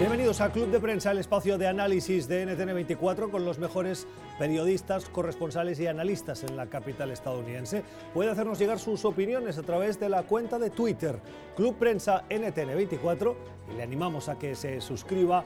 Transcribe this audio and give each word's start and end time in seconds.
Bienvenidos 0.00 0.40
a 0.40 0.50
Club 0.50 0.70
de 0.70 0.80
Prensa, 0.80 1.10
el 1.10 1.18
espacio 1.18 1.58
de 1.58 1.66
análisis 1.66 2.26
de 2.26 2.46
NTN24 2.46 3.30
con 3.30 3.44
los 3.44 3.58
mejores 3.58 4.06
periodistas, 4.38 5.04
corresponsales 5.04 5.78
y 5.78 5.88
analistas 5.88 6.42
en 6.42 6.56
la 6.56 6.68
capital 6.68 7.10
estadounidense. 7.10 7.82
Puede 8.14 8.30
hacernos 8.30 8.58
llegar 8.58 8.78
sus 8.78 9.04
opiniones 9.04 9.58
a 9.58 9.62
través 9.62 10.00
de 10.00 10.08
la 10.08 10.22
cuenta 10.22 10.58
de 10.58 10.70
Twitter, 10.70 11.20
Club 11.54 11.76
Prensa 11.76 12.24
NTN24, 12.30 13.34
y 13.70 13.76
le 13.76 13.82
animamos 13.82 14.30
a 14.30 14.38
que 14.38 14.54
se 14.54 14.80
suscriba 14.80 15.44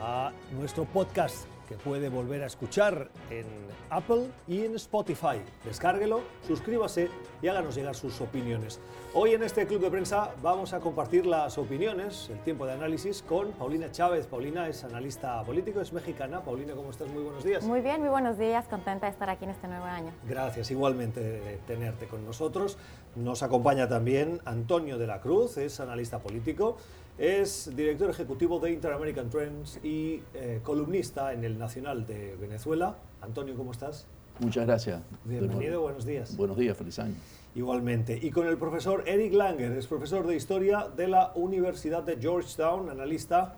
a 0.00 0.30
nuestro 0.52 0.84
podcast 0.84 1.48
que 1.68 1.76
puede 1.76 2.08
volver 2.08 2.42
a 2.42 2.46
escuchar 2.46 3.10
en 3.30 3.44
Apple 3.90 4.28
y 4.46 4.64
en 4.64 4.74
Spotify. 4.76 5.38
Descárguelo, 5.64 6.22
suscríbase 6.46 7.10
y 7.42 7.48
háganos 7.48 7.74
llegar 7.74 7.94
sus 7.94 8.20
opiniones. 8.22 8.80
Hoy 9.12 9.32
en 9.32 9.42
este 9.42 9.66
club 9.66 9.80
de 9.80 9.90
prensa 9.90 10.30
vamos 10.42 10.72
a 10.72 10.80
compartir 10.80 11.26
las 11.26 11.58
opiniones, 11.58 12.30
el 12.30 12.38
tiempo 12.40 12.64
de 12.64 12.72
análisis 12.72 13.22
con 13.22 13.52
Paulina 13.52 13.92
Chávez. 13.92 14.26
Paulina 14.26 14.68
es 14.68 14.82
analista 14.84 15.42
político, 15.44 15.80
es 15.80 15.92
mexicana. 15.92 16.40
Paulina, 16.40 16.74
¿cómo 16.74 16.90
estás? 16.90 17.08
Muy 17.08 17.22
buenos 17.22 17.44
días. 17.44 17.62
Muy 17.64 17.80
bien, 17.80 18.00
muy 18.00 18.10
buenos 18.10 18.38
días. 18.38 18.66
Contenta 18.66 19.06
de 19.06 19.12
estar 19.12 19.28
aquí 19.28 19.44
en 19.44 19.50
este 19.50 19.68
nuevo 19.68 19.84
año. 19.84 20.12
Gracias, 20.26 20.70
igualmente 20.70 21.20
de 21.20 21.56
tenerte 21.66 22.06
con 22.06 22.24
nosotros. 22.24 22.78
Nos 23.14 23.42
acompaña 23.42 23.88
también 23.88 24.40
Antonio 24.46 24.96
de 24.96 25.06
la 25.06 25.20
Cruz, 25.20 25.58
es 25.58 25.80
analista 25.80 26.18
político. 26.18 26.76
Es 27.18 27.74
director 27.74 28.08
ejecutivo 28.08 28.60
de 28.60 28.70
Inter-American 28.70 29.28
Trends 29.28 29.80
y 29.82 30.22
eh, 30.34 30.60
columnista 30.62 31.32
en 31.32 31.42
el 31.42 31.58
Nacional 31.58 32.06
de 32.06 32.36
Venezuela. 32.36 32.96
Antonio, 33.20 33.56
¿cómo 33.56 33.72
estás? 33.72 34.06
Muchas 34.38 34.64
gracias. 34.66 35.02
Bienvenido, 35.24 35.80
buenos 35.80 36.06
días. 36.06 36.36
Buenos 36.36 36.56
días, 36.56 36.76
feliz 36.76 36.96
año. 37.00 37.16
Igualmente. 37.56 38.16
Y 38.22 38.30
con 38.30 38.46
el 38.46 38.56
profesor 38.56 39.02
Eric 39.04 39.32
Langer, 39.32 39.72
es 39.72 39.88
profesor 39.88 40.28
de 40.28 40.36
Historia 40.36 40.86
de 40.96 41.08
la 41.08 41.32
Universidad 41.34 42.04
de 42.04 42.18
Georgetown, 42.18 42.88
analista. 42.88 43.56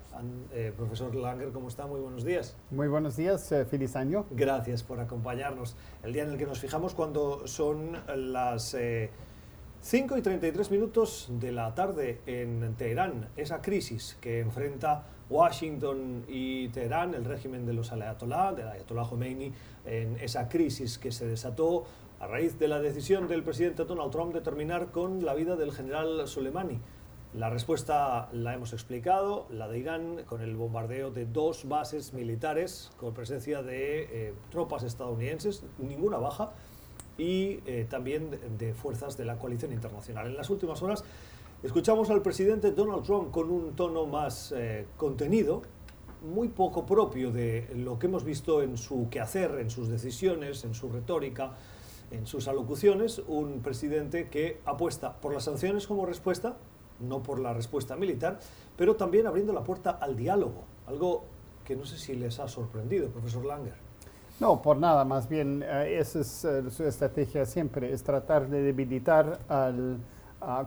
Eh, 0.55 0.73
profesor 0.75 1.15
Langer, 1.15 1.51
¿cómo 1.53 1.69
está? 1.69 1.87
Muy 1.87 2.01
buenos 2.01 2.25
días. 2.25 2.56
Muy 2.71 2.89
buenos 2.89 3.15
días, 3.19 3.53
eh, 3.53 3.67
feliz 3.67 3.95
año. 3.95 4.25
Gracias 4.31 4.83
por 4.83 5.01
acompañarnos. 5.01 5.77
El 6.03 6.15
día 6.15 6.23
en 6.23 6.31
el 6.31 6.39
que 6.39 6.47
nos 6.47 6.61
fijamos 6.61 6.95
cuando 6.95 7.47
son 7.47 7.99
las... 8.17 8.75
5 9.83 10.19
y 10.19 10.23
33 10.23 10.70
minutos 10.73 11.28
de 11.31 11.53
la 11.53 11.75
tarde 11.75 12.20
en 12.27 12.75
Teherán, 12.75 13.31
esa 13.34 13.62
crisis 13.62 14.19
que 14.20 14.41
enfrenta 14.41 15.05
Washington 15.31 16.27
y 16.28 16.69
Teherán, 16.69 17.14
el 17.14 17.25
régimen 17.25 17.64
de 17.64 17.72
los 17.72 17.91
ayatolá, 17.91 18.53
del 18.53 18.69
ayatolá 18.69 19.05
Khomeini, 19.05 19.50
en 19.87 20.19
esa 20.20 20.50
crisis 20.50 20.98
que 20.98 21.11
se 21.11 21.27
desató 21.27 21.84
a 22.20 22.27
raíz 22.27 22.59
de 22.59 22.69
la 22.69 22.78
decisión 22.78 23.27
del 23.27 23.42
presidente 23.42 23.87
Donald 23.87 24.12
Trump 24.12 24.34
de 24.34 24.42
terminar 24.42 24.91
con 24.91 25.25
la 25.25 25.33
vida 25.33 25.56
del 25.56 25.72
general 25.72 26.28
Soleimani. 26.28 26.78
La 27.33 27.48
respuesta 27.48 28.28
la 28.33 28.53
hemos 28.53 28.75
explicado, 28.75 29.47
la 29.50 29.67
de 29.67 29.78
Irán 29.78 30.25
con 30.27 30.42
el 30.42 30.56
bombardeo 30.56 31.11
de 31.11 31.25
dos 31.25 31.67
bases 31.67 32.12
militares 32.12 32.91
con 32.98 33.15
presencia 33.15 33.62
de 33.62 34.03
eh, 34.03 34.34
tropas 34.50 34.83
estadounidenses, 34.83 35.65
ninguna 35.78 36.19
baja, 36.19 36.53
y 37.19 37.61
eh, 37.66 37.86
también 37.89 38.30
de, 38.58 38.75
fuerzas 38.75 39.16
de 39.16 39.25
la 39.25 39.39
coalición 39.39 39.72
internacional. 39.72 40.27
En 40.27 40.36
las 40.36 40.50
últimas 40.50 40.83
horas 40.83 41.05
escuchamos 41.62 42.11
al 42.11 42.22
presidente 42.22 42.72
Donald 42.72 43.03
Trump 43.03 43.30
con 43.30 43.50
un 43.50 43.75
tono 43.75 44.06
más 44.06 44.53
eh, 44.56 44.86
contenido, 44.97 45.62
muy 46.22 46.48
poco 46.48 46.84
propio 46.84 47.31
de 47.31 47.69
lo 47.75 47.98
que 47.98 48.06
hemos 48.06 48.25
visto 48.25 48.62
en 48.62 48.77
su 48.77 49.08
quehacer, 49.11 49.58
en 49.58 49.70
sus 49.70 49.88
decisiones, 49.88 50.64
en 50.64 50.75
su 50.75 50.91
retórica, 50.91 51.53
en 52.11 52.27
sus 52.27 52.48
alocuciones, 52.48 53.20
un 53.27 53.61
presidente 53.61 54.28
que 54.28 54.61
apuesta 54.64 55.20
por 55.20 55.32
las 55.32 55.44
sanciones 55.44 55.87
como 55.87 56.06
respuesta, 56.06 56.56
no 56.99 57.22
por 57.22 57.41
la 57.41 57.54
respuesta 57.54 57.97
militar, 57.97 58.38
pero 58.76 58.97
también 58.97 59.26
abriendo 59.26 59.53
la 59.53 59.65
puerta 59.65 59.91
al 59.91 60.16
diálogo, 60.16 60.65
algo 60.87 61.25
que 61.65 61.76
no 61.76 61.87
sé 61.87 61.99
si 61.99 62.15
les 62.15 62.38
ha 62.38 62.49
sorprendido, 62.49 63.10
profesor 63.10 63.44
Langer. 63.44 63.90
No, 64.41 64.62
por 64.62 64.78
nada, 64.78 65.05
más 65.05 65.28
bien 65.28 65.62
eh, 65.62 65.99
esa 65.99 66.21
es 66.21 66.45
eh, 66.47 66.71
su 66.71 66.84
estrategia 66.84 67.45
siempre, 67.45 67.93
es 67.93 68.03
tratar 68.03 68.49
de 68.49 68.62
debilitar 68.62 69.39
al 69.49 69.99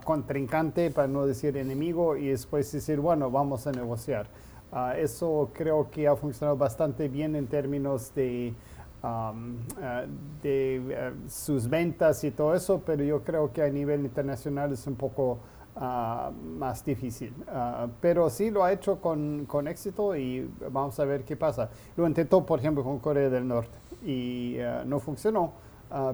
contrincante, 0.06 0.92
para 0.92 1.08
no 1.08 1.26
decir 1.26 1.58
enemigo, 1.58 2.16
y 2.16 2.28
después 2.28 2.72
decir, 2.72 3.00
bueno, 3.00 3.32
vamos 3.32 3.66
a 3.66 3.72
negociar. 3.72 4.28
Ah, 4.72 4.94
eso 4.96 5.50
creo 5.52 5.90
que 5.90 6.08
ha 6.08 6.16
funcionado 6.16 6.56
bastante 6.56 7.08
bien 7.08 7.36
en 7.36 7.48
términos 7.48 8.14
de, 8.14 8.50
eh, 8.50 10.08
de 10.44 11.14
sus 11.28 11.68
ventas 11.68 12.24
y 12.24 12.30
todo 12.30 12.54
eso, 12.54 12.84
pero 12.86 13.04
yo 13.04 13.24
creo 13.24 13.52
que 13.52 13.64
a 13.64 13.70
nivel 13.70 14.02
internacional 14.02 14.72
es 14.74 14.86
un 14.86 14.96
poco 14.96 15.40
Ah, 15.76 16.32
más 16.58 16.86
difícil. 16.86 17.34
Ah, 17.48 17.88
pero 18.00 18.30
sí 18.30 18.52
lo 18.52 18.64
ha 18.64 18.72
hecho 18.72 19.02
con, 19.02 19.46
con, 19.46 19.68
éxito 19.68 20.16
y 20.16 20.50
vamos 20.70 21.00
a 21.00 21.06
ver 21.06 21.24
qué 21.24 21.36
pasa. 21.36 21.70
Lo 21.98 22.08
intentó, 22.08 22.46
por 22.46 22.60
ejemplo, 22.60 22.84
con 22.84 23.00
Corea 23.00 23.30
del 23.30 23.48
Norte 23.48 23.78
y 24.06 24.60
ah, 24.60 24.84
no 24.86 25.00
funcionó, 25.00 25.54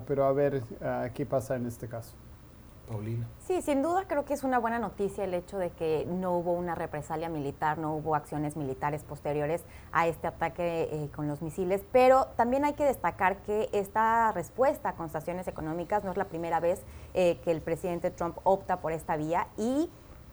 pero 0.07 0.25
a 0.25 0.33
ver 0.33 0.61
qué 1.13 1.25
pasa 1.25 1.55
en 1.55 1.65
este 1.65 1.87
caso. 1.87 2.13
Paulina. 2.89 3.27
Sí, 3.45 3.61
sin 3.61 3.83
duda 3.83 4.05
creo 4.07 4.25
que 4.25 4.33
es 4.33 4.43
una 4.43 4.57
buena 4.57 4.79
noticia 4.79 5.23
el 5.23 5.33
hecho 5.35 5.59
de 5.59 5.69
que 5.69 6.07
no 6.09 6.35
hubo 6.35 6.53
una 6.53 6.73
represalia 6.73 7.29
militar, 7.29 7.77
no 7.77 7.95
hubo 7.95 8.15
acciones 8.15 8.57
militares 8.57 9.03
posteriores 9.03 9.63
a 9.91 10.07
este 10.07 10.27
ataque 10.27 10.89
eh, 10.91 11.09
con 11.15 11.27
los 11.27 11.43
misiles, 11.43 11.83
pero 11.91 12.25
también 12.35 12.65
hay 12.65 12.73
que 12.73 12.85
destacar 12.85 13.37
que 13.43 13.69
esta 13.73 14.31
respuesta 14.31 14.93
con 14.93 15.09
sanciones 15.09 15.47
económicas 15.47 16.03
no 16.03 16.11
es 16.11 16.17
la 16.17 16.25
primera 16.25 16.59
vez 16.59 16.81
eh, 17.13 17.39
que 17.43 17.51
el 17.51 17.61
presidente 17.61 18.09
Trump 18.09 18.37
opta 18.43 18.81
por 18.81 18.91
esta 18.91 19.15
vía 19.17 19.47
y 19.55 19.89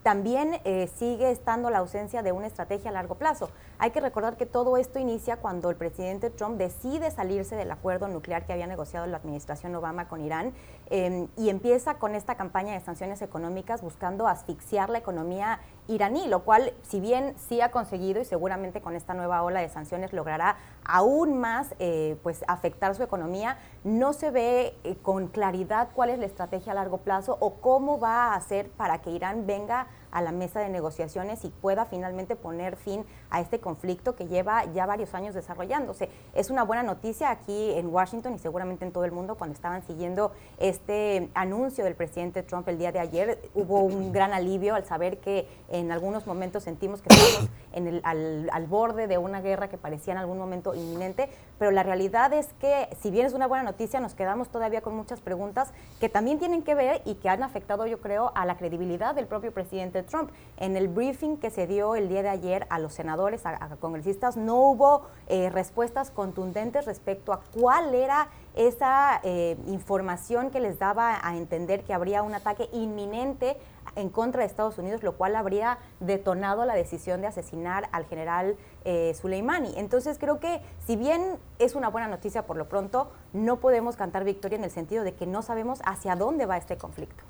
también 0.06 0.60
eh, 0.62 0.88
sigue 0.98 1.32
estando 1.32 1.68
la 1.68 1.78
ausencia 1.78 2.22
de 2.22 2.30
una 2.30 2.46
estrategia 2.46 2.90
a 2.90 2.92
largo 2.92 3.16
plazo. 3.16 3.50
Hay 3.80 3.90
que 3.90 4.00
recordar 4.00 4.36
que 4.36 4.46
todo 4.46 4.76
esto 4.76 5.00
inicia 5.00 5.38
cuando 5.38 5.68
el 5.68 5.74
presidente 5.74 6.30
Trump 6.30 6.58
decide 6.58 7.10
salirse 7.10 7.56
del 7.56 7.72
acuerdo 7.72 8.06
nuclear 8.06 8.46
que 8.46 8.52
había 8.52 8.68
negociado 8.68 9.04
la 9.08 9.16
administración 9.16 9.74
Obama 9.74 10.06
con 10.06 10.20
Irán 10.20 10.52
em, 10.91 11.28
y 11.36 11.50
empieza 11.50 11.94
con 11.94 12.14
esta 12.14 12.34
campaña 12.36 12.72
de 12.74 12.80
sanciones 12.80 13.22
económicas 13.22 13.82
buscando 13.82 14.26
asfixiar 14.28 14.91
la 14.91 14.98
economía 14.98 15.60
iraní, 15.88 16.26
lo 16.28 16.44
cual, 16.44 16.72
si 16.82 17.00
bien 17.00 17.34
sí 17.36 17.60
ha 17.60 17.70
conseguido 17.70 18.20
y 18.20 18.24
seguramente 18.24 18.80
con 18.80 18.97
esta 18.97 19.14
nueva 19.14 19.42
ola 19.42 19.60
de 19.60 19.69
sanciones 19.69 20.12
logrará 20.12 20.56
aún 20.84 21.38
más 21.38 21.74
eh, 21.78 22.16
pues 22.22 22.44
afectar 22.48 22.94
su 22.94 23.02
economía, 23.02 23.58
no 23.84 24.12
se 24.12 24.30
ve 24.30 24.76
eh, 24.84 24.97
con 25.02 25.28
claridad 25.28 25.88
cuál 25.94 26.10
es 26.10 26.19
la 26.19 26.26
estrategia 26.26 26.72
a 26.72 26.74
largo 26.74 26.98
plazo 26.98 27.36
o 27.41 27.54
cómo 27.54 27.98
va 27.98 28.32
a 28.32 28.34
hacer 28.34 28.68
para 28.70 29.00
que 29.00 29.10
Irán 29.10 29.47
venga 29.47 29.86
a 30.16 30.22
la 30.22 30.32
mesa 30.32 30.60
de 30.60 30.71
negociaciones 30.71 31.44
y 31.44 31.50
pueda 31.50 31.84
finalmente 31.84 32.37
poner 32.37 32.77
fin 32.77 33.04
a 33.28 33.43
este 33.43 33.60
conflicto 33.60 34.16
que 34.16 34.27
lleva 34.27 34.65
ya 34.72 34.87
varios 34.87 35.15
años 35.15 35.34
desarrollándose. 35.34 36.09
Es 36.32 36.49
una 36.49 36.62
buena 36.62 36.82
noticia 36.82 37.31
aquí 37.31 37.72
en 37.72 37.88
Washington 37.88 38.34
y 38.34 38.38
seguramente 38.38 38.87
en 38.87 38.93
todo 38.93 39.04
el 39.04 39.12
mundo 39.12 39.34
cuando 39.34 39.53
estaban 39.53 39.87
siguiendo 39.87 40.32
este 40.59 41.28
anuncio 41.34 41.84
del 41.84 41.97
presidente 41.97 42.43
Trump 42.43 42.66
el 42.69 42.78
día 42.78 42.93
de 42.93 42.99
ayer. 42.99 43.50
Hubo 43.54 43.81
un 43.81 44.10
gran 44.10 44.32
alivio 44.32 44.75
al 44.75 44.87
saber 44.87 45.19
que 45.19 45.47
en 45.69 45.93
algunos 45.93 46.27
momentos 46.27 46.62
sentimos 46.62 47.03
que 47.03 47.15
estamos 47.15 47.50
en 47.75 47.87
el, 47.87 48.00
al, 48.03 48.48
al 48.54 48.66
borde 48.66 49.09
de 49.09 49.19
una 49.19 49.43
guerra 49.43 49.69
que 49.69 49.77
parecía 49.77 50.15
en 50.15 50.19
algún 50.19 50.38
momento 50.38 50.75
inminente, 50.75 51.28
pero 51.58 51.70
la 51.70 51.82
realidad 51.82 52.32
es 52.32 52.52
que 52.54 52.88
si 53.00 53.10
bien 53.10 53.26
es 53.26 53.32
una 53.32 53.46
buena 53.46 53.64
noticia, 53.64 54.00
nos 54.00 54.14
quedamos 54.14 54.48
todavía 54.48 54.80
con 54.80 54.94
muchas 54.96 55.20
preguntas 55.20 55.72
que 56.00 56.08
también 56.08 56.38
tienen 56.38 56.62
que 56.62 56.74
ver 56.74 57.02
y 57.04 57.14
que 57.14 57.28
han 57.28 57.42
afectado, 57.42 57.86
yo 57.86 58.00
creo, 58.00 58.32
a 58.34 58.44
la 58.44 58.56
credibilidad 58.56 59.14
del 59.14 59.26
propio 59.26 59.52
presidente 59.52 60.02
Trump. 60.02 60.30
En 60.56 60.76
el 60.76 60.88
briefing 60.88 61.36
que 61.36 61.50
se 61.50 61.66
dio 61.66 61.94
el 61.94 62.08
día 62.08 62.22
de 62.22 62.28
ayer 62.28 62.66
a 62.70 62.78
los 62.78 62.92
senadores, 62.92 63.46
a, 63.46 63.76
congresistas, 63.80 64.36
no 64.36 64.56
hubo 64.56 65.06
eh, 65.28 65.50
respuestas 65.50 66.10
contundentes 66.10 66.84
respecto 66.84 67.32
a 67.32 67.41
cuál 67.59 67.94
era 67.94 68.28
esa 68.54 69.20
eh, 69.22 69.56
información 69.66 70.50
que 70.50 70.60
les 70.60 70.78
daba 70.78 71.20
a 71.22 71.36
entender 71.36 71.84
que 71.84 71.92
habría 71.92 72.22
un 72.22 72.34
ataque 72.34 72.68
inminente 72.72 73.56
en 73.97 74.10
contra 74.10 74.43
de 74.43 74.47
Estados 74.47 74.78
Unidos, 74.78 75.03
lo 75.03 75.16
cual 75.16 75.34
habría 75.34 75.78
detonado 76.01 76.65
la 76.65 76.75
decisión 76.75 77.21
de 77.21 77.27
asesinar 77.27 77.89
al 77.93 78.04
general 78.04 78.57
eh, 78.84 79.13
Soleimani. 79.15 79.72
Entonces 79.77 80.19
creo 80.19 80.39
que 80.39 80.60
si 80.87 80.97
bien 80.97 81.22
es 81.59 81.75
una 81.75 81.89
buena 81.89 82.07
noticia 82.07 82.47
por 82.47 82.57
lo 82.57 82.69
pronto, 82.69 83.10
no 83.33 83.59
podemos 83.59 83.97
cantar 83.97 84.25
victoria 84.25 84.57
en 84.57 84.65
el 84.65 84.71
sentido 84.71 85.03
de 85.03 85.15
que 85.15 85.27
no 85.27 85.43
sabemos 85.43 85.81
hacia 85.84 86.15
dónde 86.15 86.47
va 86.47 86.57
este 86.57 86.77
conflicto. 86.77 87.25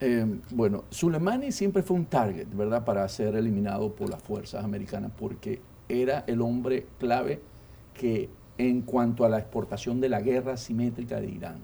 Eh, 0.00 0.26
bueno, 0.50 0.84
Soleimani 0.90 1.52
siempre 1.52 1.82
fue 1.82 1.96
un 1.96 2.06
target, 2.06 2.48
¿verdad?, 2.52 2.84
para 2.84 3.08
ser 3.08 3.36
eliminado 3.36 3.94
por 3.94 4.10
las 4.10 4.22
fuerzas 4.22 4.64
americanas, 4.64 5.12
porque 5.16 5.60
era 5.88 6.24
el 6.26 6.40
hombre 6.40 6.86
clave 6.98 7.40
que 7.94 8.28
en 8.58 8.82
cuanto 8.82 9.24
a 9.24 9.28
la 9.28 9.38
exportación 9.38 10.00
de 10.00 10.08
la 10.08 10.20
guerra 10.20 10.56
simétrica 10.56 11.20
de 11.20 11.28
Irán. 11.28 11.62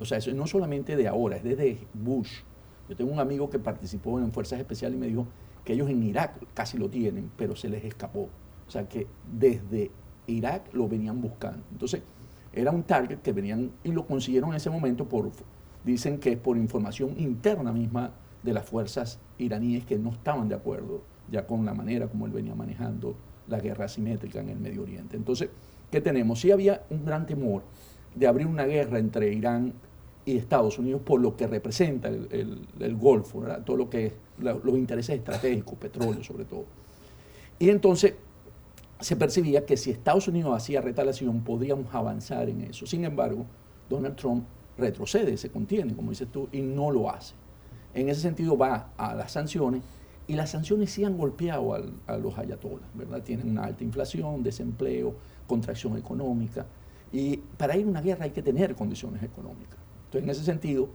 O 0.00 0.04
sea, 0.04 0.18
eso 0.18 0.32
no 0.32 0.46
solamente 0.46 0.96
de 0.96 1.08
ahora, 1.08 1.36
es 1.36 1.44
desde 1.44 1.78
Bush. 1.94 2.40
Yo 2.88 2.96
tengo 2.96 3.12
un 3.12 3.18
amigo 3.18 3.50
que 3.50 3.58
participó 3.58 4.18
en 4.18 4.32
Fuerzas 4.32 4.60
Especiales 4.60 4.96
y 4.96 5.00
me 5.00 5.06
dijo 5.06 5.26
que 5.64 5.72
ellos 5.72 5.90
en 5.90 6.02
Irak 6.02 6.38
casi 6.54 6.78
lo 6.78 6.88
tienen, 6.88 7.30
pero 7.36 7.56
se 7.56 7.68
les 7.68 7.84
escapó. 7.84 8.28
O 8.66 8.70
sea, 8.70 8.88
que 8.88 9.06
desde 9.38 9.90
Irak 10.26 10.72
lo 10.72 10.88
venían 10.88 11.20
buscando. 11.20 11.64
Entonces, 11.72 12.02
era 12.52 12.70
un 12.70 12.84
target 12.84 13.18
que 13.18 13.32
venían 13.32 13.70
y 13.84 13.92
lo 13.92 14.06
consiguieron 14.06 14.50
en 14.50 14.56
ese 14.56 14.70
momento 14.70 15.08
por 15.08 15.30
dicen 15.84 16.18
que 16.18 16.32
es 16.32 16.38
por 16.38 16.56
información 16.56 17.14
interna 17.18 17.72
misma 17.72 18.12
de 18.42 18.52
las 18.52 18.64
fuerzas 18.64 19.20
iraníes 19.38 19.84
que 19.84 19.98
no 19.98 20.10
estaban 20.10 20.48
de 20.48 20.54
acuerdo 20.54 21.02
ya 21.30 21.46
con 21.46 21.64
la 21.64 21.74
manera 21.74 22.08
como 22.08 22.26
él 22.26 22.32
venía 22.32 22.54
manejando 22.54 23.16
la 23.48 23.60
guerra 23.60 23.84
asimétrica 23.84 24.40
en 24.40 24.48
el 24.48 24.58
Medio 24.58 24.82
Oriente. 24.82 25.16
Entonces, 25.16 25.50
¿qué 25.90 26.00
tenemos? 26.00 26.40
Sí 26.40 26.50
había 26.50 26.82
un 26.90 27.04
gran 27.04 27.26
temor 27.26 27.62
de 28.14 28.26
abrir 28.26 28.46
una 28.46 28.64
guerra 28.64 28.98
entre 28.98 29.32
Irán 29.32 29.74
y 30.26 30.36
Estados 30.36 30.78
Unidos 30.78 31.00
por 31.02 31.20
lo 31.20 31.36
que 31.36 31.46
representa 31.46 32.08
el, 32.08 32.96
Golfo, 32.98 33.42
todo 33.64 33.76
lo 33.76 33.88
que 33.88 34.06
es 34.06 34.12
los 34.38 34.76
intereses 34.76 35.16
estratégicos, 35.16 35.78
petróleo 35.78 36.22
sobre 36.22 36.44
todo. 36.44 36.64
Y 37.58 37.70
entonces 37.70 38.14
se 39.00 39.16
percibía 39.16 39.64
que 39.64 39.76
si 39.76 39.92
Estados 39.92 40.26
Unidos 40.28 40.54
hacía 40.54 40.80
retaliación 40.80 41.42
podríamos 41.42 41.94
avanzar 41.94 42.48
en 42.48 42.62
eso. 42.62 42.86
Sin 42.86 43.04
embargo, 43.04 43.46
Donald 43.88 44.16
Trump 44.16 44.44
retrocede, 44.76 45.36
se 45.36 45.50
contiene, 45.50 45.94
como 45.94 46.10
dices 46.10 46.28
tú, 46.30 46.48
y 46.52 46.60
no 46.60 46.90
lo 46.90 47.08
hace. 47.08 47.34
En 47.94 48.08
ese 48.08 48.20
sentido 48.20 48.58
va 48.58 48.90
a 48.96 49.14
las 49.14 49.32
sanciones 49.32 49.82
y 50.26 50.34
las 50.34 50.50
sanciones 50.50 50.90
sí 50.90 51.04
han 51.04 51.16
golpeado 51.16 51.72
a 52.06 52.18
los 52.18 52.36
ayatolas, 52.36 52.88
¿verdad? 52.94 53.22
Tienen 53.22 53.48
una 53.48 53.64
alta 53.64 53.84
inflación, 53.84 54.42
desempleo, 54.42 55.14
contracción 55.46 55.96
económica. 55.96 56.66
Y 57.12 57.36
para 57.36 57.76
ir 57.76 57.86
a 57.86 57.88
una 57.88 58.02
guerra 58.02 58.24
hay 58.24 58.32
que 58.32 58.42
tener 58.42 58.74
condiciones 58.74 59.22
económicas. 59.22 59.85
Entonces, 60.06 60.24
en 60.24 60.30
ese 60.30 60.44
sentido, 60.44 60.88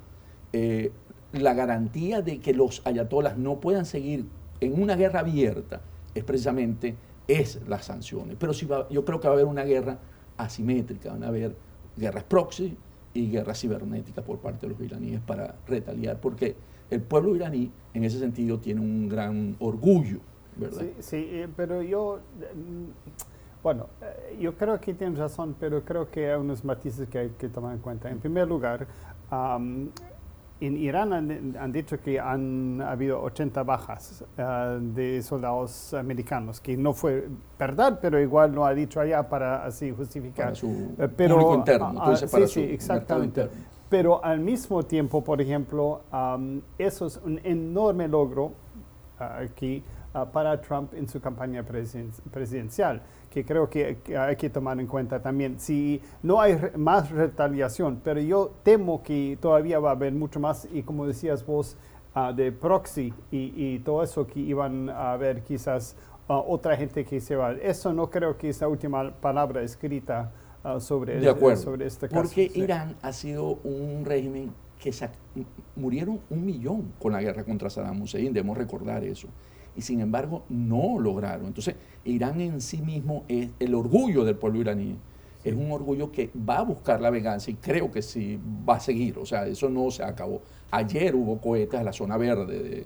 eh, 0.54 0.92
la 1.34 1.54
garantía 1.54 2.22
de 2.22 2.40
que 2.40 2.54
los 2.54 2.82
ayatolas 2.86 3.38
no 3.38 3.60
puedan 3.60 3.86
seguir 3.86 4.26
en 4.60 4.82
una 4.82 4.96
guerra 4.96 5.22
abierta 5.22 5.82
es 6.14 6.24
precisamente 6.24 6.96
es 7.28 7.60
las 7.68 7.86
sanciones. 7.86 8.36
Pero 8.40 8.54
si 8.54 8.68
yo 8.68 9.06
creo 9.06 9.20
que 9.20 9.28
va 9.28 9.34
a 9.34 9.36
haber 9.36 9.46
una 9.46 9.64
guerra 9.64 10.00
asimétrica, 10.38 11.12
van 11.12 11.24
a 11.24 11.28
haber 11.28 11.56
guerras 11.98 12.24
proxy 12.24 12.78
y 13.14 13.30
guerras 13.30 13.60
cibernéticas 13.60 14.24
por 14.24 14.40
parte 14.40 14.68
de 14.68 14.74
los 14.74 14.82
iraníes 14.82 15.22
para 15.22 15.56
retaliar, 15.68 16.20
porque 16.20 16.56
el 16.90 17.02
pueblo 17.02 17.36
iraní 17.36 17.72
en 17.94 18.04
ese 18.04 18.20
sentido 18.20 18.60
tiene 18.60 18.82
un 18.82 19.08
gran 19.08 19.56
orgullo, 19.60 20.20
¿verdad? 20.58 20.82
Sí, 20.82 20.94
sí 21.00 21.28
eh, 21.32 21.48
pero 21.56 21.82
yo, 21.82 22.20
bueno, 23.64 23.88
eh, 24.02 24.38
yo 24.40 24.56
creo 24.56 24.80
que 24.80 24.94
tienes 24.94 25.20
razón, 25.20 25.56
pero 25.60 25.84
creo 25.84 26.10
que 26.10 26.32
hay 26.32 26.40
unos 26.40 26.64
matices 26.64 27.08
que 27.08 27.20
hay 27.20 27.30
que 27.30 27.48
tomar 27.50 27.74
en 27.74 27.80
cuenta. 27.80 28.10
En 28.10 28.20
primer 28.20 28.48
lugar, 28.48 28.88
en 30.62 30.78
Irán 30.78 31.14
han, 31.14 31.72
dicho 31.72 32.00
que 32.00 32.20
han 32.20 32.82
habido 32.82 33.22
80 33.22 33.64
bajas 33.64 34.24
eh, 34.38 34.80
de 34.94 35.22
soldados 35.22 35.94
americanos, 35.94 36.60
que 36.60 36.76
no 36.76 36.94
fue 36.94 37.28
verdad, 37.58 38.00
pero 38.02 38.20
igual 38.20 38.54
lo 38.54 38.66
ha 38.66 38.74
dicho 38.74 39.00
allá 39.00 39.28
para 39.28 39.64
así 39.66 39.92
justificar. 39.92 40.46
Para 40.46 40.56
su 40.56 40.96
pero, 41.16 41.56
interno, 41.56 41.94
ah, 42.00 42.14
ah, 42.14 42.16
sí, 42.16 42.48
sí, 42.48 42.62
exactamente. 42.62 43.48
Pero 43.90 44.24
al 44.24 44.40
mismo 44.40 44.84
tiempo, 44.84 45.24
por 45.24 45.42
ejemplo, 45.42 46.02
eso 46.78 47.06
es 47.08 47.18
un 47.18 47.40
enorme 47.44 48.08
logro 48.08 48.54
ah, 49.20 49.40
aquí 49.40 49.84
para 50.32 50.60
Trump 50.62 50.94
en 50.94 51.08
su 51.08 51.20
campaña 51.22 51.64
presidencial 51.64 53.02
que 53.32 53.46
creo 53.46 53.70
que, 53.70 53.98
hay 54.16 54.36
que 54.36 54.50
tomar 54.50 54.80
en 54.80 54.88
cuenta 54.88 55.22
también. 55.22 55.60
Si 55.60 56.02
no 56.22 56.42
hay 56.42 56.60
más 56.76 57.10
retaliación, 57.10 58.02
pero 58.04 58.20
yo 58.20 58.52
temo 58.62 59.02
que 59.02 59.38
todavía 59.42 59.80
va 59.80 59.90
a 59.90 59.94
haber 59.94 60.14
mucho 60.14 60.40
más, 60.40 60.68
y 60.72 60.84
como 60.84 61.08
decías 61.08 61.46
vos, 61.46 61.78
ah, 62.14 62.34
de 62.34 62.52
proxy 62.52 63.14
y, 63.32 63.80
todo 63.80 64.04
eso 64.04 64.28
que 64.28 64.42
iban 64.42 64.90
a 64.90 65.14
haber 65.14 65.42
quizás 65.44 65.96
ah, 66.28 66.44
otra 66.46 66.76
gente 66.76 67.06
que 67.06 67.22
se 67.22 67.38
va. 67.38 67.54
Eso 67.54 67.94
no 67.94 68.10
creo 68.10 68.38
que 68.38 68.50
es 68.50 68.60
la 68.60 68.68
última 68.68 69.12
palabra 69.12 69.64
escrita 69.64 70.30
uh, 70.66 70.80
sobre, 70.82 71.24
sobre 71.56 71.86
este 71.88 72.10
caso. 72.10 72.22
Porque 72.22 72.52
Irán 72.54 72.98
ha 73.02 73.14
sido 73.14 73.60
un 73.64 74.04
régimen 74.04 74.52
que 74.78 74.92
murieron 75.78 76.20
un 76.30 76.46
millón 76.46 76.92
con 77.00 77.14
la 77.14 77.22
guerra 77.22 77.46
contra 77.46 77.70
Saddam 77.70 78.02
Hussein, 78.02 78.34
debemos 78.34 78.58
recordar 78.58 79.04
eso 79.06 79.30
y 79.76 79.82
sin 79.82 80.02
embargo 80.02 80.44
no 80.50 81.00
lograron. 81.00 81.48
Entonces, 81.48 81.76
Irán 82.04 82.42
en 82.42 82.62
sí 82.62 82.82
mismo 82.82 83.24
es 83.28 83.50
el 83.60 83.76
orgullo 83.76 84.24
del 84.24 84.36
pueblo 84.36 84.60
iraní. 84.60 84.98
Es 85.44 85.56
un 85.56 85.72
orgullo 85.72 86.12
que 86.12 86.30
va 86.48 86.60
a 86.60 86.62
buscar 86.62 87.02
la 87.02 87.10
venganza 87.10 87.50
y 87.50 87.56
creo 87.56 87.90
que 87.90 88.02
sí 88.02 88.40
va 88.68 88.76
a 88.76 88.80
seguir. 88.80 89.18
O 89.18 89.26
sea, 89.26 89.48
eso 89.48 89.70
no 89.70 89.90
se 89.90 90.04
acabó. 90.04 90.42
Ayer 90.70 91.16
hubo 91.16 91.40
cohetes 91.40 91.80
en 91.80 91.86
la 91.86 91.94
zona 91.94 92.18
verde 92.18 92.86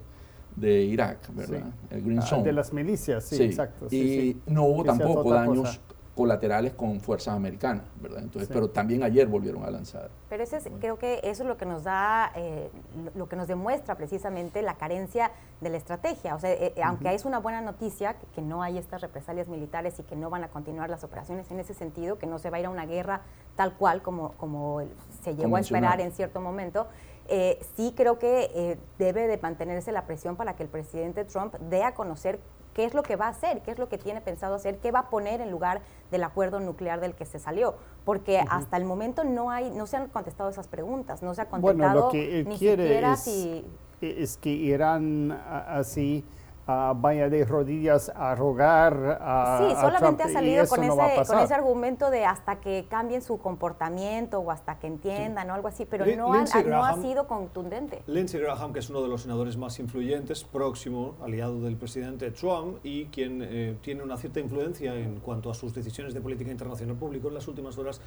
de, 0.55 0.83
Irak, 0.83 1.33
¿verdad? 1.33 1.73
El 1.89 2.01
Green 2.01 2.19
ah, 2.19 2.21
Zone. 2.21 2.43
de 2.43 2.53
las 2.53 2.71
milicias, 2.71 3.25
sí, 3.25 3.43
exacto. 3.43 3.87
y 3.91 4.37
no 4.47 4.63
hubo 4.63 4.85
tampoco 4.85 5.33
daños 5.33 5.81
colaterales 6.15 6.73
con 6.73 7.01
fuerzas 7.01 7.35
americanas, 7.35 7.83
¿verdad? 8.01 8.23
Entonces, 8.23 8.49
pero 8.51 8.69
también 8.69 9.03
ayer 9.03 9.27
volvieron 9.27 9.63
a 9.65 9.69
lanzar. 9.69 10.09
Pero 10.29 10.43
ese 10.43 10.59
creo 10.79 10.97
que 10.97 11.19
eso 11.23 11.43
es 11.43 11.47
lo 11.49 11.57
que 11.57 11.65
nos 11.65 11.83
da, 11.83 12.31
eh, 12.35 12.69
lo 13.15 13.27
que 13.27 13.35
nos 13.35 13.47
demuestra 13.47 13.95
precisamente 13.95 14.61
la 14.61 14.75
carencia 14.75 15.31
de 15.59 15.69
la 15.69 15.77
estrategia. 15.77 16.33
O 16.35 16.39
sea, 16.39 16.51
eh, 16.53 16.73
aunque 16.83 17.13
es 17.13 17.25
una 17.25 17.39
buena 17.39 17.59
noticia 17.59 18.15
que, 18.33 18.41
no 18.41 18.63
hay 18.63 18.77
estas 18.77 19.01
represalias 19.01 19.47
militares 19.47 19.99
y 19.99 20.03
que 20.03 20.15
no 20.15 20.29
van 20.29 20.43
a 20.43 20.47
continuar 20.49 20.89
las 20.89 21.03
operaciones 21.03 21.51
en 21.51 21.59
ese 21.59 21.73
sentido, 21.73 22.17
que 22.17 22.27
no 22.27 22.39
se 22.39 22.49
va 22.49 22.57
a 22.57 22.59
ir 22.61 22.65
a 22.67 22.69
una 22.69 22.85
guerra 22.85 23.21
tal 23.55 23.73
cual 23.73 24.01
como, 24.01 24.33
como 24.33 24.83
se 25.23 25.35
llegó 25.35 25.57
a 25.57 25.59
esperar 25.59 25.99
en 25.99 26.11
cierto 26.11 26.39
momento, 26.39 26.87
eh, 27.27 27.59
sí 27.75 27.93
creo 27.97 28.19
que 28.19 28.77
debe 28.99 29.27
de 29.27 29.37
mantenerse 29.39 29.91
la 29.91 30.05
presión 30.05 30.35
para 30.35 30.55
que 30.55 30.63
el 30.63 30.69
presidente 30.69 31.25
Trump 31.25 31.55
dé 31.55 31.83
a 31.83 31.95
conocer 31.95 32.39
qué 32.75 32.83
es 32.83 32.93
lo 32.93 33.03
que 33.03 33.15
va 33.15 33.27
a 33.27 33.29
hacer, 33.29 33.61
qué 33.61 33.71
es 33.71 33.79
lo 33.79 33.87
que 33.87 33.97
tiene 33.97 34.21
pensado 34.21 34.55
hacer, 34.55 34.77
qué 34.79 34.91
va 34.91 34.99
a 34.99 35.09
poner 35.09 35.39
en 35.39 35.49
lugar 35.49 35.81
del 36.11 36.23
acuerdo 36.23 36.59
nuclear 36.59 36.99
del 36.99 37.15
que 37.15 37.25
se 37.25 37.39
salió, 37.39 37.75
porque 38.03 38.43
hasta 38.49 38.75
el 38.75 38.83
momento 38.83 39.23
no 39.23 39.49
hay, 39.49 39.71
no 39.71 39.87
se 39.87 39.95
han 39.95 40.09
contestado 40.09 40.49
esas 40.49 40.67
preguntas, 40.67 41.23
no 41.23 41.33
se 41.33 41.41
ha 41.41 41.45
contestado 41.49 41.93
bueno, 41.93 42.05
lo 42.07 42.09
que 42.11 42.41
él 42.41 42.47
quiere 42.59 42.99
es, 42.99 43.63
es 44.01 44.37
que 44.37 44.49
Irán 44.49 45.31
así 45.31 46.25
vaya 46.67 47.29
de 47.29 47.45
rodillas 47.45 48.11
a 48.15 48.33
rogar 48.35 49.19
a 49.21 49.59
Sí, 49.59 49.75
solamente 49.79 50.23
ha 50.23 50.29
salido 50.29 50.67
con, 50.67 50.83
ese, 50.83 51.25
con 51.27 51.39
ese 51.39 51.53
argumento 51.53 52.09
de 52.09 52.25
hasta 52.25 52.57
que 52.57 52.85
cambien 52.89 53.21
su 53.21 53.37
comportamiento 53.37 54.39
o 54.39 54.51
hasta 54.51 54.79
que 54.79 54.87
entiendan 54.87 55.49
o 55.49 55.53
algo 55.53 55.67
así, 55.67 55.85
pero 55.85 56.05
no, 56.15 56.33
ha 56.33 56.95
sido 56.95 57.27
contundente. 57.27 58.01
Lindsey 58.07 58.41
Graham, 58.41 58.73
que 58.73 58.79
es 58.79 58.89
uno 58.89 59.01
de 59.01 59.07
los 59.07 59.21
senadores 59.21 59.57
más 59.57 59.79
influyentes, 59.79 60.43
próximo 60.43 61.15
aliado 61.23 61.61
del 61.61 61.75
presidente 61.77 62.31
Trump 62.31 62.77
y 62.83 63.05
quien 63.05 63.41
eh, 63.43 63.77
tiene 63.81 64.03
una 64.03 64.17
cierta 64.17 64.39
influencia 64.39 64.95
en 64.95 65.19
cuanto 65.19 65.51
a 65.51 65.53
sus 65.53 65.73
decisiones 65.73 66.13
de 66.13 66.21
política 66.21 66.51
internacional 66.51 66.95
público 66.95 67.27
en 67.27 67.35
las 67.35 67.47
últimas 67.47 67.77
horas, 67.77 68.01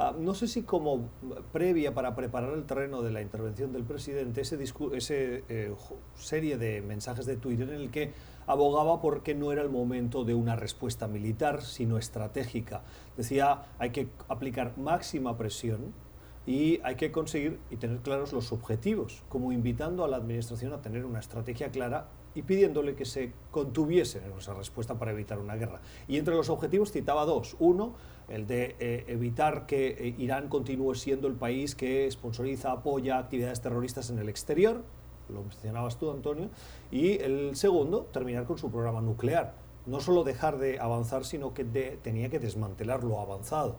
ah, 0.00 0.14
no 0.18 0.34
sé 0.34 0.48
si 0.48 0.62
como 0.62 1.08
previa 1.52 1.94
para 1.94 2.14
preparar 2.14 2.54
el 2.54 2.64
terreno 2.64 3.02
de 3.02 3.10
la 3.10 3.22
intervención 3.22 3.72
del 3.72 3.84
presidente, 3.84 4.40
ese, 4.40 4.62
ese 4.62 5.44
eh, 5.48 5.74
serie 6.16 6.58
de 6.58 6.82
mensajes 6.82 7.26
de 7.26 7.36
Twitter 7.36 7.68
en 7.68 7.80
el 7.80 7.90
que 7.90 8.12
abogaba 8.46 9.00
porque 9.00 9.34
no 9.34 9.52
era 9.52 9.62
el 9.62 9.70
momento 9.70 10.24
de 10.24 10.34
una 10.34 10.56
respuesta 10.56 11.06
militar, 11.06 11.62
sino 11.62 11.98
estratégica. 11.98 12.82
Decía, 13.16 13.62
hay 13.78 13.90
que 13.90 14.08
aplicar 14.28 14.76
máxima 14.76 15.36
presión 15.36 15.92
y 16.46 16.80
hay 16.82 16.96
que 16.96 17.12
conseguir 17.12 17.60
y 17.70 17.76
tener 17.76 17.98
claros 17.98 18.32
los 18.32 18.50
objetivos, 18.52 19.22
como 19.28 19.52
invitando 19.52 20.04
a 20.04 20.08
la 20.08 20.16
Administración 20.16 20.72
a 20.72 20.80
tener 20.80 21.04
una 21.04 21.20
estrategia 21.20 21.70
clara 21.70 22.08
y 22.40 22.42
pidiéndole 22.42 22.94
que 22.94 23.04
se 23.04 23.32
contuviese 23.50 24.18
en 24.24 24.32
esa 24.38 24.54
respuesta 24.54 24.98
para 24.98 25.10
evitar 25.10 25.38
una 25.38 25.56
guerra. 25.56 25.82
Y 26.08 26.16
entre 26.16 26.34
los 26.34 26.48
objetivos 26.48 26.90
citaba 26.90 27.26
dos. 27.26 27.54
Uno, 27.58 27.92
el 28.28 28.46
de 28.46 28.76
eh, 28.80 29.04
evitar 29.08 29.66
que 29.66 29.88
eh, 29.88 30.14
Irán 30.16 30.48
continúe 30.48 30.94
siendo 30.94 31.28
el 31.28 31.34
país 31.34 31.74
que 31.74 32.10
sponsoriza, 32.10 32.72
apoya 32.72 33.18
actividades 33.18 33.60
terroristas 33.60 34.08
en 34.08 34.18
el 34.18 34.30
exterior, 34.30 34.82
lo 35.28 35.42
mencionabas 35.42 35.98
tú, 35.98 36.10
Antonio, 36.10 36.48
y 36.90 37.18
el 37.18 37.56
segundo, 37.56 38.08
terminar 38.10 38.46
con 38.46 38.56
su 38.56 38.70
programa 38.70 39.02
nuclear. 39.02 39.54
No 39.84 40.00
solo 40.00 40.24
dejar 40.24 40.56
de 40.58 40.80
avanzar, 40.80 41.26
sino 41.26 41.52
que 41.52 41.64
tenía 41.64 42.30
que 42.30 42.38
desmantelar 42.38 43.04
lo 43.04 43.20
avanzado. 43.20 43.76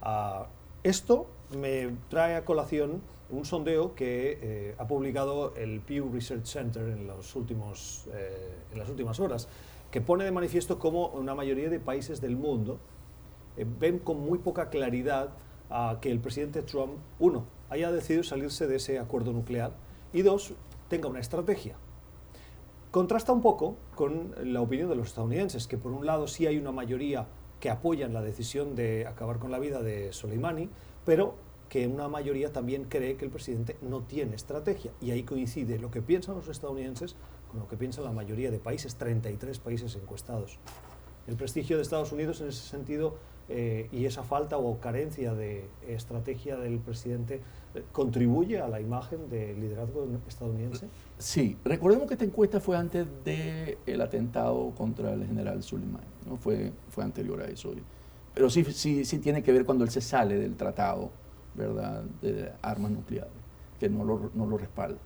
Ah, 0.00 0.46
esto 0.84 1.26
me 1.58 1.90
trae 2.08 2.36
a 2.36 2.44
colación 2.44 3.02
un 3.30 3.44
sondeo 3.44 3.94
que 3.94 4.38
eh, 4.40 4.74
ha 4.78 4.86
publicado 4.86 5.54
el 5.56 5.80
Pew 5.80 6.10
Research 6.12 6.46
Center 6.46 6.88
en, 6.88 7.06
los 7.06 7.34
últimos, 7.34 8.06
eh, 8.12 8.54
en 8.72 8.78
las 8.78 8.88
últimas 8.88 9.18
horas, 9.20 9.48
que 9.90 10.00
pone 10.00 10.24
de 10.24 10.30
manifiesto 10.30 10.78
cómo 10.78 11.08
una 11.08 11.34
mayoría 11.34 11.68
de 11.68 11.80
países 11.80 12.20
del 12.20 12.36
mundo 12.36 12.78
eh, 13.56 13.66
ven 13.78 13.98
con 13.98 14.20
muy 14.20 14.38
poca 14.38 14.70
claridad 14.70 15.30
a 15.70 15.98
que 16.00 16.10
el 16.10 16.20
presidente 16.20 16.62
Trump, 16.62 16.98
uno, 17.18 17.44
haya 17.70 17.90
decidido 17.90 18.22
salirse 18.22 18.66
de 18.68 18.76
ese 18.76 18.98
acuerdo 18.98 19.32
nuclear 19.32 19.72
y 20.12 20.22
dos, 20.22 20.54
tenga 20.88 21.08
una 21.08 21.20
estrategia. 21.20 21.76
Contrasta 22.92 23.32
un 23.32 23.42
poco 23.42 23.76
con 23.94 24.34
la 24.44 24.60
opinión 24.60 24.88
de 24.88 24.96
los 24.96 25.08
estadounidenses, 25.08 25.66
que 25.66 25.76
por 25.76 25.92
un 25.92 26.06
lado 26.06 26.28
sí 26.28 26.46
hay 26.46 26.58
una 26.58 26.70
mayoría 26.70 27.26
que 27.58 27.70
apoyan 27.70 28.12
la 28.12 28.22
decisión 28.22 28.76
de 28.76 29.06
acabar 29.06 29.38
con 29.38 29.50
la 29.50 29.58
vida 29.58 29.82
de 29.82 30.12
Soleimani, 30.12 30.70
pero 31.04 31.34
que 31.68 31.86
una 31.86 32.08
mayoría 32.08 32.52
también 32.52 32.84
cree 32.84 33.16
que 33.16 33.24
el 33.24 33.30
presidente 33.30 33.76
no 33.82 34.02
tiene 34.02 34.36
estrategia. 34.36 34.92
Y 35.00 35.10
ahí 35.10 35.22
coincide 35.22 35.78
lo 35.78 35.90
que 35.90 36.02
piensan 36.02 36.36
los 36.36 36.48
estadounidenses 36.48 37.16
con 37.50 37.60
lo 37.60 37.68
que 37.68 37.76
piensa 37.76 38.00
la 38.02 38.12
mayoría 38.12 38.50
de 38.50 38.58
países, 38.58 38.96
33 38.96 39.58
países 39.58 39.96
encuestados. 39.96 40.58
El 41.26 41.36
prestigio 41.36 41.76
de 41.76 41.82
Estados 41.82 42.12
Unidos 42.12 42.40
en 42.40 42.48
ese 42.48 42.68
sentido 42.68 43.16
eh, 43.48 43.88
y 43.92 44.06
esa 44.06 44.24
falta 44.24 44.58
o 44.58 44.80
carencia 44.80 45.34
de 45.34 45.68
estrategia 45.86 46.56
del 46.56 46.78
presidente 46.78 47.40
eh, 47.74 47.82
contribuye 47.92 48.60
a 48.60 48.68
la 48.68 48.80
imagen 48.80 49.28
del 49.28 49.60
liderazgo 49.60 50.06
estadounidense? 50.26 50.88
Sí, 51.18 51.56
recordemos 51.64 52.08
que 52.08 52.14
esta 52.14 52.24
encuesta 52.24 52.60
fue 52.60 52.76
antes 52.76 53.06
del 53.24 54.00
atentado 54.00 54.72
contra 54.76 55.12
el 55.12 55.26
general 55.26 55.62
Soleimani, 55.62 56.06
¿no? 56.26 56.36
fue, 56.36 56.72
fue 56.90 57.04
anterior 57.04 57.40
a 57.40 57.46
eso. 57.46 57.72
Pero 58.34 58.50
sí, 58.50 58.64
sí, 58.64 59.04
sí 59.04 59.18
tiene 59.18 59.42
que 59.42 59.52
ver 59.52 59.64
cuando 59.64 59.84
él 59.84 59.90
se 59.90 60.00
sale 60.00 60.36
del 60.36 60.56
tratado 60.56 61.10
¿verdad? 61.56 62.04
de 62.22 62.52
armas 62.62 62.90
nucleares, 62.90 63.32
que 63.78 63.88
no 63.88 64.04
lo, 64.04 64.30
no 64.34 64.46
lo 64.46 64.58
respalda. 64.58 64.98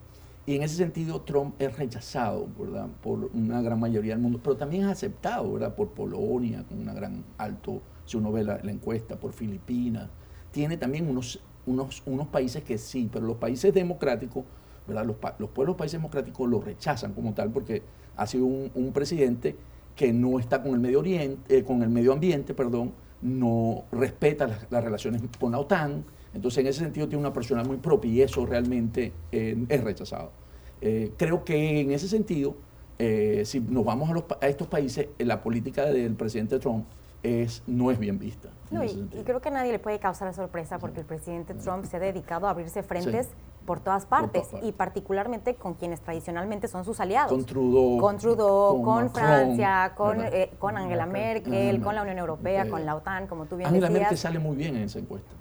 Y 0.46 0.56
en 0.56 0.62
ese 0.62 0.76
sentido 0.76 1.20
Trump 1.20 1.54
es 1.60 1.76
rechazado 1.76 2.48
¿verdad? 2.58 2.88
por 3.02 3.30
una 3.34 3.60
gran 3.62 3.78
mayoría 3.78 4.14
del 4.14 4.22
mundo, 4.22 4.40
pero 4.42 4.56
también 4.56 4.84
es 4.84 4.88
aceptado 4.90 5.52
¿verdad? 5.52 5.74
por 5.74 5.90
Polonia, 5.90 6.64
con 6.68 6.80
una 6.80 6.94
gran 6.94 7.24
alto, 7.38 7.82
si 8.04 8.16
uno 8.16 8.32
ve 8.32 8.42
la, 8.42 8.58
la 8.62 8.72
encuesta, 8.72 9.18
por 9.18 9.32
Filipinas. 9.32 10.08
Tiene 10.50 10.76
también 10.76 11.08
unos, 11.08 11.40
unos, 11.66 12.02
unos 12.06 12.26
países 12.28 12.64
que 12.64 12.78
sí, 12.78 13.08
pero 13.12 13.26
los 13.26 13.36
países 13.36 13.72
democráticos, 13.72 14.44
¿verdad? 14.88 15.04
Los, 15.04 15.16
los 15.38 15.50
pueblos 15.50 15.76
países 15.76 16.00
democráticos 16.00 16.48
lo 16.48 16.60
rechazan 16.60 17.12
como 17.12 17.32
tal 17.34 17.50
porque 17.50 17.82
ha 18.16 18.26
sido 18.26 18.46
un, 18.46 18.70
un 18.74 18.92
presidente 18.92 19.56
que 19.94 20.12
no 20.12 20.38
está 20.40 20.62
con 20.62 20.72
el 20.72 20.80
Medio 20.80 21.00
Oriente, 21.00 21.58
eh, 21.58 21.62
con 21.62 21.82
el 21.82 21.90
medio 21.90 22.12
ambiente, 22.12 22.54
perdón, 22.54 22.92
no 23.22 23.84
respeta 23.92 24.46
las, 24.46 24.66
las 24.70 24.82
relaciones 24.82 25.22
con 25.38 25.52
la 25.52 25.58
OTAN, 25.58 26.04
entonces, 26.32 26.58
en 26.58 26.66
ese 26.68 26.80
sentido, 26.80 27.08
tiene 27.08 27.20
una 27.20 27.32
personalidad 27.32 27.68
muy 27.68 27.78
propia 27.78 28.10
y 28.10 28.22
eso 28.22 28.46
realmente 28.46 29.12
eh, 29.32 29.64
es 29.68 29.84
rechazado. 29.84 30.30
Eh, 30.80 31.12
creo 31.16 31.44
que 31.44 31.80
en 31.80 31.90
ese 31.90 32.08
sentido, 32.08 32.56
eh, 32.98 33.42
si 33.44 33.60
nos 33.60 33.84
vamos 33.84 34.10
a, 34.10 34.12
los, 34.14 34.24
a, 34.40 34.46
estos 34.46 34.68
países, 34.68 35.08
la 35.18 35.42
política 35.42 35.84
del 35.86 36.14
presidente 36.14 36.58
Trump 36.58 36.86
es, 37.22 37.62
no 37.66 37.90
es 37.90 37.98
bien 37.98 38.18
vista. 38.18 38.48
No, 38.70 38.84
y, 38.84 39.08
y, 39.12 39.24
creo 39.24 39.40
que 39.40 39.48
a 39.48 39.52
nadie 39.52 39.72
le 39.72 39.78
puede 39.78 39.98
causar 39.98 40.32
sorpresa 40.32 40.78
porque 40.78 40.96
sí. 40.96 41.00
el 41.00 41.06
presidente 41.06 41.54
Trump 41.54 41.84
se 41.84 41.96
ha 41.96 42.00
dedicado 42.00 42.46
a 42.46 42.50
abrirse 42.50 42.82
frentes 42.82 43.26
sí. 43.26 43.32
por, 43.66 43.80
todas 43.80 44.06
partes, 44.06 44.42
por, 44.42 44.50
todas 44.50 44.60
partes 44.60 44.68
y 44.68 44.72
particularmente 44.72 45.56
con 45.56 45.74
quienes 45.74 46.00
tradicionalmente 46.00 46.68
son 46.68 46.84
sus 46.84 47.00
aliados. 47.00 47.32
Con 47.32 47.44
Trudeau. 47.44 47.98
Con, 47.98 48.16
Trudeau, 48.16 48.82
con, 48.82 48.84
con 48.84 49.10
Francia, 49.10 49.92
con, 49.96 50.22
eh, 50.22 50.52
con 50.58 50.78
Angela 50.78 51.04
Merkel, 51.04 51.52
Merkel, 51.52 51.82
con 51.82 51.94
la 51.96 52.02
Unión 52.02 52.18
Europea, 52.18 52.70
con 52.70 52.86
la 52.86 52.94
OTAN, 52.94 53.26
como 53.26 53.44
tú 53.46 53.56
bien 53.56 53.68
Angela 53.68 53.88
decías. 53.88 54.02
Merkel 54.02 54.18
sale 54.18 54.38
muy 54.38 54.56
bien 54.56 54.76
en 54.76 54.84
esa 54.84 55.00
encuesta 55.00 55.39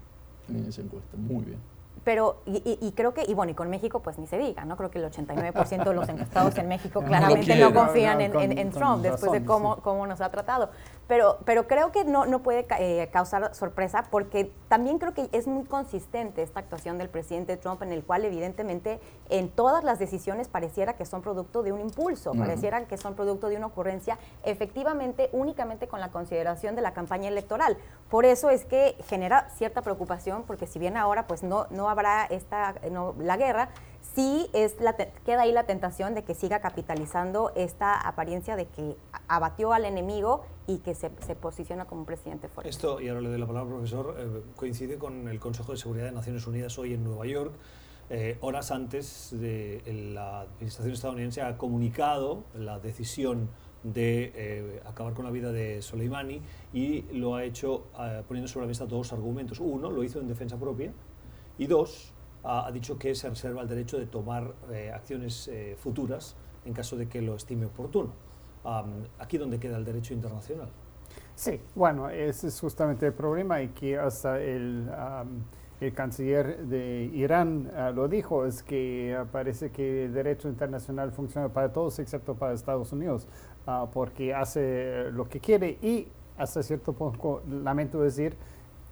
en 0.57 0.65
esa 0.65 0.81
encuesta, 0.81 1.17
muy 1.17 1.45
bien. 1.45 1.59
Pero, 2.03 2.41
y, 2.45 2.79
y, 2.81 2.91
creo 2.93 3.13
que, 3.13 3.23
y 3.27 3.33
bueno, 3.33 3.51
y 3.51 3.55
con 3.55 3.69
México, 3.69 4.01
pues 4.01 4.17
ni 4.17 4.25
se 4.25 4.37
diga, 4.37 4.63
¿no? 4.65 4.77
Creo 4.77 4.89
que 4.89 4.99
el 4.99 5.05
89% 5.11 5.83
de 5.83 5.93
los 5.93 6.07
encuestados 6.07 6.57
en 6.57 6.67
México 6.67 7.01
claramente 7.05 7.55
no, 7.55 7.69
no 7.69 7.75
confían 7.75 8.21
en, 8.21 8.39
en, 8.39 8.57
en, 8.57 8.71
Trump 8.71 9.03
después 9.03 9.31
de 9.31 9.43
cómo, 9.43 9.77
cómo 9.77 10.07
nos 10.07 10.21
ha 10.21 10.29
tratado. 10.31 10.71
Pero, 11.09 11.39
pero 11.43 11.67
creo 11.67 11.91
que 11.91 12.05
no, 12.05 12.27
no 12.27 12.43
puede 12.43 12.67
eh, 12.77 13.09
causar 13.11 13.55
sorpresa 13.55 14.05
porque 14.11 14.53
también 14.67 14.99
creo 14.99 15.15
que 15.15 15.27
es 15.31 15.47
muy 15.47 15.65
consistente 15.65 16.43
esta 16.43 16.59
actuación 16.59 16.99
del 16.99 17.09
presidente 17.09 17.57
Trump 17.57 17.81
en 17.81 17.91
el 17.91 18.03
cual 18.03 18.25
evidentemente 18.25 18.99
en 19.29 19.49
todas 19.49 19.83
las 19.83 19.97
decisiones 19.97 20.47
pareciera 20.47 20.93
que 20.93 21.07
son 21.07 21.23
producto 21.23 21.63
de 21.63 21.71
un 21.71 21.81
impulso, 21.81 22.29
uh 22.29 22.35
-huh. 22.35 22.39
pareciera 22.39 22.85
que 22.85 22.95
son 22.97 23.15
producto 23.15 23.49
de 23.49 23.57
una 23.57 23.65
ocurrencia 23.65 24.19
efectivamente 24.43 25.29
únicamente 25.31 25.87
con 25.87 25.99
la 25.99 26.11
consideración 26.11 26.75
de 26.75 26.83
la 26.83 26.93
campaña 26.93 27.27
electoral. 27.27 27.75
Por 28.07 28.25
eso 28.25 28.51
es 28.51 28.63
que 28.65 28.95
genera 29.07 29.49
cierta 29.49 29.81
preocupación 29.81 30.43
porque 30.43 30.67
si 30.67 30.77
bien 30.77 30.95
ahora 30.95 31.25
pues 31.25 31.41
no, 31.41 31.65
no 31.71 31.89
habrá 31.89 32.25
esta, 32.25 32.75
no, 32.91 33.15
la 33.17 33.35
guerra, 33.35 33.69
sí 34.01 34.49
es 34.53 34.79
la 34.79 34.95
queda 34.95 35.41
ahí 35.41 35.51
la 35.51 35.65
tentación 35.65 36.15
de 36.15 36.23
que 36.23 36.33
siga 36.33 36.59
capitalizando 36.59 37.51
esta 37.55 37.99
apariencia 37.99 38.55
de 38.55 38.65
que 38.65 38.95
abatió 39.27 39.73
al 39.73 39.85
enemigo 39.85 40.43
y 40.67 40.79
que 40.79 40.93
se, 40.95 41.09
posiciona 41.09 41.85
como 41.85 42.01
un 42.01 42.05
presidente 42.05 42.47
fuerte. 42.47 42.69
Esto, 42.69 43.01
y 43.01 43.07
ahora 43.07 43.21
le 43.21 43.29
doy 43.29 43.39
la 43.39 43.47
palabra 43.47 43.71
al 43.71 43.77
profesor, 43.77 44.15
eh, 44.17 44.41
coincide 44.55 44.97
con 44.97 45.27
el 45.27 45.39
Consejo 45.39 45.71
de 45.71 45.77
Seguridad 45.77 46.05
de 46.05 46.11
Naciones 46.11 46.45
Unidas 46.45 46.77
hoy 46.77 46.93
en 46.93 47.03
Nueva 47.03 47.25
York. 47.25 47.53
Eh, 48.11 48.37
horas 48.41 48.71
antes 48.71 49.29
de 49.31 49.83
la 50.13 50.41
administración 50.41 50.93
estadounidense 50.93 51.41
ha 51.41 51.57
comunicado 51.57 52.43
la 52.55 52.79
decisión 52.79 53.49
de 53.83 54.31
eh, 54.35 54.81
acabar 54.85 55.13
con 55.13 55.25
la 55.25 55.31
vida 55.31 55.51
de 55.51 55.81
Soleimani 55.81 56.41
y 56.73 57.03
lo 57.13 57.35
ha 57.35 57.43
hecho 57.43 57.85
poniendo 58.27 58.47
sobre 58.47 58.65
la 58.65 58.69
mesa 58.69 58.85
dos 58.85 59.13
argumentos. 59.13 59.59
Uno, 59.59 59.89
lo 59.89 60.03
hizo 60.03 60.19
en 60.19 60.27
defensa 60.27 60.57
propia 60.57 60.91
y 61.57 61.67
dos, 61.67 62.13
ha, 62.43 62.67
ha 62.67 62.72
dicho 62.72 62.98
que 62.98 63.15
se 63.15 63.29
reserva 63.29 63.62
el 63.62 63.67
derecho 63.67 63.98
de 63.98 64.05
tomar 64.05 64.53
eh, 64.72 64.91
acciones 64.93 65.48
eh, 65.48 65.75
futuras 65.77 66.36
en 66.65 66.74
caso 66.74 66.98
de 66.98 67.08
que 67.08 67.22
lo 67.22 67.36
estime 67.36 67.65
oportuno. 67.65 68.12
Um, 68.63 69.05
aquí 69.19 69.38
donde 69.38 69.58
queda 69.58 69.77
el 69.77 69.86
derecho 69.86 70.13
internacional. 70.13 70.67
Sí, 71.34 71.62
bueno, 71.75 72.10
ese 72.10 72.48
es 72.48 72.60
justamente 72.60 73.05
el 73.05 73.13
problema 73.13 73.62
y 73.62 73.69
que 73.69 73.98
hasta 73.98 74.41
el, 74.41 74.89
um, 74.89 75.43
el 75.79 75.93
canciller 75.93 76.65
de 76.65 77.10
Irán 77.13 77.72
uh, 77.74 77.93
lo 77.93 78.10
dijo, 78.10 78.46
es 78.46 78.62
que 78.62 79.17
uh, 79.17 79.25
parece 79.27 79.72
que 79.72 80.05
el 80.05 80.13
derecho 80.13 80.50
internacional 80.50 81.13
funciona 81.13 81.48
para 81.48 81.72
todos 81.72 82.00
excepto 82.00 82.36
para 82.36 82.53
Estados 82.53 82.91
Unidos, 82.91 83.29
uh, 83.65 83.89
porque 83.89 84.34
hace 84.34 85.10
lo 85.12 85.29
que 85.29 85.39
quiere 85.39 85.77
y 85.81 86.10
hasta 86.38 86.62
cierto 86.62 86.91
punto, 86.91 87.41
lamento 87.48 88.01
decir, 88.01 88.36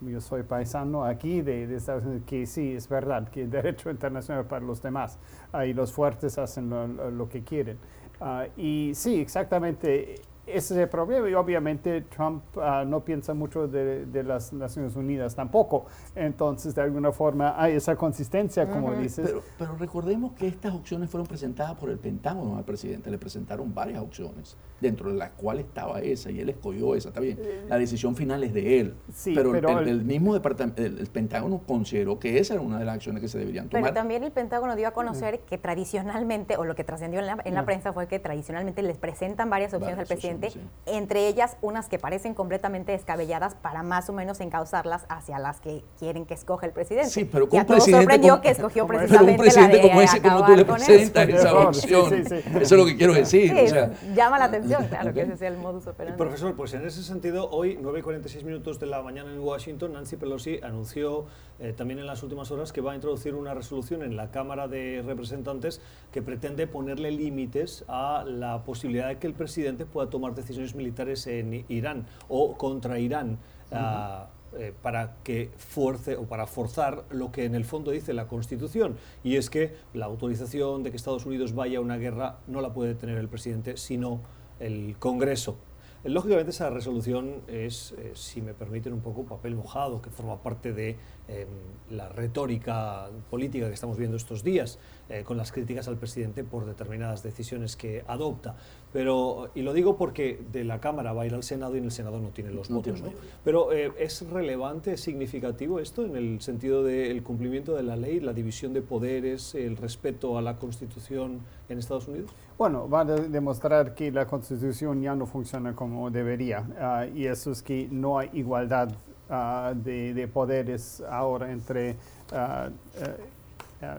yo 0.00 0.20
soy 0.20 0.42
paisano 0.42 1.04
aquí 1.04 1.42
de, 1.42 1.74
Estados 1.74 2.04
Unidos, 2.04 2.22
que 2.26 2.46
sí, 2.46 2.74
es 2.74 2.88
verdad, 2.88 3.28
que 3.28 3.42
el 3.42 3.50
derecho 3.50 3.90
internacional 3.90 4.46
para 4.46 4.64
los 4.64 4.82
demás, 4.82 5.18
y 5.66 5.72
los 5.72 5.92
fuertes 5.92 6.38
hacen 6.38 6.70
lo, 6.70 7.28
que 7.28 7.42
quieren. 7.42 7.78
Uh, 8.20 8.50
y 8.60 8.92
sí, 8.94 9.20
exactamente, 9.20 10.16
ese 10.48 10.74
es 10.74 10.80
el 10.80 10.88
problema 10.88 11.28
y 11.28 11.34
obviamente 11.34 12.02
Trump 12.02 12.42
uh, 12.56 12.84
no 12.86 13.04
piensa 13.04 13.34
mucho 13.34 13.68
de, 13.68 14.06
de, 14.06 14.22
las 14.22 14.52
Naciones 14.52 14.96
Unidas 14.96 15.34
tampoco. 15.34 15.86
Entonces, 16.14 16.74
de 16.74 16.82
alguna 16.82 17.12
forma, 17.12 17.54
hay 17.60 17.74
esa 17.74 17.96
consistencia, 17.96 18.68
como 18.68 18.88
uh 18.88 18.92
-huh. 18.92 18.98
dices. 18.98 19.26
Pero, 19.26 19.42
pero, 19.58 19.76
recordemos 19.76 20.32
que 20.32 20.46
estas 20.46 20.74
opciones 20.74 21.10
fueron 21.10 21.26
presentadas 21.26 21.76
por 21.76 21.90
el 21.90 21.98
Pentágono 21.98 22.56
al 22.56 22.64
presidente. 22.64 23.10
Le 23.10 23.18
presentaron 23.18 23.74
varias 23.74 24.02
opciones, 24.02 24.56
dentro 24.80 25.10
de 25.10 25.16
las 25.16 25.30
cuales 25.30 25.66
estaba 25.66 26.00
esa 26.00 26.30
y 26.30 26.40
él 26.40 26.48
escogió 26.48 26.94
esa. 26.94 27.08
Está 27.08 27.20
bien, 27.20 27.38
la 27.68 27.78
decisión 27.78 28.16
final 28.16 28.42
es 28.44 28.52
de 28.54 28.80
él. 28.80 28.94
Sí, 29.12 29.32
pero, 29.34 29.52
pero 29.52 29.80
el, 29.80 29.88
el, 29.88 30.04
mismo 30.04 30.34
departamento, 30.34 30.82
el, 30.82 30.98
el, 30.98 31.06
Pentágono 31.08 31.60
consideró 31.66 32.18
que 32.18 32.38
esa 32.38 32.54
era 32.54 32.62
una 32.62 32.78
de 32.78 32.84
las 32.84 32.96
acciones 32.96 33.20
que 33.20 33.28
se 33.28 33.38
deberían 33.38 33.68
tomar. 33.68 33.82
Pero 33.82 33.94
también 33.94 34.24
el 34.24 34.32
Pentágono 34.32 34.76
dio 34.76 34.88
a 34.88 34.92
conocer 34.92 35.34
uh 35.34 35.38
-huh. 35.38 35.48
que 35.48 35.58
tradicionalmente, 35.58 36.56
o 36.56 36.64
lo 36.64 36.74
que 36.74 36.84
trascendió 36.84 37.20
en 37.20 37.26
la, 37.26 37.38
en 37.44 37.54
la 37.54 37.64
prensa 37.64 37.92
fue 37.92 38.06
que 38.06 38.18
tradicionalmente 38.18 38.82
les 38.82 38.96
presentan 38.96 39.50
varias 39.50 39.72
opciones 39.74 39.96
varias 39.96 40.10
al 40.10 40.16
presidente 40.16 40.37
Sí. 40.40 40.60
entre 40.86 41.28
ellas 41.28 41.56
unas 41.60 41.88
que 41.88 41.98
parecen 41.98 42.34
completamente 42.34 42.92
descabelladas 42.92 43.54
para 43.54 43.82
más 43.82 44.08
o 44.08 44.12
menos 44.12 44.40
encauzarlas 44.40 45.04
hacia 45.08 45.38
las 45.38 45.60
que 45.60 45.82
quieren 45.98 46.26
que 46.26 46.34
escoja 46.34 46.66
el 46.66 46.72
presidente. 46.72 47.10
Sí, 47.10 47.24
pero 47.24 47.48
con 47.48 47.58
y 47.58 47.60
un 47.60 47.66
presidente 47.66 48.02
sorprendió 48.02 48.32
como, 48.34 48.42
que 48.42 48.50
escogió 48.50 48.86
precisamente 48.86 49.32
un 49.32 49.38
presidente 49.38 49.76
la 49.76 49.82
de 49.82 49.88
como 49.88 50.00
ese, 50.00 50.22
como 50.22 50.46
tú 50.46 50.56
le 50.56 50.64
presentas 50.64 51.28
esa 51.28 51.54
opción. 51.54 52.10
Sí, 52.10 52.24
sí, 52.24 52.34
Eso 52.34 52.60
es 52.60 52.72
lo 52.72 52.86
que 52.86 52.96
quiero 52.96 53.14
decir. 53.14 53.50
Sí, 53.50 53.64
o 53.64 53.68
sea. 53.68 53.92
llama 54.14 54.38
la 54.38 54.44
atención, 54.46 54.84
claro, 54.88 55.12
que 55.12 55.22
ese 55.22 55.36
sea 55.36 55.48
el 55.48 55.56
modus 55.56 55.86
operandi. 55.86 56.16
Profesor, 56.18 56.54
pues 56.54 56.74
en 56.74 56.86
ese 56.86 57.02
sentido, 57.02 57.50
hoy, 57.50 57.78
9 57.80 58.00
y 58.00 58.02
46 58.02 58.44
minutos 58.44 58.78
de 58.78 58.86
la 58.86 59.02
mañana 59.02 59.32
en 59.32 59.40
Washington, 59.40 59.92
Nancy 59.92 60.16
Pelosi 60.16 60.60
anunció 60.62 61.26
eh, 61.60 61.72
también 61.76 61.98
en 61.98 62.06
las 62.06 62.22
últimas 62.22 62.50
horas 62.50 62.72
que 62.72 62.80
va 62.80 62.92
a 62.92 62.94
introducir 62.94 63.34
una 63.34 63.54
resolución 63.54 64.02
en 64.02 64.16
la 64.16 64.30
Cámara 64.30 64.68
de 64.68 65.02
Representantes 65.04 65.80
que 66.18 66.22
pretende 66.22 66.66
ponerle 66.66 67.12
límites 67.12 67.84
a 67.86 68.24
la 68.26 68.64
posibilidad 68.64 69.06
de 69.06 69.18
que 69.18 69.28
el 69.28 69.34
presidente 69.34 69.86
pueda 69.86 70.10
tomar 70.10 70.34
decisiones 70.34 70.74
militares 70.74 71.28
en 71.28 71.64
Irán 71.68 72.06
o 72.26 72.56
contra 72.56 72.98
Irán. 72.98 73.38
Uh 73.70 73.76
-huh. 73.76 74.24
uh, 74.24 74.26
eh, 74.58 74.72
para 74.82 75.18
que 75.22 75.50
fuerce 75.58 76.16
o 76.16 76.24
para 76.24 76.46
forzar 76.46 77.04
lo 77.10 77.30
que 77.30 77.44
en 77.44 77.54
el 77.54 77.64
fondo 77.64 77.92
dice 77.92 78.14
la 78.14 78.26
Constitución 78.26 78.96
y 79.22 79.36
es 79.36 79.50
que 79.50 79.76
la 79.92 80.06
autorización 80.06 80.82
de 80.82 80.90
que 80.90 80.96
Estados 80.96 81.26
Unidos 81.26 81.52
vaya 81.54 81.78
a 81.78 81.82
una 81.82 81.98
guerra 81.98 82.38
no 82.46 82.62
la 82.62 82.72
puede 82.72 82.94
tener 82.94 83.18
el 83.18 83.28
presidente 83.28 83.76
sino 83.76 84.22
el 84.58 84.96
Congreso. 84.98 85.58
Lógicamente 86.04 86.50
esa 86.50 86.70
resolución 86.70 87.42
es, 87.48 87.92
eh, 87.98 88.12
si 88.14 88.40
me 88.40 88.54
permiten 88.54 88.92
un 88.92 89.00
poco, 89.00 89.24
papel 89.24 89.56
mojado, 89.56 90.00
que 90.00 90.10
forma 90.10 90.40
parte 90.42 90.72
de 90.72 90.96
eh, 91.28 91.46
la 91.90 92.08
retórica 92.08 93.08
política 93.30 93.68
que 93.68 93.74
estamos 93.74 93.96
viendo 93.96 94.16
estos 94.16 94.42
días, 94.42 94.78
eh, 95.08 95.22
con 95.24 95.36
las 95.36 95.52
críticas 95.52 95.88
al 95.88 95.96
presidente 95.96 96.44
por 96.44 96.66
determinadas 96.66 97.22
decisiones 97.22 97.76
que 97.76 98.04
adopta. 98.06 98.56
Pero, 98.92 99.50
y 99.54 99.62
lo 99.62 99.72
digo 99.72 99.96
porque 99.96 100.38
de 100.52 100.64
la 100.64 100.80
Cámara 100.80 101.12
va 101.12 101.22
a 101.22 101.26
ir 101.26 101.34
al 101.34 101.42
Senado 101.42 101.74
y 101.74 101.78
en 101.78 101.84
el 101.84 101.90
Senado 101.90 102.20
no 102.20 102.28
tiene 102.28 102.50
los 102.50 102.68
no 102.70 102.76
votos. 102.76 102.94
Tiene 102.94 103.10
¿no? 103.10 103.20
Pero 103.44 103.72
eh, 103.72 103.92
¿es 103.98 104.28
relevante, 104.28 104.94
es 104.94 105.00
significativo 105.00 105.80
esto 105.80 106.04
en 106.04 106.16
el 106.16 106.40
sentido 106.40 106.82
del 106.84 107.22
cumplimiento 107.22 107.74
de 107.74 107.82
la 107.82 107.96
ley, 107.96 108.20
la 108.20 108.32
división 108.32 108.72
de 108.72 108.82
poderes, 108.82 109.54
el 109.54 109.76
respeto 109.76 110.36
a 110.38 110.42
la 110.42 110.56
Constitución 110.56 111.40
en 111.68 111.78
Estados 111.78 112.08
Unidos? 112.08 112.30
Bueno, 112.58 112.88
va 112.88 113.00
a 113.00 113.04
de 113.04 113.28
demostrar 113.28 113.94
que 113.94 114.10
la 114.10 114.26
Constitución 114.26 115.00
ya 115.00 115.14
no 115.14 115.26
funciona 115.26 115.74
como 115.74 116.10
debería. 116.10 116.60
Uh, 116.60 117.16
y 117.16 117.26
eso 117.26 117.52
es 117.52 117.62
que 117.62 117.88
no 117.90 118.18
hay 118.18 118.30
igualdad 118.32 118.90
uh, 119.28 119.74
de, 119.74 120.14
de, 120.14 120.28
poderes 120.28 121.02
ahora 121.08 121.50
entre 121.50 121.96
uh, 122.32 122.70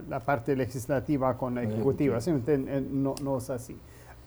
la 0.09 0.19
parte 0.19 0.55
legislativa 0.55 1.37
con 1.37 1.55
la 1.55 1.63
ejecutiva. 1.63 2.19
Simplemente 2.19 2.81
no, 2.81 3.15
no 3.21 3.37
es 3.37 3.49
así. 3.49 3.73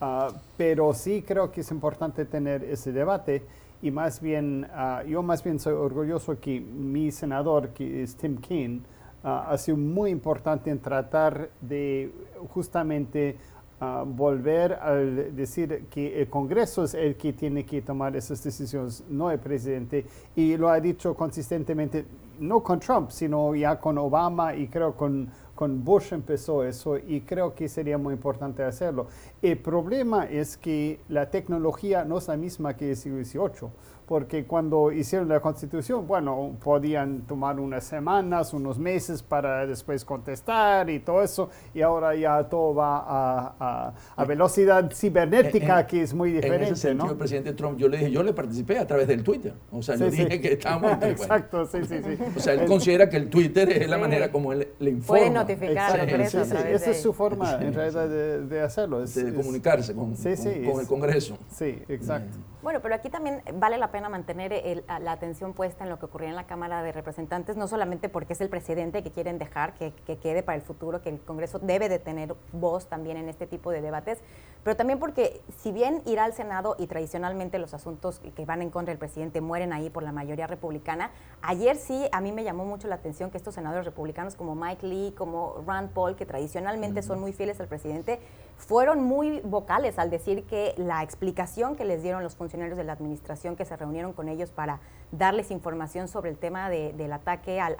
Uh, 0.01 0.33
pero 0.57 0.93
sí 0.95 1.23
creo 1.23 1.53
que 1.53 1.61
es 1.61 1.71
importante 1.71 2.25
tener 2.25 2.65
ese 2.65 2.93
debate 2.93 3.43
y 3.83 3.91
más 3.91 4.21
bien, 4.21 4.69
ah, 4.73 5.03
yo 5.07 5.25
más 5.25 5.43
bien 5.43 5.59
soy 5.59 5.75
orgulloso 5.75 6.39
que 6.41 6.61
mi 6.61 7.11
senador, 7.11 7.71
que 7.71 8.05
es 8.05 8.15
Tim 8.15 8.37
Kaine, 8.37 8.81
ah, 9.25 9.49
ha 9.51 9.59
sido 9.59 9.77
muy 9.77 10.11
importante 10.11 10.71
en 10.71 10.79
tratar 10.79 11.51
de 11.61 12.13
justamente 12.55 13.37
ah, 13.83 14.05
volver 14.07 14.75
a 14.75 14.95
decir 14.95 15.87
que 15.91 16.21
el 16.21 16.29
Congreso 16.29 16.85
es 16.85 16.95
el 16.95 17.17
que 17.17 17.33
tiene 17.33 17.67
que 17.67 17.83
tomar 17.83 18.17
esas 18.17 18.43
decisiones, 18.43 19.05
no 19.09 19.31
el 19.31 19.39
presidente, 19.39 20.07
y 20.37 20.57
lo 20.57 20.69
ha 20.69 20.81
dicho 20.81 21.15
consistentemente, 21.15 22.05
no 22.39 22.63
con 22.63 22.79
Trump, 22.81 23.11
sino 23.11 23.55
ya 23.55 23.79
con 23.79 23.99
Obama 23.99 24.55
y 24.55 24.69
creo 24.69 24.95
con 24.95 25.29
con 25.55 25.85
Bush 25.85 26.13
empezó 26.13 26.65
eso 26.65 26.97
y 26.99 27.21
creo 27.21 27.55
que 27.55 27.69
sería 27.69 27.99
muy 27.99 28.15
importante 28.15 28.65
hacerlo. 28.65 29.07
El 29.41 29.59
problema 29.59 30.25
es 30.25 30.57
que 30.57 30.99
la 31.09 31.31
tecnología 31.31 32.05
no 32.05 32.19
es 32.19 32.27
la 32.27 32.37
misma 32.37 32.77
que 32.77 32.91
el 32.91 32.97
siglo 32.97 33.25
XVIII 33.25 33.71
porque 34.07 34.45
cuando 34.45 34.93
hicieron 34.93 35.29
la 35.29 35.41
constitución, 35.41 36.07
bueno, 36.07 36.57
podían 36.63 37.23
tomar 37.23 37.61
unas 37.61 37.85
semanas, 37.85 38.53
unos 38.53 38.79
meses 38.79 39.23
para 39.23 39.67
después 39.67 40.05
contestar 40.05 40.91
y 40.91 41.01
todo 41.01 41.23
eso, 41.23 41.51
y 41.75 41.83
ahora 41.83 42.15
ya 42.15 42.43
todo 42.49 42.75
va 42.75 43.05
a, 43.07 43.95
a, 44.17 44.25
velocidad 44.25 44.91
cibernética, 44.93 45.87
que 45.87 46.03
es 46.03 46.15
muy 46.15 46.33
diferente. 46.33 46.67
En 46.67 46.73
ese 46.73 46.89
sentido, 46.89 47.11
el 47.11 47.17
presidente 47.17 47.53
Trump, 47.53 47.79
yo 47.79 47.89
le 47.89 47.99
dije, 47.99 48.11
yo 48.11 48.23
le 48.23 48.33
participé 48.33 48.79
a 48.79 48.87
través 48.87 49.07
del 49.07 49.23
Twitter, 49.23 49.55
o 49.71 49.83
sea, 49.83 49.97
yo 49.97 50.11
dije 50.11 50.41
que 50.41 50.53
estábamos... 50.55 50.93
Exacto, 51.03 51.67
sí, 51.67 51.79
sí, 51.85 52.01
sí. 52.03 52.19
O 52.37 52.41
sea, 52.41 52.55
él 52.55 52.67
considera 52.67 53.09
que 53.09 53.17
el 53.17 53.29
Twitter 53.29 53.71
es 53.71 53.89
la 53.89 53.99
manera 53.99 54.31
como 54.31 54.53
él 54.53 54.69
le 54.79 54.91
informa. 54.91 55.21
Puede 55.21 55.31
notificar 55.31 56.01
a 56.01 56.05
Esa 56.05 56.91
es 56.91 57.03
su 57.03 57.13
forma, 57.13 57.55
en 57.61 57.73
realidad, 57.73 58.09
de, 58.09 58.61
hacerlo. 58.61 59.05
de 59.05 59.35
comunicarse 59.35 59.95
con, 59.95 60.15
con, 60.15 60.81
el 60.81 60.87
Congreso. 60.87 61.39
Sí, 61.51 61.83
exacto. 61.89 62.39
Bueno, 62.63 62.81
pero 62.81 62.95
aquí 62.95 63.11
también 63.11 63.43
vale 63.55 63.77
la 63.77 63.91
pena 63.93 64.09
mantener 64.09 64.83
la 65.01 65.13
atención 65.13 65.53
puesta 65.53 65.85
en 65.85 65.91
lo 65.91 65.99
que 66.01 66.07
ocurría 66.07 66.31
en 66.31 66.35
la 66.35 66.47
Cámara 66.47 66.83
de 66.83 66.91
Representantes, 66.91 67.57
no 67.57 67.69
solamente 67.69 68.09
porque 68.09 68.33
es 68.33 68.41
el 68.41 68.49
presidente 68.49 69.05
que 69.05 69.13
quieren 69.13 69.39
dejar, 69.39 69.75
que, 69.75 69.93
quede 70.21 70.43
para 70.43 70.57
el 70.57 70.63
futuro, 70.63 71.03
que 71.03 71.11
el 71.11 71.21
Congreso 71.21 71.59
debe 71.61 71.89
de 71.89 71.99
tener 71.99 72.35
voz 72.53 72.89
también 72.89 73.17
en 73.17 73.29
este 73.29 73.47
tipo 73.47 73.71
de 73.71 73.81
debates, 73.81 74.19
pero 74.65 74.77
también 74.77 74.99
porque 74.99 75.41
si 75.59 75.73
bien 75.73 76.03
irá 76.07 76.25
al 76.25 76.33
Senado 76.33 76.77
y 76.79 76.87
tradicionalmente 76.87 77.59
los 77.59 77.75
asuntos 77.75 78.21
que 78.35 78.45
van 78.45 78.63
en 78.63 78.71
contra 78.71 78.91
del 78.91 78.99
presidente 78.99 79.41
mueren 79.41 79.73
ahí 79.73 79.91
por 79.91 80.03
la 80.03 80.13
mayoría 80.13 80.47
republicana, 80.47 81.11
ayer 81.43 81.77
sí 81.77 82.09
a 82.13 82.21
mí 82.21 82.33
me 82.33 82.45
llamó 82.45 82.65
mucho 82.65 82.89
la 82.89 82.97
atención 82.97 83.31
que 83.31 83.37
estos 83.37 83.55
senadores 83.55 83.85
republicanos 83.85 84.35
como 84.35 84.55
Mike 84.55 84.87
Lee, 84.87 85.15
como 85.17 85.63
Rand 85.67 85.91
Paul, 85.91 86.17
que 86.17 86.27
tradicionalmente 86.27 87.03
son 87.03 87.21
muy 87.21 87.33
fieles 87.33 87.61
al 87.61 87.69
presidente, 87.69 88.21
fueron 88.57 89.03
muy 89.03 89.41
vocales 89.41 89.99
al 89.99 90.11
decir 90.11 90.45
que 90.45 90.75
la 90.77 91.03
explicación 91.03 91.77
que 91.77 91.85
les 91.85 92.03
dieron 92.03 92.23
los 92.23 92.37
funcionarios 92.37 92.79
de 92.79 92.85
la 92.85 92.93
administración 92.93 93.57
que 93.57 93.65
se 93.65 93.77
reunieron 93.83 94.13
con 94.13 94.29
ellos 94.29 94.51
para 94.51 94.81
darles 95.13 95.51
información 95.51 96.09
sobre 96.09 96.31
el 96.31 96.39
tema 96.39 96.71
del 96.71 97.13
ataque 97.13 97.61
al, 97.61 97.77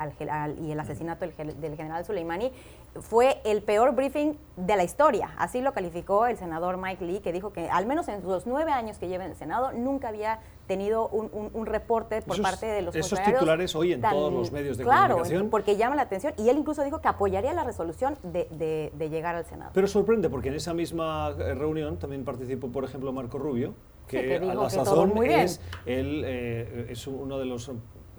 y 0.61 0.71
el 0.71 0.79
asesinato 0.79 1.27
del, 1.27 1.61
del, 1.61 1.77
general 1.77 2.05
Soleimani 2.05 2.53
fue 3.01 3.41
el 3.45 3.63
peor 3.63 3.95
briefing 3.95 4.37
de 4.57 4.77
la 4.77 4.85
historia. 4.85 5.31
Así 5.39 5.63
lo 5.63 5.73
calificó 5.73 6.27
el 6.27 6.37
senador 6.37 6.77
Mike 6.77 7.05
Lee, 7.05 7.21
que 7.21 7.33
dijo 7.33 7.51
que 7.53 7.71
al 7.71 7.87
menos 7.87 8.09
en 8.09 8.23
los 8.23 8.47
nueve 8.47 8.71
años 8.71 8.99
que 8.99 9.09
lleva 9.09 9.25
en 9.25 9.31
el 9.31 9.37
Senado 9.37 9.73
nunca 9.73 10.09
había 10.09 10.41
tenido 10.67 11.09
un, 11.09 11.67
reporte 11.67 12.23
por 12.23 12.41
parte 12.41 12.67
de 12.67 12.83
los 12.83 12.95
Esos 12.95 13.23
titulares 13.23 13.75
hoy 13.75 13.95
en 13.95 14.01
todos 14.01 14.33
los 14.33 14.53
medios 14.53 14.77
de 14.77 14.85
claro, 14.85 15.15
comunicación. 15.15 15.51
porque 15.51 15.77
llama 15.77 15.97
la 15.97 16.03
atención 16.03 16.35
y 16.39 16.49
él 16.49 16.59
incluso 16.59 16.85
dijo 16.85 17.01
que 17.01 17.09
apoyaría 17.09 17.53
la 17.53 17.65
resolución 17.65 18.17
de, 18.23 18.91
llegar 19.11 19.35
al 19.35 19.45
Senado. 19.47 19.71
Pero 19.75 19.87
sorprende 19.87 20.29
porque 20.29 20.49
en 20.49 20.55
esa 20.55 20.75
misma 20.75 21.35
eh, 21.39 21.55
reunión 21.55 21.99
también 21.99 22.25
participó, 22.25 22.69
por 22.69 22.85
ejemplo, 22.85 23.13
Marco 23.13 23.39
Rubio, 23.39 23.75
que, 24.21 24.37
a 24.37 24.55
la 24.55 24.71
sazón 24.71 25.13
es, 25.25 25.61
él, 25.87 26.23
eh, 26.25 26.87
es 26.91 27.07
uno 27.07 27.39
de 27.39 27.47
los 27.47 27.71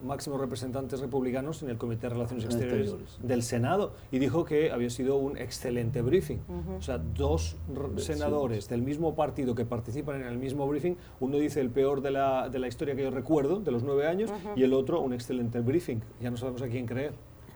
máximos 0.04 0.40
representantes 0.40 1.00
republicanos 1.00 1.64
en 1.64 1.70
el 1.70 1.78
Comité 1.78 2.08
de 2.08 2.14
Relaciones 2.14 2.46
Exteriores, 2.46 2.94
del 3.22 3.44
Senado 3.44 3.94
y 4.12 4.20
dijo 4.20 4.46
que 4.46 4.72
había 4.72 4.90
sido 4.90 5.18
un 5.18 5.38
excelente 5.38 6.02
briefing. 6.02 6.40
O 6.78 6.82
sea, 6.82 6.98
dos 6.98 7.56
senadores 7.98 8.68
del 8.68 8.82
mismo 8.82 9.16
partido 9.16 9.56
que 9.56 9.66
participan 9.66 10.22
en 10.22 10.28
el 10.28 10.38
mismo 10.38 10.68
briefing, 10.68 10.96
uno 11.20 11.38
dice 11.38 11.62
el 11.62 11.70
peor 11.70 12.02
de 12.02 12.12
la, 12.12 12.50
de 12.50 12.60
la 12.60 12.68
historia 12.68 12.96
que 12.96 13.04
yo 13.04 13.12
recuerdo, 13.12 13.60
de 13.60 13.72
los 13.72 13.84
nueve 13.84 14.08
años, 14.08 14.32
y 14.56 14.64
el 14.64 14.74
otro 14.74 15.02
un 15.02 15.14
excelente 15.14 15.62
briefing. 15.62 16.02
Ya 16.22 16.30
no 16.30 16.38
sabemos 16.38 16.62
a 16.62 16.68
quién 16.68 16.86
creer. 16.86 17.14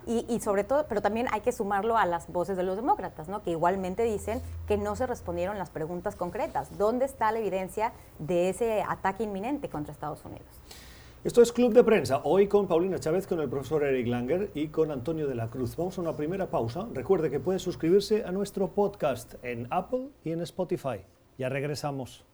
Y, 0.08 0.24
y, 0.26 0.40
sobre 0.40 0.64
todo, 0.64 0.86
pero 0.88 1.02
también 1.02 1.26
hay 1.30 1.42
que 1.42 1.52
sumarlo 1.52 1.98
a 1.98 2.06
las 2.06 2.32
voces 2.32 2.56
de 2.56 2.62
los 2.62 2.76
demócratas, 2.76 3.28
¿no? 3.28 3.42
que 3.42 3.50
igualmente 3.50 4.04
dicen 4.04 4.40
que 4.66 4.78
no 4.78 4.96
se 4.96 5.06
respondieron 5.06 5.58
las 5.58 5.68
preguntas 5.68 6.16
concretas. 6.16 6.78
¿Dónde 6.78 7.04
está 7.04 7.30
la 7.30 7.40
evidencia 7.40 7.92
de 8.18 8.48
ese 8.48 8.82
ataque 8.88 9.24
inminente 9.24 9.68
contra 9.68 9.92
Estados 9.92 10.24
Unidos? 10.24 10.46
Esto 11.24 11.42
es 11.42 11.52
Club 11.52 11.74
de 11.74 11.84
Prensa, 11.84 12.22
hoy 12.24 12.46
con 12.46 12.66
Paulina 12.66 12.98
Chávez, 12.98 13.26
con 13.26 13.40
el 13.40 13.50
profesor 13.50 13.84
Eric 13.84 14.06
Langer 14.06 14.50
y 14.54 14.68
con 14.68 14.90
Antonio 14.90 15.26
de 15.26 15.34
la 15.34 15.50
Cruz. 15.50 15.76
Vamos 15.76 15.98
a 15.98 16.00
una 16.00 16.16
primera 16.16 16.46
pausa. 16.46 16.86
Recuerde 16.94 17.28
que 17.28 17.38
puede 17.38 17.58
suscribirse 17.58 18.24
a 18.24 18.32
nuestro 18.32 18.68
podcast 18.68 19.34
en 19.42 19.66
Apple 19.70 20.08
y 20.24 20.32
en 20.32 20.40
Spotify. 20.40 21.00
Ya 21.36 21.50
regresamos. 21.50 22.24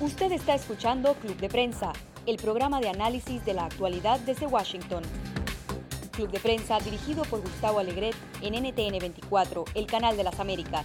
Usted 0.00 0.32
está 0.32 0.54
escuchando 0.54 1.14
Club 1.14 1.36
de 1.36 1.48
Prensa, 1.48 1.92
el 2.26 2.38
programa 2.38 2.80
de 2.80 2.88
análisis 2.88 3.44
de 3.44 3.54
la 3.54 3.66
actualidad 3.66 4.18
desde 4.20 4.46
Washington. 4.46 5.02
Club 6.18 6.32
de 6.32 6.40
Prensa 6.40 6.80
dirigido 6.80 7.22
por 7.22 7.40
Gustavo 7.40 7.78
Alegret 7.78 8.16
en 8.42 8.54
NTN 8.54 8.98
24, 8.98 9.66
el 9.76 9.86
canal 9.86 10.16
de 10.16 10.24
las 10.24 10.40
Américas. 10.40 10.84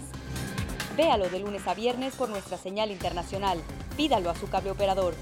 Véalo 0.96 1.28
de 1.28 1.40
lunes 1.40 1.66
a 1.66 1.74
viernes 1.74 2.16
por 2.16 2.30
nuestra 2.30 2.56
señal 2.56 2.92
internacional. 2.92 3.58
Pídalo 3.98 4.30
a 4.30 4.36
su 4.36 4.48
cable 4.48 4.70
operador. 4.70 5.16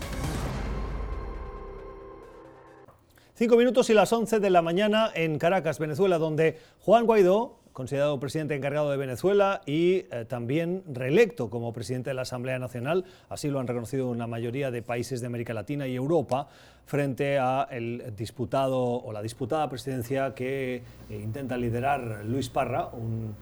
Cinco 3.36 3.56
minutos 3.56 3.90
y 3.90 3.94
las 3.94 4.12
once 4.12 4.42
de 4.42 4.50
la 4.50 4.62
mañana 4.62 5.10
en 5.16 5.40
Caracas, 5.40 5.80
Venezuela, 5.80 6.18
donde 6.18 6.60
Juan 6.82 7.06
Guaidó, 7.06 7.61
considerado 7.74 8.20
presidente 8.20 8.56
encargado 8.56 8.90
de 8.92 8.98
Venezuela 8.98 9.62
y 9.66 10.06
eh, 10.12 10.26
también 10.28 10.84
reelecto 10.88 11.50
como 11.50 11.74
presidente 11.74 12.10
de 12.10 12.14
la 12.14 12.24
Asamblea 12.24 12.60
Nacional, 12.60 13.06
así 13.30 13.50
lo 13.50 13.60
han 13.60 13.68
reconocido 13.68 14.10
una 14.10 14.28
mayoría 14.28 14.72
de 14.72 14.82
países 14.82 15.22
de 15.22 15.28
América 15.28 15.54
Latina 15.54 15.88
y 15.88 15.96
Europa, 15.96 16.48
frente 16.86 17.40
a 17.40 17.68
el 17.72 18.14
disputado 18.18 18.80
o 18.82 19.14
la 19.14 19.22
disputada 19.22 19.70
presidencia 19.70 20.34
que 20.36 20.84
eh, 21.10 21.22
intenta 21.24 21.58
liderar 21.58 22.26
Luis 22.26 22.50
Parra, 22.50 22.88
un 22.88 23.36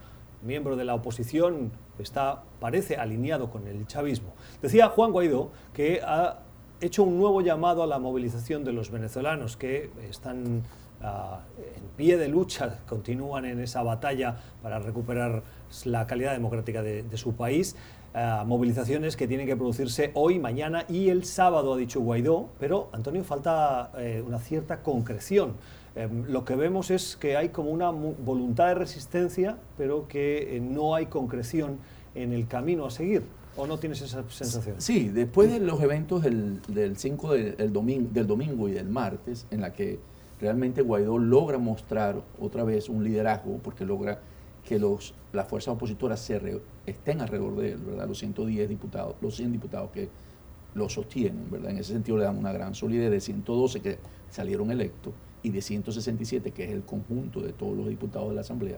miembro 0.44 0.76
de 0.76 0.86
la 0.86 0.96
oposición, 0.96 1.72
está 1.98 2.44
parece 2.60 2.96
alineado 2.96 3.50
con 3.50 3.68
el 3.68 3.88
chavismo. 3.88 4.34
Decía 4.62 4.90
Juan 4.90 5.12
Guaidó 5.12 5.52
que 5.74 6.02
ha 6.04 6.40
hecho 6.82 7.04
un 7.04 7.18
nuevo 7.18 7.42
llamado 7.42 7.84
a 7.84 7.88
la 7.88 8.00
movilización 8.00 8.64
de 8.64 8.72
los 8.72 8.90
venezolanos 8.90 9.58
que 9.58 9.90
están 10.10 10.64
en 11.02 11.88
pie 11.96 12.18
de 12.18 12.28
lucha, 12.28 12.80
continúan 12.88 13.46
en 13.46 13.60
esa 13.60 13.84
batalla 13.84 14.36
para 14.62 14.80
recuperar 14.80 15.44
la 15.86 16.08
calidad 16.08 16.34
democrática 16.34 16.82
de, 16.82 17.18
su 17.18 17.34
país. 17.34 17.76
Ah, 18.14 18.44
movilizaciones 18.46 19.16
que 19.16 19.28
tienen 19.28 19.46
que 19.46 19.56
producirse 19.56 20.12
hoy, 20.16 20.40
mañana 20.40 20.86
y 20.90 21.10
el 21.10 21.26
sábado, 21.26 21.74
ha 21.74 21.78
dicho 21.78 22.02
Guaidó, 22.02 22.50
pero 22.60 22.90
Antonio, 22.92 23.24
falta 23.24 23.92
eh, 23.98 24.24
una 24.26 24.40
cierta 24.40 24.82
concreción. 24.82 25.54
Em, 25.96 26.26
lo 26.28 26.44
que 26.44 26.56
vemos 26.56 26.92
es 26.92 27.16
que 27.16 27.38
hay 27.38 27.50
como 27.50 27.70
una 27.70 27.92
voluntad 27.92 28.68
de 28.68 28.76
resistencia, 28.76 29.58
pero 29.78 30.08
que 30.08 30.58
eh, 30.58 30.60
no 30.60 30.96
hay 30.96 31.06
concreción 31.06 31.78
en 32.16 32.34
el 32.34 32.48
camino 32.48 32.86
a 32.86 32.92
seguir. 32.92 33.24
¿O 33.58 33.68
no 33.68 33.78
tienes 33.78 34.02
esa 34.02 34.24
sensación? 34.30 34.76
Sí, 34.80 35.10
después 35.10 35.52
de 35.52 35.60
los 35.60 35.82
eventos 35.82 36.24
del, 36.24 36.62
del 36.68 36.98
5 36.98 37.34
del, 37.34 37.74
domingo, 37.74 38.10
del 38.12 38.26
domingo 38.26 38.70
y 38.70 38.72
del 38.72 38.88
martes, 38.88 39.46
en 39.52 39.62
la 39.62 39.74
que 39.74 40.00
realmente 40.40 40.82
Guaidó 40.82 41.18
logra 41.18 41.58
mostrar 41.58 42.22
otra 42.40 42.64
vez 42.64 42.90
un 42.90 43.04
liderazgo, 43.04 43.58
porque 43.58 43.86
logra 43.86 44.20
que 44.64 44.80
los, 44.80 45.14
las 45.34 45.48
fuerzas 45.48 45.74
opositoras 45.74 46.20
se 46.20 46.62
estén 46.86 47.22
alrededor 47.22 47.56
de 47.56 47.74
él, 47.74 47.80
¿verdad? 47.80 48.08
Los 48.08 48.20
110 48.20 48.70
diputados, 48.70 49.16
los 49.22 49.36
100 49.36 49.52
diputados 49.52 49.92
que 49.92 50.10
lo 50.76 50.90
sostienen, 50.90 51.50
¿verdad? 51.50 51.72
En 51.72 51.78
ese 51.78 51.94
sentido 51.94 52.18
le 52.18 52.26
dan 52.26 52.38
una 52.38 52.52
gran 52.52 52.76
solidez 52.76 53.10
de 53.10 53.20
112 53.20 53.82
que 53.82 53.98
salieron 54.30 54.72
electos 54.72 55.14
y 55.42 55.50
de 55.50 55.62
167 55.62 56.52
que 56.52 56.66
es 56.66 56.72
el 56.72 56.84
conjunto 56.84 57.42
de 57.42 57.54
todos 57.54 57.76
los 57.76 57.88
diputados 57.88 58.30
de 58.30 58.36
la 58.36 58.42
Asamblea 58.42 58.78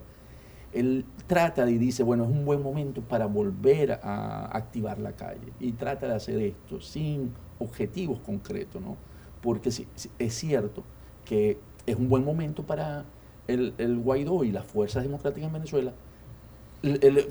él 0.74 1.06
trata 1.28 1.70
y 1.70 1.78
dice, 1.78 2.04
bueno, 2.04 2.24
es 2.24 2.30
un 2.30 2.46
buen 2.46 2.62
momento 2.62 3.02
para 3.02 3.26
volver 3.26 4.00
a 4.04 4.56
activar 4.56 5.00
la 5.00 5.14
calle. 5.14 5.52
Y 5.60 5.74
trata 5.74 6.08
de 6.08 6.16
hacer 6.16 6.40
esto 6.40 6.80
sin 6.80 7.32
objetivos 7.60 8.20
concretos, 8.20 8.82
¿no? 8.82 8.98
Porque 9.42 9.70
es 9.70 10.34
cierto 10.34 10.84
que 11.32 11.58
es 11.86 11.96
un 11.96 12.10
buen 12.10 12.26
momento 12.26 12.64
para 12.64 13.06
el, 13.48 14.02
Guaidó 14.04 14.44
y 14.44 14.52
las 14.52 14.66
fuerzas 14.66 15.04
democráticas 15.04 15.48
en 15.48 15.54
Venezuela. 15.54 15.94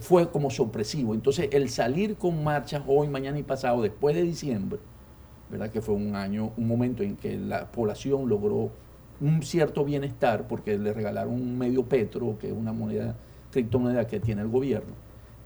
fue 0.00 0.30
como 0.30 0.48
sorpresivo. 0.48 1.12
Entonces, 1.12 1.50
el 1.52 1.68
salir 1.68 2.16
con 2.16 2.42
marchas 2.42 2.82
hoy, 2.86 3.08
mañana 3.08 3.38
y 3.38 3.42
pasado, 3.42 3.82
después 3.82 4.16
de 4.16 4.22
diciembre, 4.22 4.80
¿verdad? 5.50 5.70
Que 5.70 5.82
fue 5.82 5.94
un 5.94 6.16
año, 6.16 6.50
un 6.56 6.66
momento 6.66 7.02
en 7.02 7.16
que 7.16 7.36
la 7.36 7.70
población 7.70 8.26
logró 8.26 8.70
un 9.20 9.42
cierto 9.42 9.84
bienestar 9.84 10.48
porque 10.48 10.78
le 10.78 10.94
regalaron 10.94 11.34
un 11.34 11.58
medio 11.58 11.84
petro, 11.84 12.38
que 12.38 12.46
es 12.46 12.54
una 12.54 12.72
moneda 12.72 13.16
criptomoneda 13.52 14.06
que 14.06 14.18
tiene 14.18 14.40
el 14.40 14.48
gobierno, 14.48 14.94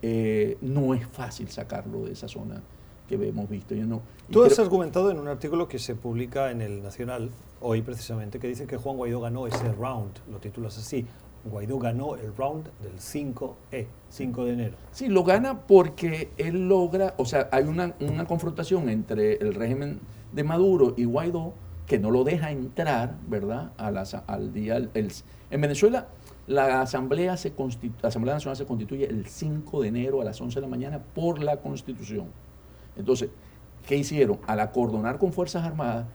eh, 0.01 0.57
no 0.61 0.93
es 0.93 1.05
fácil 1.07 1.49
sacarlo 1.49 2.05
de 2.05 2.13
esa 2.13 2.29
zona 2.29 2.61
que 3.07 3.15
hemos 3.15 3.49
visto. 3.49 3.75
Yo 3.75 3.85
no, 3.85 4.01
Tú 4.31 4.43
has 4.43 4.57
argumentado 4.59 5.11
en 5.11 5.19
un 5.19 5.27
artículo 5.27 5.67
que 5.67 5.79
se 5.79 5.95
publica 5.95 6.51
en 6.51 6.61
el 6.61 6.81
Nacional 6.81 7.29
hoy 7.61 7.81
precisamente, 7.81 8.39
que 8.39 8.47
dice 8.47 8.65
que 8.65 8.77
Juan 8.77 8.97
Guaidó 8.97 9.21
ganó 9.21 9.47
ese 9.47 9.71
round, 9.73 10.11
lo 10.29 10.39
titulas 10.39 10.77
así, 10.77 11.05
Guaidó 11.45 11.77
ganó 11.77 12.15
el 12.15 12.35
round 12.35 12.69
del 12.81 12.97
5E, 12.97 13.85
5 14.09 14.45
de 14.45 14.53
enero. 14.53 14.77
Sí, 14.91 15.07
lo 15.07 15.23
gana 15.23 15.61
porque 15.67 16.31
él 16.37 16.67
logra, 16.67 17.13
o 17.17 17.25
sea, 17.25 17.49
hay 17.51 17.65
una, 17.65 17.93
una 17.99 18.25
confrontación 18.25 18.89
entre 18.89 19.35
el 19.35 19.53
régimen 19.53 19.99
de 20.33 20.43
Maduro 20.43 20.95
y 20.97 21.05
Guaidó 21.05 21.53
que 21.85 21.99
no 21.99 22.09
lo 22.09 22.23
deja 22.23 22.51
entrar, 22.51 23.15
¿verdad?, 23.27 23.71
a 23.77 23.87
al 24.27 24.53
día. 24.53 24.77
El, 24.77 25.11
en 25.51 25.61
Venezuela, 25.61 26.07
la 26.47 26.81
Asamblea, 26.81 27.37
se 27.37 27.53
la 28.01 28.09
Asamblea 28.09 28.35
Nacional 28.35 28.57
se 28.57 28.65
constituye 28.65 29.05
el 29.05 29.27
5 29.27 29.81
de 29.81 29.87
enero 29.87 30.21
a 30.21 30.25
las 30.25 30.39
11 30.41 30.55
de 30.55 30.61
la 30.61 30.67
mañana 30.67 30.99
por 31.13 31.41
la 31.41 31.57
Constitución. 31.57 32.27
Entonces, 32.97 33.29
¿qué 33.87 33.97
hicieron? 33.97 34.39
Al 34.47 34.59
acordonar 34.59 35.17
con 35.17 35.33
Fuerzas 35.33 35.63
Armadas, 35.63 36.05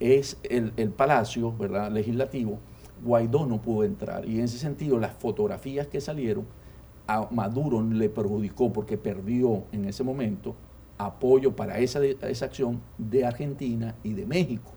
es 0.00 0.38
el, 0.44 0.72
el 0.76 0.90
Palacio, 0.90 1.52
¿verdad?, 1.56 1.90
legislativo, 1.90 2.58
Guaidó 3.04 3.46
no 3.46 3.60
pudo 3.60 3.84
entrar. 3.84 4.26
Y 4.28 4.38
en 4.38 4.44
ese 4.44 4.58
sentido, 4.58 4.98
las 4.98 5.12
fotografías 5.12 5.86
que 5.86 6.00
salieron, 6.00 6.46
a 7.06 7.26
Maduro 7.30 7.82
le 7.82 8.10
perjudicó 8.10 8.72
porque 8.72 8.98
perdió 8.98 9.64
en 9.72 9.86
ese 9.86 10.04
momento 10.04 10.54
apoyo 10.98 11.56
para 11.56 11.78
esa, 11.78 12.04
esa 12.04 12.44
acción 12.44 12.80
de 12.98 13.24
Argentina 13.24 13.94
y 14.02 14.12
de 14.12 14.26
México. 14.26 14.72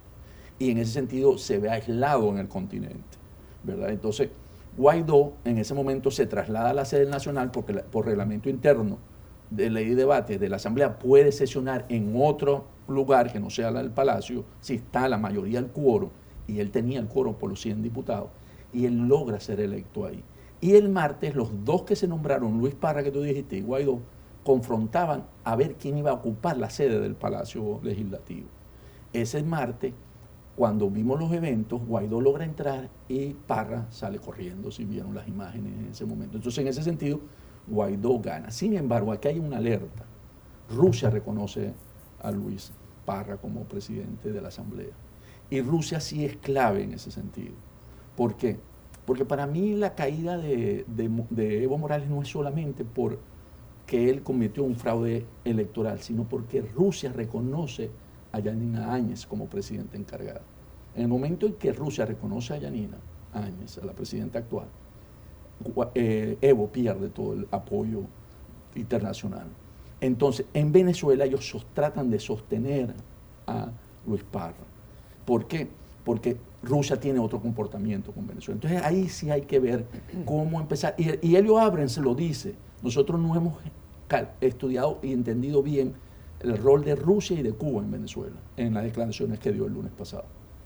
Y 0.57 0.71
en 0.71 0.77
ese 0.77 0.93
sentido 0.93 1.37
se 1.37 1.59
ve 1.59 1.69
aislado 1.69 2.29
en 2.29 2.37
el 2.37 2.47
continente. 2.47 3.17
¿verdad? 3.63 3.89
Entonces, 3.89 4.29
Guaidó 4.77 5.33
en 5.43 5.57
ese 5.57 5.73
momento 5.73 6.11
se 6.11 6.25
traslada 6.25 6.69
a 6.69 6.73
la 6.73 6.85
sede 6.85 7.05
nacional 7.05 7.51
porque 7.51 7.73
por 7.73 8.05
reglamento 8.05 8.49
interno 8.49 8.99
de 9.51 9.69
ley 9.69 9.91
y 9.91 9.95
debate 9.95 10.39
de 10.39 10.49
la 10.49 10.55
Asamblea 10.55 10.97
puede 10.97 11.31
sesionar 11.31 11.85
en 11.89 12.13
otro 12.15 12.65
lugar 12.87 13.31
que 13.31 13.39
no 13.39 13.49
sea 13.49 13.69
el 13.69 13.91
Palacio 13.91 14.43
si 14.59 14.75
está 14.75 15.07
la 15.07 15.17
mayoría 15.17 15.61
del 15.61 15.69
cuoro 15.69 16.09
y 16.47 16.59
él 16.59 16.71
tenía 16.71 16.99
el 16.99 17.07
quórum 17.07 17.35
por 17.35 17.49
los 17.49 17.61
100 17.61 17.81
diputados, 17.81 18.29
y 18.73 18.85
él 18.85 19.07
logra 19.07 19.39
ser 19.39 19.59
electo 19.59 20.05
ahí. 20.05 20.23
Y 20.59 20.75
el 20.75 20.89
martes, 20.89 21.35
los 21.35 21.65
dos 21.65 21.83
que 21.83 21.95
se 21.95 22.07
nombraron, 22.07 22.59
Luis 22.59 22.75
Parra, 22.75 23.03
que 23.03 23.11
tú 23.11 23.21
dijiste, 23.21 23.57
y 23.57 23.61
Guaidó, 23.61 23.99
confrontaban 24.43 25.25
a 25.43 25.55
ver 25.55 25.75
quién 25.75 25.97
iba 25.97 26.11
a 26.11 26.15
ocupar 26.15 26.57
la 26.57 26.69
sede 26.69 26.99
del 26.99 27.15
Palacio 27.15 27.79
Legislativo. 27.83 28.47
Ese 29.13 29.43
martes, 29.43 29.93
cuando 30.55 30.89
vimos 30.89 31.19
los 31.19 31.31
eventos, 31.31 31.81
Guaidó 31.85 32.21
logra 32.21 32.45
entrar 32.45 32.89
y 33.07 33.33
Parra 33.33 33.87
sale 33.89 34.19
corriendo, 34.19 34.71
si 34.71 34.85
vieron 34.85 35.15
las 35.15 35.27
imágenes 35.27 35.73
en 35.79 35.87
ese 35.91 36.05
momento. 36.05 36.37
Entonces, 36.37 36.59
en 36.59 36.67
ese 36.67 36.83
sentido, 36.83 37.21
Guaidó 37.67 38.19
gana. 38.19 38.51
Sin 38.51 38.73
embargo, 38.75 39.11
aquí 39.11 39.29
hay 39.29 39.39
una 39.39 39.57
alerta. 39.57 40.05
Rusia 40.69 41.09
reconoce 41.09 41.73
a 42.21 42.31
Luis 42.31 42.71
Parra 43.05 43.37
como 43.37 43.63
presidente 43.63 44.31
de 44.31 44.41
la 44.41 44.49
Asamblea. 44.49 44.93
Y 45.49 45.61
Rusia 45.61 45.99
sí 45.99 46.25
es 46.25 46.37
clave 46.37 46.83
en 46.83 46.93
ese 46.93 47.11
sentido. 47.11 47.53
¿Por 48.15 48.35
qué? 48.35 48.57
Porque 49.05 49.25
para 49.25 49.47
mí 49.47 49.75
la 49.75 49.95
caída 49.95 50.37
de, 50.37 50.85
Evo 51.37 51.77
Morales 51.77 52.09
no 52.09 52.21
es 52.21 52.29
solamente 52.29 52.85
por 52.85 53.19
que 53.85 54.09
él 54.09 54.23
cometió 54.23 54.63
un 54.63 54.75
fraude 54.75 55.25
electoral, 55.43 55.99
sino 55.99 56.23
porque 56.23 56.61
Rusia 56.61 57.11
reconoce 57.11 57.89
a 58.31 58.39
Yanina 58.39 58.93
Áñez 58.93 59.25
como 59.25 59.47
presidente 59.47 59.97
encargada. 59.97 60.41
En 60.95 61.01
el 61.01 61.07
momento 61.07 61.45
en 61.45 61.53
que 61.55 61.73
Rusia 61.73 62.05
reconoce 62.05 62.53
a 62.53 62.57
Yanina 62.57 62.97
Áñez, 63.33 63.77
a 63.77 63.85
la 63.85 63.93
presidenta 63.93 64.39
actual, 64.39 64.67
eh, 65.95 66.37
Evo 66.41 66.67
pierde 66.67 67.09
todo 67.09 67.33
el 67.33 67.47
apoyo 67.51 68.01
internacional. 68.75 69.47
Entonces, 69.99 70.45
en 70.53 70.71
Venezuela 70.71 71.25
ellos 71.25 71.65
tratan 71.73 72.09
de 72.09 72.19
sostener 72.19 72.93
a 73.47 73.69
Luis 74.05 74.23
Parra. 74.23 74.55
¿Por 75.25 75.47
qué? 75.47 75.67
Porque 76.03 76.37
Rusia 76.63 76.99
tiene 76.99 77.19
otro 77.19 77.39
comportamiento 77.39 78.11
con 78.11 78.25
Venezuela. 78.27 78.55
Entonces 78.55 78.81
ahí 78.83 79.09
sí 79.09 79.29
hay 79.29 79.41
que 79.41 79.59
ver 79.59 79.85
cómo 80.25 80.59
empezar. 80.59 80.95
Y, 80.97 81.27
y 81.27 81.35
Elio 81.35 81.59
Abren 81.59 81.89
se 81.89 82.01
lo 82.01 82.15
dice. 82.15 82.55
Nosotros 82.81 83.19
no 83.19 83.35
hemos 83.35 83.55
estudiado 84.41 84.99
y 85.01 85.13
entendido 85.13 85.61
bien 85.61 85.93
el 86.41 86.57
rol 86.57 86.83
de 86.83 86.95
Rusia 86.95 87.39
y 87.39 87.43
de 87.43 87.53
Cuba 87.53 87.81
en 87.81 87.91
Venezuela, 87.91 88.35
en 88.57 88.73
las 88.73 88.83
declaraciones 88.83 89.39
que 89.39 89.51
dio 89.51 89.65
el 89.65 89.73
lunes 89.73 89.91
pasado. 89.91 90.25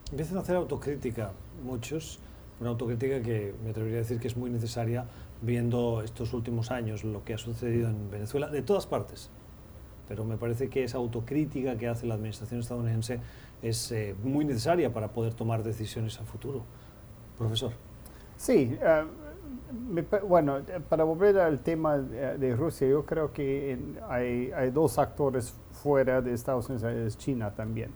Empiezan 0.10 0.38
a 0.38 0.42
hacer 0.42 0.56
autocrítica 0.56 1.32
muchos, 1.64 2.20
una 2.60 2.70
autocrítica 2.70 3.22
que 3.22 3.54
me 3.64 3.72
atrevería 3.72 3.98
a 3.98 4.02
decir 4.02 4.20
que 4.20 4.28
es 4.28 4.38
muy 4.38 4.50
necesaria 4.50 5.06
viendo 5.42 6.02
estos 6.02 6.34
últimos 6.34 6.72
años 6.72 7.04
lo 7.04 7.24
que 7.24 7.34
ha 7.34 7.38
sucedido 7.38 7.90
en 7.90 8.10
Venezuela, 8.10 8.48
de 8.48 8.62
todas 8.62 8.88
partes. 8.88 9.30
Pero 10.08 10.24
me 10.24 10.38
parece 10.38 10.70
que 10.70 10.84
esa 10.84 10.98
autocrítica 10.98 11.78
que 11.78 11.88
hace 11.88 12.06
la 12.06 12.14
administración 12.16 12.60
estadounidense 12.60 13.20
es 13.62 13.92
eh, 13.92 14.16
muy 14.24 14.46
necesaria 14.46 14.94
para 14.94 15.10
poder 15.10 15.34
tomar 15.34 15.64
decisiones 15.64 16.20
a 16.20 16.24
futuro. 16.24 16.64
Profesor. 17.38 17.72
Sí, 18.38 18.78
eh, 18.82 19.04
bueno, 20.28 20.60
para 20.90 21.04
volver 21.04 21.40
al 21.40 21.60
tema 21.60 21.98
de 21.98 22.56
Rusia, 22.56 22.88
yo 22.88 23.06
creo 23.06 23.34
que 23.34 23.78
hay, 24.08 24.52
hay, 24.56 24.70
dos 24.70 25.00
actores 25.00 25.54
fuera 25.72 26.22
de 26.22 26.34
Estados 26.34 26.70
Unidos, 26.70 26.92
es 26.94 27.18
China 27.18 27.52
también. 27.52 27.92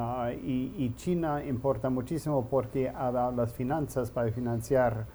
Ah, 0.00 0.30
y, 0.32 0.94
China 0.94 1.44
importa 1.44 1.90
muchísimo 1.90 2.46
porque 2.48 2.88
ha 2.88 3.10
dado 3.10 3.32
las 3.32 3.52
finanzas 3.52 4.12
para 4.12 4.30
financiar 4.30 5.06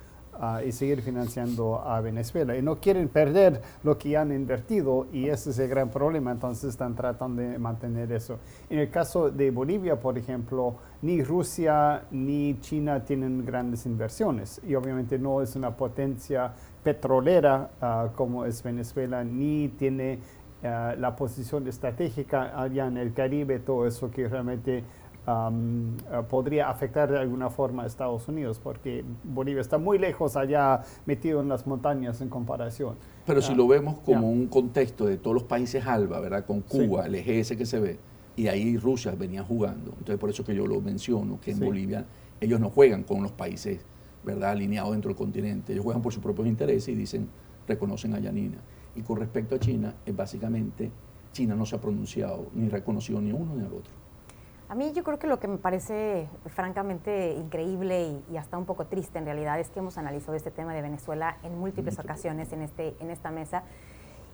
y 0.66 0.72
seguir 0.72 1.02
financiando 1.02 1.80
a 1.80 2.02
Venezuela. 2.02 2.58
Y 2.58 2.62
no 2.62 2.78
quieren 2.78 3.08
perder 3.08 3.62
lo 3.84 3.98
que 3.98 4.18
han 4.18 4.34
invertido 4.34 5.08
y 5.14 5.30
ese 5.30 5.52
es 5.52 5.60
el 5.60 5.70
gran 5.70 5.90
problema, 5.90 6.32
entonces 6.32 6.72
están 6.72 6.96
tratando 6.96 7.42
de 7.42 7.58
mantener 7.60 8.12
eso. 8.12 8.40
En 8.70 8.80
el 8.80 8.90
caso 8.90 9.30
de 9.30 9.52
Bolivia, 9.52 10.00
por 10.00 10.18
ejemplo, 10.18 10.76
ni 11.02 11.24
Rusia 11.24 12.06
ni 12.12 12.60
China 12.60 13.06
tienen 13.06 13.46
grandes 13.46 13.86
inversiones 13.86 14.60
y 14.68 14.76
obviamente 14.76 15.18
no 15.18 15.42
es 15.42 15.56
una 15.56 15.78
potencia 15.78 16.52
petrolera 16.84 17.70
ah, 17.80 18.10
como 18.16 18.44
es 18.44 18.62
Venezuela, 18.64 19.24
ni 19.24 19.70
tiene 19.70 20.20
ah, 20.64 20.96
la 20.98 21.16
posición 21.16 21.68
estratégica 21.68 22.60
allá 22.60 22.88
en 22.88 22.98
el 22.98 23.14
Caribe, 23.14 23.60
todo 23.60 23.88
eso 23.88 24.10
que 24.12 24.28
realmente 24.28 24.84
eh, 25.26 26.24
podría 26.30 26.70
afectar 26.70 27.10
de 27.10 27.18
alguna 27.18 27.50
forma 27.50 27.84
a 27.84 27.86
Estados 27.86 28.28
Unidos, 28.28 28.60
porque 28.62 29.06
Bolivia 29.24 29.62
está 29.62 29.78
muy 29.78 29.98
lejos 29.98 30.36
allá, 30.36 30.82
metido 31.06 31.42
en 31.42 31.48
las 31.48 31.66
montañas 31.66 32.20
en 32.22 32.30
comparación. 32.30 32.96
Pero 33.26 33.42
si 33.42 33.56
lo 33.56 33.68
vemos 33.68 34.00
como 34.00 34.30
un 34.30 34.48
contexto 34.48 35.06
de 35.06 35.18
todos 35.18 35.34
los 35.34 35.44
países 35.44 35.86
ALBA, 35.86 36.20
¿verdad? 36.20 36.46
Con 36.46 36.62
Cuba, 36.62 37.06
el 37.06 37.16
eje 37.16 37.40
ese 37.40 37.56
que 37.56 37.66
se 37.66 37.80
ve, 37.80 38.00
y 38.36 38.48
ahí 38.48 38.78
Rusia 38.78 39.14
venía 39.18 39.44
jugando. 39.44 39.92
Entonces, 39.92 40.18
por 40.18 40.30
eso 40.30 40.44
que 40.44 40.56
yo 40.56 40.68
lo 40.68 40.82
menciono, 40.82 41.40
que 41.40 41.52
en 41.52 41.60
Bolivia 41.60 42.06
ellos 42.42 42.60
no 42.60 42.70
juegan 42.70 43.04
con 43.04 43.24
los 43.24 43.32
países, 43.32 43.80
¿verdad? 44.26 44.52
Alineados 44.52 44.92
dentro 44.92 45.10
del 45.10 45.18
continente. 45.18 45.72
Ellos 45.72 45.86
juegan 45.86 46.02
por 46.02 46.12
sus 46.12 46.22
propios 46.22 46.48
intereses 46.48 46.90
y 46.90 46.96
dicen, 46.96 47.30
reconocen 47.68 48.14
a 48.16 48.20
Yanina. 48.20 48.58
Y 48.96 49.02
con 49.02 49.18
respecto 49.18 49.56
a 49.56 49.60
China, 49.60 49.94
es 50.06 50.16
básicamente, 50.16 50.92
China 51.32 51.56
no 51.56 51.66
se 51.66 51.76
ha 51.76 51.82
pronunciado 51.82 52.48
ni 52.54 52.70
reconocido 52.70 53.20
ni 53.22 53.32
uno 53.32 53.56
ni 53.56 53.62
al 53.62 53.74
otro. 53.74 54.04
A 54.70 54.76
mí 54.76 54.92
yo 54.94 55.04
creo 55.04 55.20
que 55.20 55.28
lo 55.28 55.40
que 55.40 55.48
me 55.48 55.58
parece 55.58 56.28
francamente 56.48 57.34
increíble 57.34 58.22
y, 58.32 58.38
hasta 58.38 58.58
un 58.58 58.66
poco 58.66 58.86
triste 58.86 59.20
en 59.20 59.26
realidad 59.26 59.60
es 59.60 59.70
que 59.70 59.80
hemos 59.80 59.98
analizado 59.98 60.36
este 60.36 60.52
tema 60.52 60.74
de 60.74 60.82
Venezuela 60.82 61.38
en 61.44 61.60
múltiples 61.60 62.00
ocasiones 62.00 62.52
en, 62.54 62.62
este, 62.62 62.96
en 63.00 63.10
esta 63.10 63.30
mesa 63.30 63.64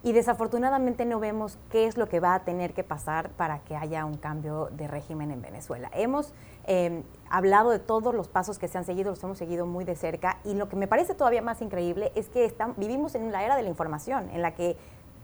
y 0.04 0.14
desafortunadamente 0.14 1.06
no 1.06 1.20
vemos 1.20 1.58
qué 1.70 1.86
es 1.86 1.98
lo 1.98 2.08
que 2.08 2.20
va 2.20 2.36
a 2.36 2.40
tener 2.46 2.74
que 2.74 2.84
pasar 2.84 3.30
para 3.32 3.60
que 3.60 3.76
haya 3.76 4.06
un 4.06 4.18
cambio 4.18 4.70
de 4.72 4.88
régimen 4.88 5.32
en 5.32 5.42
Venezuela. 5.42 5.90
Hemos 5.94 6.34
em, 6.66 7.04
hablado 7.30 7.72
de 7.72 7.80
todos 7.80 8.16
los 8.16 8.28
pasos 8.28 8.60
que 8.60 8.68
se 8.68 8.78
han 8.78 8.86
seguido, 8.86 9.12
los 9.12 9.24
hemos 9.24 9.38
seguido 9.38 9.66
muy 9.66 9.84
de 9.84 9.96
cerca 9.96 10.38
y 10.46 10.54
lo 10.54 10.70
que 10.70 10.76
me 10.76 10.88
parece 10.88 11.16
todavía 11.16 11.42
más 11.42 11.62
increíble 11.62 12.12
es 12.16 12.30
que 12.30 12.54
vivimos 12.78 13.16
en 13.16 13.32
la 13.32 13.44
era 13.44 13.58
de 13.58 13.64
la 13.64 13.70
información, 13.70 14.30
en 14.32 14.42
la 14.42 14.56
que 14.56 14.78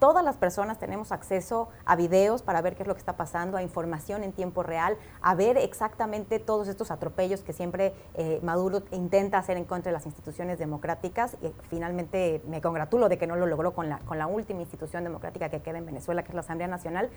todas 0.05 0.23
las 0.23 0.37
personas 0.37 0.77
tenemos 0.77 1.11
acceso 1.11 1.67
a 1.83 1.95
videos 1.95 2.43
para 2.43 2.61
ver 2.61 2.75
qué 2.75 2.83
es 2.83 2.87
lo 2.87 2.93
que 2.93 2.99
está 2.99 3.17
pasando, 3.17 3.57
a 3.57 3.63
información 3.63 4.23
en 4.23 4.33
tiempo 4.33 4.61
real, 4.61 4.99
a 5.19 5.33
ver 5.33 5.57
exactamente 5.57 6.37
todos 6.37 6.67
estos 6.67 6.91
atropellos 6.91 7.41
que 7.41 7.53
siempre 7.53 7.95
eh, 8.13 8.39
Maduro 8.43 8.83
intenta 8.91 9.39
hacer 9.39 9.57
en 9.57 9.65
contra 9.65 9.89
de 9.89 9.93
las 9.93 10.05
instituciones 10.05 10.59
democráticas. 10.59 11.37
Y 11.41 11.51
finalmente 11.71 12.43
me 12.47 12.61
congratulo 12.61 13.09
de 13.09 13.17
que 13.17 13.25
no 13.25 13.35
lo 13.35 13.47
logró 13.47 13.73
con 13.73 13.89
la, 13.89 13.97
con 14.01 14.19
la 14.19 14.27
última 14.27 14.61
institución 14.61 15.03
democrática 15.03 15.49
que 15.49 15.63
queda 15.63 15.79
en 15.79 15.87
Venezuela, 15.87 16.21
que 16.21 16.29
es 16.29 16.35
la 16.35 16.41
Asamblea 16.41 16.67
Nacional 16.67 17.09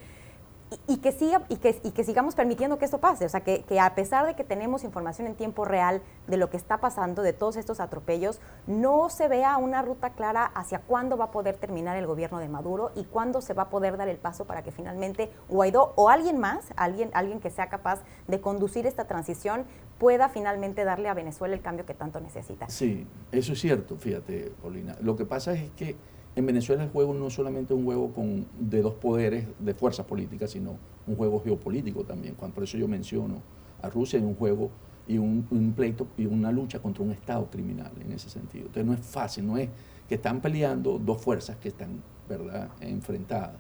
y, 0.87 0.99
que 0.99 1.13
siga, 1.13 1.43
y, 1.49 1.57
que, 1.57 1.81
y 1.83 1.91
que 1.93 2.05
sigamos 2.05 2.35
permitiendo 2.35 2.79
que 2.79 2.85
esto 2.85 2.99
pase. 2.99 3.25
O 3.25 3.29
sea, 3.29 3.41
que, 3.41 3.63
que, 3.65 3.81
a 3.81 3.95
pesar 3.95 4.27
de 4.27 4.35
que 4.35 4.45
tenemos 4.45 4.85
información 4.85 5.27
en 5.27 5.35
tiempo 5.35 5.65
real 5.65 6.03
de 6.27 6.37
lo 6.37 6.51
que 6.51 6.57
está 6.57 6.79
pasando, 6.79 7.23
de 7.23 7.33
todos 7.33 7.57
estos 7.57 7.81
atropellos, 7.81 8.41
no 8.67 9.09
se 9.09 9.29
vea 9.29 9.57
una 9.57 9.83
ruta 9.83 10.11
clara 10.11 10.45
hacia 10.45 10.81
cuándo 10.81 11.17
va 11.17 11.27
a 11.27 11.31
poder 11.31 11.57
terminar 11.57 11.97
el 11.97 12.07
gobierno 12.07 12.39
de 12.39 12.49
Maduro 12.49 12.93
y 12.95 13.05
cuándo 13.05 13.41
se 13.41 13.55
va 13.55 13.65
a 13.65 13.71
poder 13.71 13.97
dar 13.97 14.09
el 14.09 14.19
paso 14.19 14.45
para 14.45 14.63
que 14.63 14.71
finalmente 14.71 15.31
Guaidó 15.49 15.93
o 15.97 16.09
alguien 16.09 16.39
más, 16.39 16.67
alguien, 16.77 17.11
alguien 17.15 17.41
que 17.41 17.51
sea 17.51 17.69
capaz 17.69 18.03
de 18.27 18.41
conducir 18.41 18.87
esta 18.87 19.07
transición, 19.07 19.65
pueda 19.99 20.29
finalmente 20.29 20.85
darle 20.85 21.09
a 21.09 21.15
Venezuela 21.15 21.55
el 21.55 21.61
cambio 21.61 21.85
que 21.85 21.95
tanto 21.95 22.21
necesita. 22.21 22.69
Sí, 22.69 23.07
eso 23.33 23.53
es 23.53 23.61
cierto, 23.61 23.97
fíjate, 23.97 24.53
Paulina. 24.63 24.97
Lo 25.01 25.17
que 25.17 25.25
pasa 25.25 25.53
es 25.53 25.71
que 25.73 25.97
en 26.39 26.47
Venezuela 26.47 26.85
el 26.85 26.91
juego 26.91 27.15
no 27.15 27.31
solamente 27.31 27.75
es 27.75 27.79
un 27.79 27.85
juego 27.85 28.13
de 28.61 28.81
dos 28.81 28.95
poderes 28.95 29.47
de 29.59 29.75
fuerzas 29.75 30.07
políticas, 30.07 30.51
sino 30.53 30.77
un 31.09 31.17
juego 31.17 31.43
geopolítico 31.43 32.05
también. 32.05 32.37
Por 32.37 32.63
eso 32.63 32.79
yo 32.79 32.87
menciono 32.87 33.43
a 33.83 33.91
Rusia 33.91 34.21
en 34.21 34.25
un 34.25 34.37
juego 34.37 34.71
y 35.09 35.19
un, 35.19 35.75
pleito 35.75 36.07
y 36.17 36.27
una 36.27 36.53
lucha 36.53 36.79
contra 36.79 37.03
un 37.03 37.11
Estado 37.11 37.51
criminal 37.51 37.91
en 38.01 38.13
ese 38.13 38.31
sentido. 38.31 38.67
Entonces 38.67 38.87
no 38.87 38.95
es 38.95 39.01
fácil, 39.01 39.49
no 39.49 39.59
es 39.59 39.69
que 40.09 40.15
están 40.15 40.41
peleando 40.41 41.01
dos 41.01 41.21
fuerzas 41.21 41.57
que 41.57 41.69
están 41.69 42.03
enfrentadas. 42.81 43.57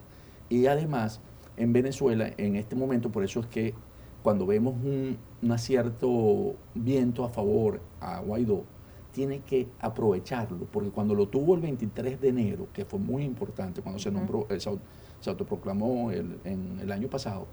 Y 0.48 0.66
además, 0.66 1.20
en 1.56 1.72
Venezuela, 1.72 2.30
en 2.36 2.54
este 2.54 2.76
momento, 2.76 3.10
por 3.10 3.24
eso 3.24 3.40
es 3.40 3.46
que 3.46 3.74
cuando 4.22 4.46
vemos 4.46 4.74
un, 4.84 5.18
un 5.42 5.58
cierto 5.58 6.54
viento 6.76 7.24
a 7.24 7.28
favor 7.28 7.80
a 8.00 8.20
Guaidó, 8.20 8.62
tiene 9.12 9.40
que 9.40 9.68
aprovecharlo, 9.80 10.66
porque 10.70 10.90
cuando 10.90 11.14
lo 11.14 11.28
tuvo 11.28 11.54
el 11.54 11.60
23 11.60 12.20
de 12.20 12.28
enero, 12.28 12.68
que 12.72 12.84
fue 12.84 12.98
muy 12.98 13.24
importante, 13.24 13.82
cuando 13.82 13.98
se 13.98 14.10
nombró, 14.10 14.46
eh, 14.50 14.60
se, 14.60 15.30
autoproclamó 15.30 16.10
el, 16.10 16.38
en 16.44 16.78
el 16.80 16.92
año 16.92 17.08
pasado, 17.08 17.46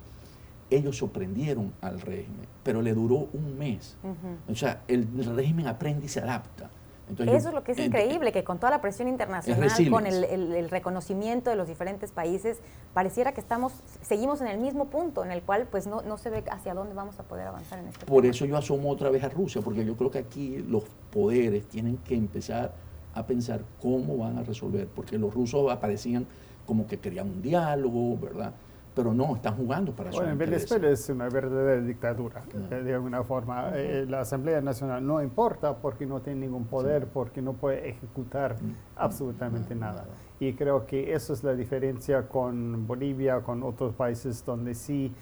ellos 0.70 0.98
sorprendieron 0.98 1.74
al 1.82 2.02
régimen, 2.02 2.48
pero 2.64 2.82
le 2.82 2.94
duró 2.94 3.30
un 3.34 3.58
mes. 3.58 3.98
O 4.50 4.56
sea, 4.56 4.84
el 4.88 5.08
régimen 5.36 5.68
aprende 5.68 6.06
y 6.06 6.10
se 6.10 6.20
adapta. 6.20 6.70
Eso 7.20 7.50
es 7.50 7.54
lo 7.54 7.64
que 7.64 7.74
es 7.74 7.80
increíble, 7.80 8.32
que 8.32 8.44
con 8.44 8.58
toda 8.58 8.72
la 8.72 8.82
presión 8.82 9.08
internacional, 9.08 9.70
con 9.90 10.08
el, 10.08 10.70
reconocimiento 10.70 11.50
de 11.50 11.56
los 11.56 11.68
diferentes 11.68 12.12
países, 12.12 12.60
pareciera 12.94 13.34
que 13.34 13.42
estamos, 13.42 13.74
seguimos 14.02 14.42
en 14.42 14.48
el 14.48 14.58
mismo 14.58 14.86
punto 14.86 15.24
en 15.24 15.32
el 15.32 15.42
cual 15.44 15.68
pues 15.70 15.88
no, 15.88 16.02
no 16.02 16.18
se 16.18 16.30
ve 16.30 16.44
hacia 16.50 16.74
dónde 16.74 16.94
vamos 16.96 17.20
a 17.20 17.24
poder 17.24 17.48
avanzar 17.48 17.80
en 17.80 17.88
este 17.88 18.06
Por 18.06 18.26
eso 18.26 18.46
yo 18.46 18.58
asomo 18.58 18.90
otra 18.90 19.10
vez 19.10 19.24
a 19.24 19.30
Rusia, 19.30 19.62
porque 19.62 19.86
yo 19.86 19.96
creo 19.96 20.10
que 20.10 20.20
aquí 20.20 20.58
los 20.68 20.84
poderes 21.12 21.68
tienen 21.68 21.98
que 21.98 22.16
empezar 22.16 22.74
a 23.14 23.26
pensar 23.26 23.62
cómo 23.82 24.18
van 24.18 24.38
a 24.38 24.44
resolver, 24.44 24.88
porque 24.88 25.18
los 25.18 25.34
rusos 25.34 25.72
aparecían 25.72 26.26
como 26.66 26.88
que 26.88 26.98
querían 27.00 27.30
un 27.30 27.42
diálogo, 27.42 28.18
¿verdad? 28.18 28.54
Pero 28.96 29.14
no, 29.14 29.36
están 29.36 29.56
jugando 29.56 29.92
para 29.92 30.10
bueno, 30.12 30.32
en 30.32 30.38
Venezuela 30.38 30.90
es 30.90 31.10
una 31.10 31.28
verdadera 31.28 31.82
dictadura, 31.82 32.44
eh, 32.72 32.76
de 32.76 32.94
alguna 32.94 33.24
forma. 33.24 33.72
Eh, 33.74 34.06
la 34.08 34.22
Asamblea 34.22 34.62
Nacional 34.62 35.06
no 35.06 35.22
importa 35.22 35.76
porque 35.76 36.06
no 36.06 36.22
tiene 36.22 36.42
ningún 36.42 36.66
poder, 36.66 37.08
porque 37.08 37.42
no 37.42 37.54
puede 37.54 37.90
ejecutar 37.90 38.56
absolutamente 38.96 39.76
nada. 39.76 40.06
Y 40.40 40.54
creo 40.54 40.86
que 40.86 41.14
eso 41.14 41.34
es 41.34 41.44
la 41.44 41.54
diferencia 41.54 42.28
con 42.30 42.88
Bolivia, 42.88 43.42
con 43.42 43.64
otros 43.64 43.94
países 43.94 44.44
donde 44.46 44.74
sí 44.74 45.14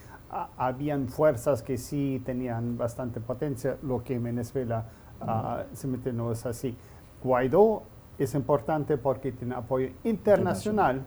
habían 0.58 1.08
fuerzas 1.08 1.62
que 1.62 1.78
sí 1.78 2.22
tenían 2.26 2.78
bastante 2.78 3.20
potencia, 3.20 3.78
lo 3.84 4.04
que 4.04 4.16
en 4.16 4.24
Venezuela 4.24 4.86
uh, 5.22 5.76
se 5.76 5.88
mete 5.88 6.12
no 6.12 6.32
es 6.32 6.46
así. 6.46 6.76
Guaidó 7.24 7.84
es 8.18 8.34
importante 8.34 8.98
porque 8.98 9.32
tiene 9.32 9.56
apoyo 9.56 9.90
internacional 10.04 11.06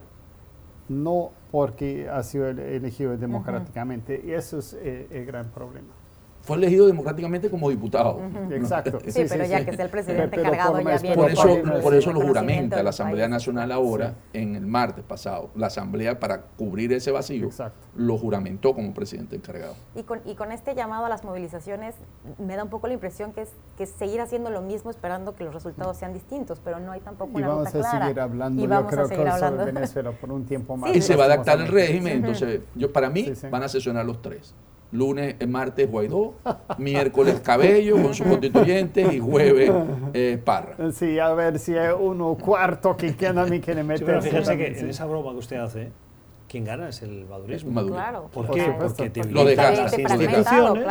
no 0.88 1.32
porque 1.56 2.06
ha 2.10 2.22
sido 2.22 2.48
elegido 2.48 3.16
democráticamente. 3.16 4.20
Y 4.22 4.32
eso 4.32 4.58
es 4.58 4.74
eh, 4.74 5.08
el 5.10 5.24
gran 5.24 5.48
problema 5.48 5.88
fue 6.46 6.56
elegido 6.56 6.86
democráticamente 6.86 7.50
como 7.50 7.68
diputado. 7.68 8.20
Exacto. 8.50 8.98
Sí, 9.16 9.24
pero 9.28 9.44
ya 9.46 9.64
que 9.64 9.74
sea 9.74 9.84
el 9.84 9.90
presidente 9.90 10.42
cargado 10.42 10.80
ya 10.80 10.98
viene 10.98 11.16
por 11.16 11.30
eso, 11.30 11.62
por 11.82 11.94
eso 11.94 12.12
lo 12.12 12.20
juramenta 12.20 12.82
la 12.82 12.90
Asamblea 12.90 13.28
Nacional 13.28 13.72
ahora 13.72 14.14
en 14.32 14.54
el 14.54 14.66
martes 14.66 15.04
pasado. 15.04 15.50
La 15.54 15.68
Asamblea 15.68 16.20
para 16.20 16.42
cubrir 16.42 16.92
ese 16.92 17.10
vacío 17.10 17.48
lo 17.94 18.18
juramentó 18.18 18.74
como 18.74 18.92
presidente 18.94 19.36
encargado. 19.36 19.74
Y 19.94 20.02
con, 20.02 20.20
y 20.24 20.34
con 20.34 20.52
este 20.52 20.74
llamado 20.74 21.06
a 21.06 21.08
las 21.08 21.24
movilizaciones 21.24 21.94
me 22.38 22.56
da 22.56 22.64
un 22.64 22.70
poco 22.70 22.86
la 22.88 22.94
impresión 22.94 23.32
que 23.32 23.42
es 23.42 23.48
que 23.78 23.86
seguir 23.86 24.20
haciendo 24.20 24.50
lo 24.50 24.60
mismo 24.60 24.90
esperando 24.90 25.34
que 25.34 25.44
los 25.44 25.54
resultados 25.54 25.96
sean 25.96 26.12
distintos, 26.12 26.60
pero 26.62 26.78
no 26.78 26.92
hay 26.92 27.00
tampoco 27.00 27.36
una 27.36 27.48
ruta 27.48 27.70
clara. 27.70 28.06
Seguir 28.06 28.20
hablando, 28.20 28.62
y 28.62 28.66
vamos 28.66 28.92
a 28.92 29.06
seguir 29.06 29.28
hablando 29.28 29.64
de 29.64 29.72
Venezuela 29.72 30.12
por 30.12 30.30
un 30.30 30.44
tiempo 30.44 30.76
más. 30.76 30.94
y 30.94 31.00
se 31.00 31.16
va 31.16 31.24
a 31.24 31.26
adaptar 31.26 31.60
el 31.60 31.68
régimen, 31.68 32.18
entonces 32.18 32.60
yo 32.74 32.92
para 32.92 33.10
mí 33.10 33.32
van 33.50 33.62
a 33.62 33.68
sesionar 33.68 34.04
los 34.04 34.20
tres 34.20 34.54
lunes, 34.92 35.36
martes 35.46 35.90
Guaidó, 35.90 36.34
miércoles 36.78 37.40
Cabello 37.40 38.00
con 38.02 38.14
sus 38.14 38.26
constituyentes 38.26 39.12
y 39.12 39.18
jueves 39.18 39.70
eh, 40.14 40.40
Parra. 40.42 40.76
Sí, 40.92 41.18
a 41.18 41.32
ver 41.34 41.58
si 41.58 41.74
es 41.74 41.92
uno 41.98 42.36
cuarto 42.36 42.96
que 42.96 43.16
queda 43.16 43.42
a 43.42 43.46
mí 43.46 43.60
que 43.60 43.74
le 43.74 43.82
mete. 43.82 44.04
pero 44.04 44.22
fíjese 44.22 44.56
que 44.56 44.78
en 44.78 44.90
esa 44.90 45.06
broma 45.06 45.32
que 45.32 45.38
usted 45.38 45.56
hace, 45.56 45.90
quien 46.48 46.64
gana 46.64 46.88
es 46.88 47.02
el 47.02 47.26
madurismo. 47.26 47.72
Maduro. 47.72 47.94
Claro. 47.94 48.30
¿Por 48.32 48.50
qué? 48.50 48.74
Porque 48.78 49.10
te 49.10 49.24
lo 49.24 49.44
desgasta, 49.44 49.82
las 49.82 49.98
instituciones 49.98 50.86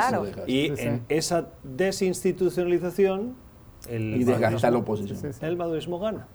y 0.48 0.72
en 0.78 1.04
esa 1.10 1.50
desinstitucionalización 1.64 3.36
el 3.90 4.22
y 4.22 4.24
desgasta 4.24 4.72
la 4.72 4.78
oposición. 4.78 5.34
El 5.42 5.58
madurismo 5.58 6.00
gana. 6.00 6.28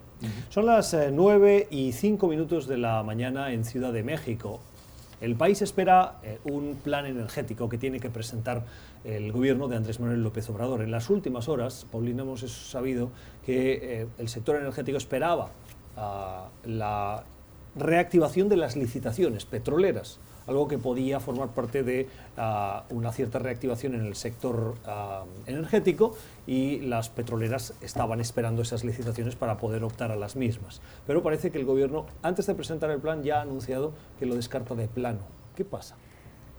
Son 0.50 0.66
las 0.66 0.94
9 1.12 1.56
eh, 1.56 1.66
y 1.70 1.92
5 1.92 2.28
minutos 2.28 2.66
de 2.66 2.76
la 2.76 3.02
mañana 3.02 3.52
en 3.52 3.64
Ciudad 3.64 3.92
de 3.92 4.02
México. 4.02 4.60
El 5.20 5.36
país 5.36 5.60
espera 5.60 6.18
eh, 6.22 6.38
un 6.44 6.76
plan 6.82 7.04
energético 7.04 7.68
que 7.68 7.76
tiene 7.76 8.00
que 8.00 8.08
presentar 8.08 8.64
el 9.04 9.32
gobierno 9.32 9.68
de 9.68 9.76
Andrés 9.76 10.00
Manuel 10.00 10.22
López 10.22 10.48
Obrador. 10.48 10.80
En 10.80 10.90
las 10.90 11.10
últimas 11.10 11.48
horas, 11.48 11.86
Paulina, 11.92 12.22
hemos 12.22 12.40
sabido 12.40 13.10
que 13.44 14.02
eh, 14.02 14.06
el 14.18 14.28
sector 14.28 14.56
energético 14.56 14.96
esperaba 14.96 15.50
ah, 15.96 16.48
la 16.64 17.24
reactivación 17.76 18.48
de 18.48 18.56
las 18.56 18.76
licitaciones 18.76 19.44
petroleras 19.44 20.18
algo 20.50 20.66
que 20.68 20.78
podía 20.78 21.20
formar 21.20 21.48
parte 21.50 21.82
de 21.82 22.08
ah, 22.36 22.84
una 22.90 23.12
cierta 23.12 23.38
reactivación 23.38 23.94
en 23.94 24.04
el 24.04 24.16
sector 24.16 24.74
ah, 24.84 25.24
energético 25.46 26.16
y 26.46 26.80
las 26.80 27.08
petroleras 27.08 27.74
estaban 27.80 28.20
esperando 28.20 28.62
esas 28.62 28.84
licitaciones 28.84 29.36
para 29.36 29.56
poder 29.56 29.84
optar 29.84 30.10
a 30.10 30.16
las 30.16 30.36
mismas. 30.36 30.82
Pero 31.06 31.22
parece 31.22 31.50
que 31.50 31.58
el 31.58 31.64
gobierno, 31.64 32.06
antes 32.22 32.46
de 32.46 32.54
presentar 32.54 32.90
el 32.90 33.00
plan, 33.00 33.22
ya 33.22 33.38
ha 33.38 33.42
anunciado 33.42 33.92
que 34.18 34.26
lo 34.26 34.34
descarta 34.34 34.74
de 34.74 34.88
plano. 34.88 35.20
¿Qué 35.54 35.64
pasa? 35.64 35.96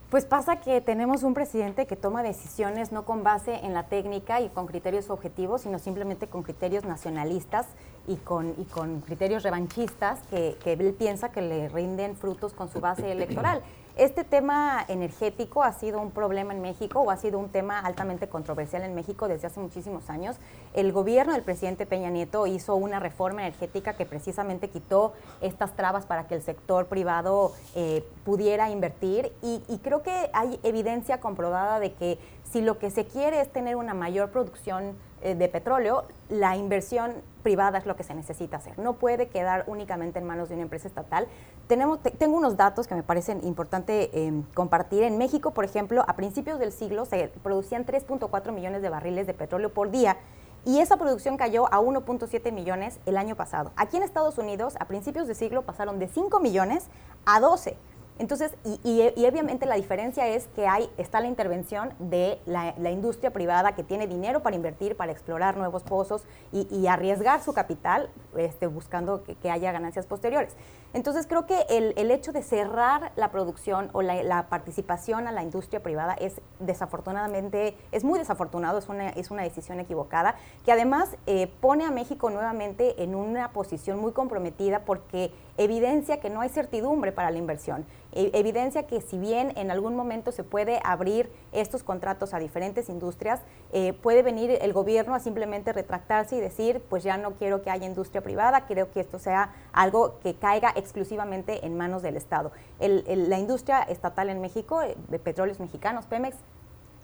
Pues 0.09 0.25
pasa 0.25 0.59
que 0.59 0.81
tenemos 0.81 1.23
un 1.23 1.33
presidente 1.33 1.85
que 1.85 1.95
toma 1.95 2.21
decisiones 2.21 2.91
no 2.91 3.05
con 3.05 3.23
base 3.23 3.55
en 3.63 3.73
la 3.73 3.87
técnica 3.87 4.41
y 4.41 4.49
con 4.49 4.67
criterios 4.67 5.09
objetivos, 5.09 5.61
sino 5.61 5.79
simplemente 5.79 6.27
con 6.27 6.43
criterios 6.43 6.83
nacionalistas 6.83 7.65
y 8.07 8.15
con, 8.17 8.53
y 8.57 8.65
con 8.65 9.01
criterios 9.01 9.43
revanchistas 9.43 10.19
que, 10.29 10.57
que 10.63 10.73
él 10.73 10.95
piensa 10.97 11.31
que 11.31 11.41
le 11.41 11.69
rinden 11.69 12.15
frutos 12.15 12.53
con 12.53 12.69
su 12.69 12.79
base 12.79 13.11
electoral. 13.11 13.61
Este 13.97 14.23
tema 14.23 14.85
energético 14.87 15.63
ha 15.63 15.73
sido 15.73 15.99
un 15.99 16.11
problema 16.11 16.53
en 16.53 16.61
México 16.61 17.01
o 17.01 17.11
ha 17.11 17.17
sido 17.17 17.37
un 17.37 17.49
tema 17.49 17.79
altamente 17.79 18.29
controversial 18.29 18.83
en 18.83 18.95
México 18.95 19.27
desde 19.27 19.47
hace 19.47 19.59
muchísimos 19.59 20.09
años. 20.09 20.37
El 20.73 20.93
gobierno 20.93 21.33
del 21.33 21.43
presidente 21.43 21.85
Peña 21.85 22.09
Nieto 22.09 22.47
hizo 22.47 22.75
una 22.75 22.99
reforma 22.99 23.41
energética 23.41 23.95
que 23.97 24.05
precisamente 24.05 24.69
quitó 24.69 25.11
estas 25.41 25.75
trabas 25.75 26.05
para 26.05 26.25
que 26.25 26.35
el 26.35 26.41
sector 26.41 26.87
privado 26.87 27.51
eh, 27.75 28.03
pudiera 28.23 28.69
invertir 28.69 29.33
y, 29.41 29.61
creo 29.83 30.03
que 30.03 30.29
hay 30.33 30.59
evidencia 30.63 31.19
comprobada 31.19 31.79
de 31.79 31.93
que 31.93 32.17
si 32.49 32.61
lo 32.61 32.79
que 32.79 32.91
se 32.91 33.05
quiere 33.05 33.41
es 33.41 33.51
tener 33.51 33.75
una 33.75 33.93
mayor 33.93 34.31
producción 34.31 34.95
de 35.21 35.47
petróleo, 35.47 36.05
la 36.29 36.55
inversión 36.55 37.13
privada 37.41 37.77
es 37.77 37.85
lo 37.85 37.95
que 37.95 38.03
se 38.03 38.13
necesita 38.13 38.57
hacer. 38.57 38.77
No 38.79 38.93
puede 38.93 39.27
quedar 39.27 39.63
únicamente 39.67 40.19
en 40.19 40.25
manos 40.25 40.49
de 40.49 40.55
una 40.55 40.63
empresa 40.63 40.87
estatal. 40.87 41.27
Tenemos, 41.67 41.99
tengo 42.17 42.37
unos 42.37 42.57
datos 42.57 42.87
que 42.87 42.95
me 42.95 43.03
parecen 43.03 43.45
importante 43.45 44.25
em, 44.25 44.43
compartir. 44.53 45.03
En 45.03 45.17
México, 45.17 45.51
por 45.51 45.65
ejemplo, 45.65 46.03
a 46.07 46.15
principios 46.15 46.59
del 46.59 46.71
siglo 46.71 47.05
se 47.05 47.29
producían 47.43 47.85
3.4 47.85 48.51
millones 48.51 48.81
de 48.81 48.89
barriles 48.89 49.27
de 49.27 49.33
petróleo 49.33 49.73
por 49.73 49.91
día 49.91 50.17
y 50.63 50.79
esa 50.79 50.97
producción 50.97 51.37
cayó 51.37 51.65
a 51.73 51.79
1.7 51.79 52.51
millones 52.51 52.99
el 53.05 53.17
año 53.17 53.35
pasado. 53.35 53.71
Aquí 53.75 53.97
en 53.97 54.03
Estados 54.03 54.37
Unidos, 54.37 54.75
a 54.79 54.85
principios 54.85 55.27
del 55.27 55.35
siglo, 55.35 55.63
pasaron 55.63 55.97
de 55.97 56.07
5 56.07 56.39
millones 56.39 56.85
a 57.25 57.39
12. 57.39 57.77
Entonces, 58.19 58.55
y, 58.83 59.01
obviamente 59.25 59.65
la 59.65 59.75
diferencia 59.75 60.27
es 60.27 60.47
que 60.55 60.67
hay, 60.67 60.89
está 60.97 61.21
la 61.21 61.27
intervención 61.27 61.93
de 61.97 62.39
la, 62.45 62.91
industria 62.91 63.31
privada 63.31 63.73
que 63.73 63.83
tiene 63.83 64.05
dinero 64.05 64.43
para 64.43 64.55
invertir, 64.55 64.95
para 64.95 65.11
explorar 65.11 65.57
nuevos 65.57 65.83
pozos 65.83 66.23
y, 66.51 66.87
arriesgar 66.87 67.41
su 67.41 67.53
capital 67.53 68.09
este, 68.37 68.67
buscando 68.67 69.23
que, 69.23 69.49
haya 69.49 69.71
ganancias 69.71 70.05
posteriores. 70.05 70.55
Entonces, 70.93 71.25
creo 71.25 71.45
que 71.45 71.65
el, 71.69 72.11
hecho 72.11 72.31
de 72.31 72.43
cerrar 72.43 73.11
la 73.15 73.31
producción 73.31 73.89
o 73.93 74.01
la, 74.01 74.47
participación 74.49 75.27
a 75.27 75.31
la 75.31 75.41
industria 75.41 75.81
privada 75.81 76.13
es 76.13 76.41
desafortunadamente, 76.59 77.75
es 77.91 78.03
muy 78.03 78.19
desafortunado, 78.19 78.77
es 78.77 78.89
una, 78.89 79.09
es 79.09 79.31
una 79.31 79.43
decisión 79.43 79.79
equivocada, 79.79 80.35
que 80.65 80.71
además 80.71 81.17
eh, 81.25 81.47
pone 81.59 81.85
a 81.85 81.91
México 81.91 82.29
nuevamente 82.29 83.01
en 83.03 83.15
una 83.15 83.51
posición 83.51 83.99
muy 83.99 84.11
comprometida 84.11 84.85
porque 84.85 85.31
evidencia 85.57 86.19
que 86.19 86.29
no 86.29 86.41
hay 86.41 86.49
certidumbre 86.49 87.11
para 87.11 87.31
la 87.31 87.37
inversión. 87.37 87.85
E, 88.13 88.31
evidencia 88.33 88.83
que 88.83 89.01
si 89.01 89.17
bien 89.17 89.53
en 89.55 89.71
algún 89.71 89.95
momento 89.95 90.31
se 90.31 90.43
puede 90.43 90.79
abrir 90.83 91.31
estos 91.51 91.83
contratos 91.83 92.33
a 92.33 92.39
diferentes 92.39 92.89
industrias, 92.89 93.41
eh, 93.71 93.93
puede 93.93 94.23
venir 94.23 94.57
el 94.61 94.73
gobierno 94.73 95.15
a 95.15 95.19
simplemente 95.19 95.73
retractarse 95.73 96.35
y 96.35 96.39
decir, 96.39 96.81
pues 96.89 97.03
ya 97.03 97.17
no 97.17 97.31
quiero 97.33 97.61
que 97.61 97.69
haya 97.69 97.85
industria 97.85 98.21
privada, 98.21 98.65
quiero 98.65 98.91
que 98.91 98.99
esto 98.99 99.19
sea 99.19 99.53
algo 99.71 100.19
que 100.19 100.35
caiga 100.35 100.73
exclusivamente 100.75 101.65
en 101.65 101.77
manos 101.77 102.01
del 102.01 102.17
Estado. 102.17 102.51
la 102.79 103.39
industria 103.39 103.81
estatal 103.83 104.29
en 104.29 104.41
México, 104.41 104.81
eh, 104.81 104.95
de 105.09 105.19
petróleos 105.19 105.59
mexicanos, 105.59 106.05
Pemex, 106.05 106.37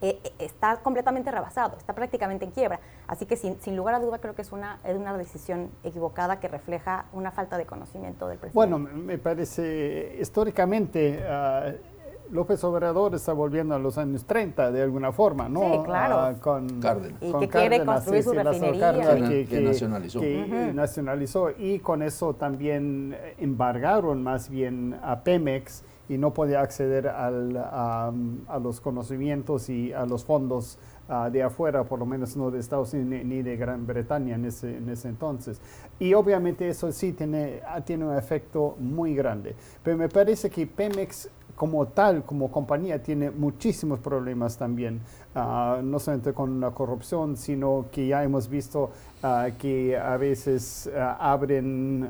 eh, 0.01 0.19
eh, 0.23 0.31
está 0.39 0.77
completamente 0.77 1.31
rebasado, 1.31 1.77
está 1.77 1.93
prácticamente 1.93 2.45
en 2.45 2.51
quiebra. 2.51 2.79
Así 3.07 3.25
que 3.25 3.35
sin, 3.35 3.59
sin 3.59 3.75
lugar 3.75 3.95
a 3.95 3.99
duda 3.99 4.19
creo 4.19 4.35
que 4.35 4.41
es 4.41 4.51
una, 4.51 4.79
es 4.83 4.95
una 4.95 5.17
decisión 5.17 5.71
equivocada 5.83 6.39
que 6.39 6.47
refleja 6.47 7.05
una 7.13 7.31
falta 7.31 7.57
de 7.57 7.65
conocimiento 7.65 8.27
del 8.27 8.37
presidente. 8.37 8.55
Bueno, 8.55 8.79
me 8.79 9.17
parece 9.17 10.17
históricamente... 10.19 11.23
Ah, 11.27 11.71
López 12.29 12.63
Obrador 12.63 13.15
está 13.15 13.33
volviendo 13.33 13.73
a 13.75 13.79
los 13.79 13.97
años 13.97 14.25
30 14.25 14.71
de 14.71 14.81
alguna 14.81 15.11
forma, 15.11 15.47
¿no? 15.47 15.61
Sí, 15.61 15.79
claro. 15.85 16.15
Ah, 16.15 16.33
con 16.41 16.81
Cárdenas. 16.81 17.21
Y 17.21 17.31
que 17.31 17.47
quiere 17.47 17.85
construir 17.85 18.23
su 18.23 18.33
refinería. 18.33 18.91
Que, 19.47 19.61
nacionalizó. 19.61 20.19
Que 20.19 20.71
nacionalizó. 20.73 21.51
Y 21.57 21.79
con 21.79 22.01
eso 22.01 22.33
también 22.33 23.15
embargaron 23.37 24.23
más 24.23 24.49
bien 24.49 24.99
a 25.01 25.21
Pemex 25.21 25.83
y 26.09 26.17
no 26.17 26.33
podía 26.33 26.61
acceder 26.61 27.07
al, 27.07 27.57
a, 27.57 28.11
los 28.61 28.79
conocimientos 28.79 29.69
y 29.69 29.93
a 29.93 30.05
los 30.05 30.23
fondos 30.23 30.77
ah, 31.09 31.29
de 31.29 31.43
afuera, 31.43 31.83
por 31.83 31.99
lo 31.99 32.05
menos 32.05 32.37
no 32.37 32.49
de 32.49 32.59
Estados 32.59 32.93
Unidos 32.93 33.25
ni, 33.25 33.41
de 33.41 33.57
Gran 33.57 33.85
Bretaña 33.85 34.35
en 34.35 34.45
ese, 34.45 34.77
en 34.77 34.89
ese 34.89 35.09
entonces. 35.09 35.59
Y 35.99 36.13
obviamente 36.13 36.67
eso 36.67 36.91
sí 36.91 37.13
tiene, 37.13 37.61
ah, 37.67 37.81
tiene 37.81 38.05
un 38.05 38.15
efecto 38.15 38.75
muy 38.79 39.15
grande. 39.15 39.55
Pero 39.83 39.97
me 39.97 40.09
parece 40.09 40.49
que 40.49 40.65
Pemex 40.65 41.29
como 41.57 41.87
tal, 41.87 42.23
como 42.23 42.49
compañía, 42.49 43.03
tiene 43.03 43.31
muchísimos 43.31 43.99
problemas 43.99 44.57
también, 44.57 45.01
ah, 45.35 45.81
no 45.83 45.99
solamente 45.99 46.31
con 46.31 46.61
la 46.61 46.71
corrupción, 46.71 47.35
sino 47.35 47.87
que 47.91 48.07
ya 48.07 48.23
hemos 48.23 48.47
visto 48.47 48.91
que 49.57 49.97
a 49.97 50.15
veces 50.15 50.89
abren 51.19 52.07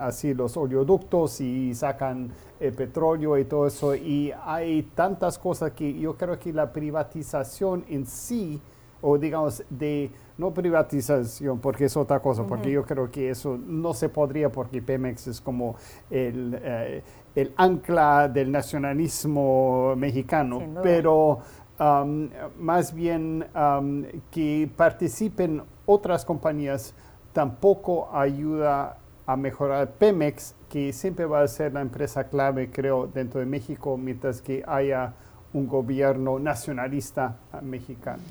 así 0.00 0.32
los 0.32 0.56
oleoductos 0.56 1.42
y 1.42 1.74
sacan 1.74 2.32
el 2.58 2.72
petróleo 2.72 3.36
y 3.36 3.44
todo 3.44 3.66
eso. 3.66 3.94
Y 3.94 4.32
hay 4.44 4.82
tantas 4.94 5.38
cosas 5.38 5.72
que 5.72 5.92
yo 5.98 6.16
creo 6.16 6.38
que 6.38 6.52
la 6.52 6.72
privatización 6.72 7.84
en 7.88 8.06
sí, 8.06 8.60
o 9.00 9.18
digamos, 9.18 9.62
de 9.70 10.10
no 10.36 10.52
privatización, 10.54 11.58
porque 11.58 11.86
es 11.86 11.96
otra 11.96 12.20
cosa, 12.20 12.44
porque 12.44 12.70
yo 12.70 12.84
creo 12.84 13.10
que 13.10 13.30
eso 13.30 13.58
no 13.58 13.92
se 13.92 14.08
podría, 14.08 14.50
porque 14.50 14.80
Pemex 14.80 15.26
es 15.26 15.40
como 15.40 15.76
el, 16.10 16.58
eh, 16.62 17.02
el 17.34 17.52
ancla 17.56 18.28
del 18.28 18.50
nacionalismo 18.50 19.94
mexicano, 19.96 20.62
pero 20.82 21.40
um, 21.80 22.28
más 22.58 22.94
bien 22.94 23.46
um, 23.54 24.04
que 24.30 24.70
participen 24.76 25.62
otras 25.86 26.24
compañías 26.24 26.94
tampoco 27.32 28.08
ayuda 28.12 28.98
a 29.26 29.36
mejorar. 29.36 29.90
Pemex 29.92 30.54
que 30.68 30.92
siempre 30.92 31.24
va 31.24 31.42
a 31.42 31.48
ser 31.48 31.72
la 31.72 31.80
empresa 31.80 32.24
clave, 32.24 32.70
creo, 32.70 33.06
dentro 33.06 33.40
de 33.40 33.46
México, 33.46 33.96
mientras 33.96 34.40
que 34.40 34.62
haya 34.66 35.14
un 35.52 35.66
gobierno 35.66 36.38
nacionalista 36.38 37.36
mexicano. 37.62 38.22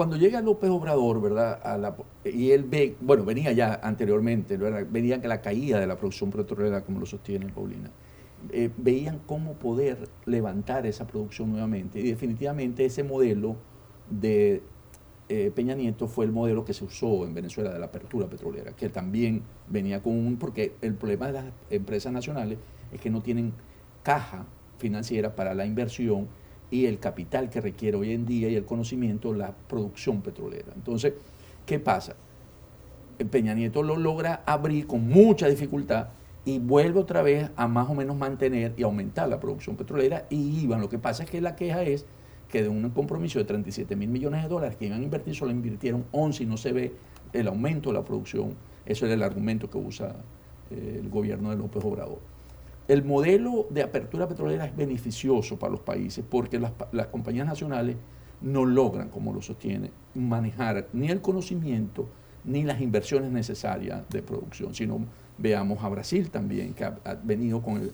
Cuando 0.00 0.16
llega 0.16 0.40
López 0.40 0.70
Obrador, 0.70 1.20
¿verdad? 1.20 1.94
y 2.24 2.52
él 2.52 2.64
ve, 2.64 2.96
bueno, 3.02 3.22
venía 3.22 3.52
ya 3.52 3.78
anteriormente, 3.82 4.56
¿verdad? 4.56 4.86
venía 4.90 5.18
la 5.18 5.42
caída 5.42 5.78
de 5.78 5.86
la 5.86 5.98
producción 5.98 6.30
petrolera, 6.30 6.82
como 6.86 7.00
lo 7.00 7.04
sostiene 7.04 7.52
Paulina, 7.52 7.90
eh, 8.50 8.70
veían 8.78 9.20
cómo 9.26 9.56
poder 9.56 10.08
levantar 10.24 10.86
esa 10.86 11.06
producción 11.06 11.50
nuevamente. 11.50 12.00
Y 12.00 12.04
definitivamente 12.04 12.86
ese 12.86 13.04
modelo 13.04 13.56
de 14.08 14.62
eh, 15.28 15.52
Peña 15.54 15.74
Nieto 15.74 16.08
fue 16.08 16.24
el 16.24 16.32
modelo 16.32 16.64
que 16.64 16.72
se 16.72 16.86
usó 16.86 17.26
en 17.26 17.34
Venezuela 17.34 17.70
de 17.70 17.78
la 17.78 17.84
apertura 17.84 18.26
petrolera, 18.26 18.72
que 18.72 18.88
también 18.88 19.42
venía 19.68 20.02
con 20.02 20.14
un, 20.14 20.38
porque 20.38 20.76
el 20.80 20.94
problema 20.94 21.26
de 21.26 21.32
las 21.34 21.44
empresas 21.68 22.10
nacionales 22.10 22.56
es 22.90 23.02
que 23.02 23.10
no 23.10 23.20
tienen 23.20 23.52
caja 24.02 24.46
financiera 24.78 25.36
para 25.36 25.52
la 25.52 25.66
inversión 25.66 26.28
y 26.70 26.86
el 26.86 26.98
capital 26.98 27.50
que 27.50 27.60
requiere 27.60 27.96
hoy 27.96 28.12
en 28.12 28.26
día 28.26 28.48
y 28.48 28.54
el 28.54 28.64
conocimiento 28.64 29.32
la 29.34 29.52
producción 29.68 30.22
petrolera. 30.22 30.72
Entonces, 30.74 31.14
¿qué 31.66 31.78
pasa? 31.78 32.14
Peña 33.30 33.54
Nieto 33.54 33.82
lo 33.82 33.96
logra 33.96 34.42
abrir 34.46 34.86
con 34.86 35.06
mucha 35.08 35.48
dificultad 35.48 36.08
y 36.44 36.58
vuelve 36.58 37.00
otra 37.00 37.22
vez 37.22 37.50
a 37.56 37.68
más 37.68 37.88
o 37.90 37.94
menos 37.94 38.16
mantener 38.16 38.72
y 38.76 38.82
aumentar 38.82 39.28
la 39.28 39.40
producción 39.40 39.76
petrolera 39.76 40.26
y 40.30 40.62
IVA. 40.64 40.78
Lo 40.78 40.88
que 40.88 40.98
pasa 40.98 41.24
es 41.24 41.30
que 41.30 41.40
la 41.40 41.54
queja 41.56 41.82
es 41.82 42.06
que 42.48 42.62
de 42.62 42.68
un 42.68 42.88
compromiso 42.90 43.38
de 43.38 43.44
37 43.44 43.94
mil 43.94 44.08
millones 44.08 44.42
de 44.42 44.48
dólares 44.48 44.76
que 44.76 44.86
iban 44.86 45.00
a 45.00 45.04
invertir, 45.04 45.34
solo 45.34 45.50
invirtieron 45.50 46.04
11 46.12 46.42
y 46.42 46.46
no 46.46 46.56
se 46.56 46.72
ve 46.72 46.92
el 47.32 47.46
aumento 47.46 47.90
de 47.90 47.94
la 47.94 48.04
producción. 48.04 48.54
Eso 48.86 49.06
es 49.06 49.12
el 49.12 49.22
argumento 49.22 49.70
que 49.70 49.78
usa 49.78 50.16
eh, 50.70 50.98
el 51.00 51.08
gobierno 51.08 51.50
de 51.50 51.56
López 51.56 51.84
Obrador. 51.84 52.18
El 52.90 53.04
modelo 53.04 53.68
de 53.70 53.84
apertura 53.84 54.26
petrolera 54.26 54.64
es 54.64 54.74
beneficioso 54.74 55.56
para 55.60 55.70
los 55.70 55.80
países 55.80 56.24
porque 56.28 56.58
las, 56.58 56.72
las 56.90 57.06
compañías 57.06 57.46
nacionales 57.46 57.94
no 58.40 58.64
logran, 58.64 59.10
como 59.10 59.32
lo 59.32 59.40
sostiene, 59.40 59.92
manejar 60.16 60.88
ni 60.92 61.08
el 61.08 61.20
conocimiento 61.20 62.08
ni 62.44 62.64
las 62.64 62.80
inversiones 62.80 63.30
necesarias 63.30 64.02
de 64.08 64.22
producción, 64.22 64.74
sino 64.74 65.04
veamos 65.38 65.84
a 65.84 65.88
Brasil 65.88 66.30
también, 66.30 66.74
que 66.74 66.82
ha, 66.82 66.98
venido 67.22 67.62
con 67.62 67.92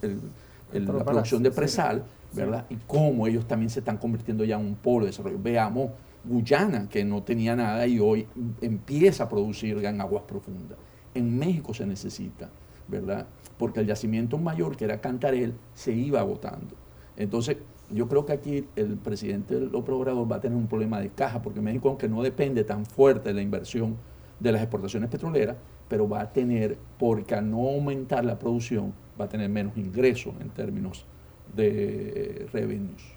la 0.73 1.05
producción 1.05 1.43
de 1.43 1.51
presal, 1.51 2.03
¿verdad? 2.33 2.65
Y 2.71 2.77
cómo 2.87 3.27
ellos 3.27 3.47
también 3.47 3.69
se 3.69 3.81
están 3.81 3.99
convirtiendo 3.99 4.45
ya 4.45 4.59
en 4.59 4.65
un 4.65 4.77
polo 4.77 5.05
de 5.05 5.11
desarrollo. 5.11 5.39
Veamos 5.39 5.91
Guyana, 6.25 6.89
que 6.89 7.05
no 7.05 7.23
tenía 7.23 7.55
nada 7.55 7.87
y 7.87 7.99
hoy 7.99 8.27
empieza 8.63 9.25
a 9.25 9.29
producir 9.29 9.77
en 9.85 10.01
aguas 10.01 10.23
profundas. 10.23 10.79
En 11.13 11.39
México 11.39 11.75
se 11.75 11.85
necesita, 11.85 12.49
¿verdad? 12.89 13.27
Porque 13.59 13.81
el 13.81 13.87
yacimiento 13.87 14.39
mayor, 14.39 14.77
que 14.77 14.85
era 14.85 15.01
Cantarel, 15.01 15.55
se 15.75 15.93
iba 15.93 16.21
agotando. 16.21 16.75
Entonces, 17.17 17.59
yo 17.91 18.09
creo 18.09 18.27
que 18.27 18.33
aquí 18.33 18.67
el 18.77 18.97
presidente 18.97 19.59
López 19.61 19.95
Obrador 19.95 20.31
va 20.31 20.37
a 20.37 20.41
tener 20.41 20.57
un 20.59 20.67
problema 20.67 21.01
de 21.01 21.11
caja, 21.11 21.41
porque 21.41 21.61
México, 21.61 21.89
aunque 21.89 22.09
no 22.09 22.23
depende 22.23 22.65
tan 22.65 22.85
fuerte 22.85 23.29
de 23.31 23.35
la 23.35 23.43
inversión 23.43 23.97
de 24.41 24.53
las 24.53 24.61
exportaciones 24.61 25.09
petroleras, 25.09 25.57
pero 25.89 26.09
va 26.09 26.21
a 26.21 26.33
tener, 26.33 26.77
porque 26.99 27.35
al 27.35 27.51
no 27.51 27.69
aumentar 27.69 28.25
la 28.25 28.39
producción, 28.39 28.93
va 29.19 29.27
a 29.27 29.29
tener 29.29 29.49
menos 29.49 29.77
ingresos 29.77 30.35
en 30.41 30.51
términos 30.51 31.07
de 31.55 32.49
revenues. 32.53 33.17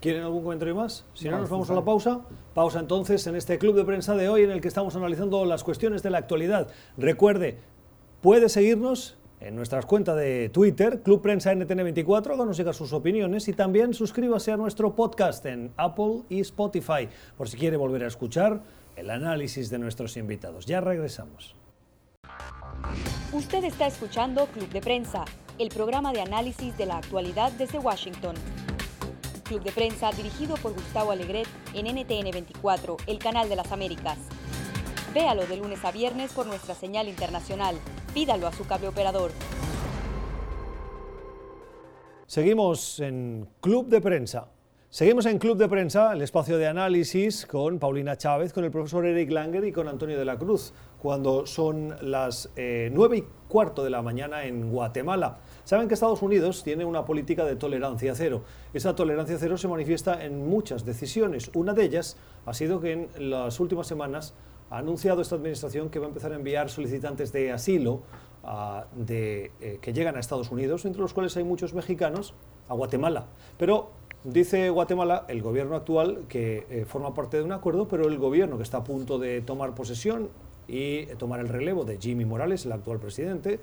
¿Quieren 0.00 0.22
algún 0.22 0.42
comentario 0.44 0.76
más? 0.76 1.04
Si 1.12 1.28
no, 1.28 1.38
nos 1.38 1.50
vamos 1.50 1.68
a 1.70 1.74
la 1.74 1.84
pausa. 1.84 2.20
Pausa 2.54 2.78
entonces 2.78 3.26
en 3.26 3.34
este 3.34 3.58
club 3.58 3.74
de 3.74 3.84
prensa 3.84 4.14
de 4.14 4.28
hoy 4.28 4.44
en 4.44 4.50
el 4.50 4.60
que 4.60 4.68
estamos 4.68 4.94
analizando 4.94 5.44
las 5.44 5.64
cuestiones 5.64 6.04
de 6.04 6.10
la 6.10 6.18
actualidad. 6.18 6.68
Recuerde, 6.96 7.58
puede 8.20 8.48
seguirnos 8.48 9.16
en 9.40 9.54
nuestras 9.54 9.86
cuentas 9.86 10.16
de 10.16 10.48
Twitter, 10.48 11.02
Club 11.02 11.22
Prensa 11.22 11.52
NTN24, 11.52 12.36
nos 12.36 12.56
llegar 12.56 12.74
sus 12.74 12.92
opiniones 12.92 13.46
y 13.48 13.52
también 13.52 13.94
suscríbase 13.94 14.50
a 14.50 14.56
nuestro 14.56 14.94
podcast 14.94 15.46
en 15.46 15.72
Apple 15.76 16.22
y 16.28 16.40
Spotify 16.40 17.08
por 17.36 17.48
si 17.48 17.56
quiere 17.56 17.76
volver 17.76 18.02
a 18.04 18.08
escuchar 18.08 18.62
el 18.96 19.10
análisis 19.10 19.70
de 19.70 19.78
nuestros 19.78 20.16
invitados. 20.16 20.66
Ya 20.66 20.80
regresamos. 20.80 21.54
Usted 23.32 23.62
está 23.64 23.86
escuchando 23.86 24.46
Club 24.46 24.68
de 24.70 24.80
Prensa 24.80 25.24
el 25.58 25.70
programa 25.70 26.12
de 26.12 26.20
análisis 26.20 26.76
de 26.78 26.86
la 26.86 26.98
actualidad 26.98 27.50
desde 27.52 27.78
Washington. 27.78 28.36
Club 29.44 29.62
de 29.62 29.72
prensa 29.72 30.10
dirigido 30.12 30.56
por 30.56 30.72
Gustavo 30.72 31.10
Alegret 31.10 31.48
en 31.74 31.86
NTN 31.86 32.30
24, 32.30 32.96
el 33.06 33.18
canal 33.18 33.48
de 33.48 33.56
las 33.56 33.72
Américas. 33.72 34.18
Véalo 35.14 35.46
de 35.46 35.56
lunes 35.56 35.84
a 35.84 35.90
viernes 35.90 36.32
por 36.32 36.46
nuestra 36.46 36.74
señal 36.74 37.08
internacional. 37.08 37.76
Pídalo 38.14 38.46
a 38.46 38.52
su 38.52 38.66
cable 38.66 38.88
operador. 38.88 39.30
Seguimos 42.26 43.00
en 43.00 43.48
Club 43.60 43.88
de 43.88 44.00
Prensa. 44.00 44.48
Seguimos 44.90 45.26
en 45.26 45.38
Club 45.38 45.58
de 45.58 45.68
Prensa, 45.68 46.14
el 46.14 46.22
espacio 46.22 46.56
de 46.56 46.66
análisis 46.66 47.44
con 47.44 47.78
Paulina 47.78 48.16
Chávez, 48.16 48.54
con 48.54 48.64
el 48.64 48.70
profesor 48.70 49.04
Eric 49.04 49.30
Langer 49.30 49.62
y 49.66 49.70
con 49.70 49.86
Antonio 49.86 50.18
de 50.18 50.24
la 50.24 50.38
Cruz, 50.38 50.72
cuando 50.98 51.44
son 51.44 51.94
las 52.00 52.48
eh, 52.56 52.90
nueve 52.90 53.18
y 53.18 53.24
cuarto 53.48 53.84
de 53.84 53.90
la 53.90 54.00
mañana 54.00 54.44
en 54.44 54.70
Guatemala. 54.70 55.40
Saben 55.64 55.88
que 55.88 55.94
Estados 55.94 56.22
Unidos 56.22 56.64
tiene 56.64 56.86
una 56.86 57.04
política 57.04 57.44
de 57.44 57.56
tolerancia 57.56 58.14
cero. 58.14 58.44
Esa 58.72 58.96
tolerancia 58.96 59.36
cero 59.38 59.58
se 59.58 59.68
manifiesta 59.68 60.24
en 60.24 60.48
muchas 60.48 60.86
decisiones. 60.86 61.50
Una 61.52 61.74
de 61.74 61.84
ellas 61.84 62.16
ha 62.46 62.54
sido 62.54 62.80
que 62.80 62.92
en 62.92 63.30
las 63.30 63.60
últimas 63.60 63.86
semanas 63.86 64.32
ha 64.70 64.78
anunciado 64.78 65.22
esta 65.22 65.36
administración 65.36 65.90
que 65.90 65.98
va 65.98 66.06
a 66.06 66.08
empezar 66.08 66.32
a 66.32 66.36
enviar 66.36 66.70
solicitantes 66.70 67.32
de 67.32 67.52
asilo 67.52 68.02
de, 68.96 69.50
eh, 69.60 69.78
que 69.80 69.92
llegan 69.92 70.16
a 70.16 70.20
Estados 70.20 70.50
Unidos, 70.50 70.84
entre 70.84 71.02
los 71.02 71.12
cuales 71.12 71.36
hay 71.36 71.44
muchos 71.44 71.74
mexicanos, 71.74 72.34
a 72.68 72.74
Guatemala. 72.74 73.26
Pero 73.58 73.90
dice 74.24 74.70
Guatemala, 74.70 75.24
el 75.28 75.42
gobierno 75.42 75.76
actual, 75.76 76.24
que 76.28 76.66
eh, 76.70 76.84
forma 76.86 77.14
parte 77.14 77.38
de 77.38 77.42
un 77.42 77.52
acuerdo, 77.52 77.88
pero 77.88 78.08
el 78.08 78.18
gobierno 78.18 78.56
que 78.56 78.62
está 78.62 78.78
a 78.78 78.84
punto 78.84 79.18
de 79.18 79.40
tomar 79.40 79.74
posesión 79.74 80.28
y 80.66 81.06
tomar 81.16 81.40
el 81.40 81.48
relevo 81.48 81.84
de 81.84 81.98
Jimmy 81.98 82.24
Morales, 82.24 82.66
el 82.66 82.72
actual 82.72 82.98
presidente, 82.98 83.60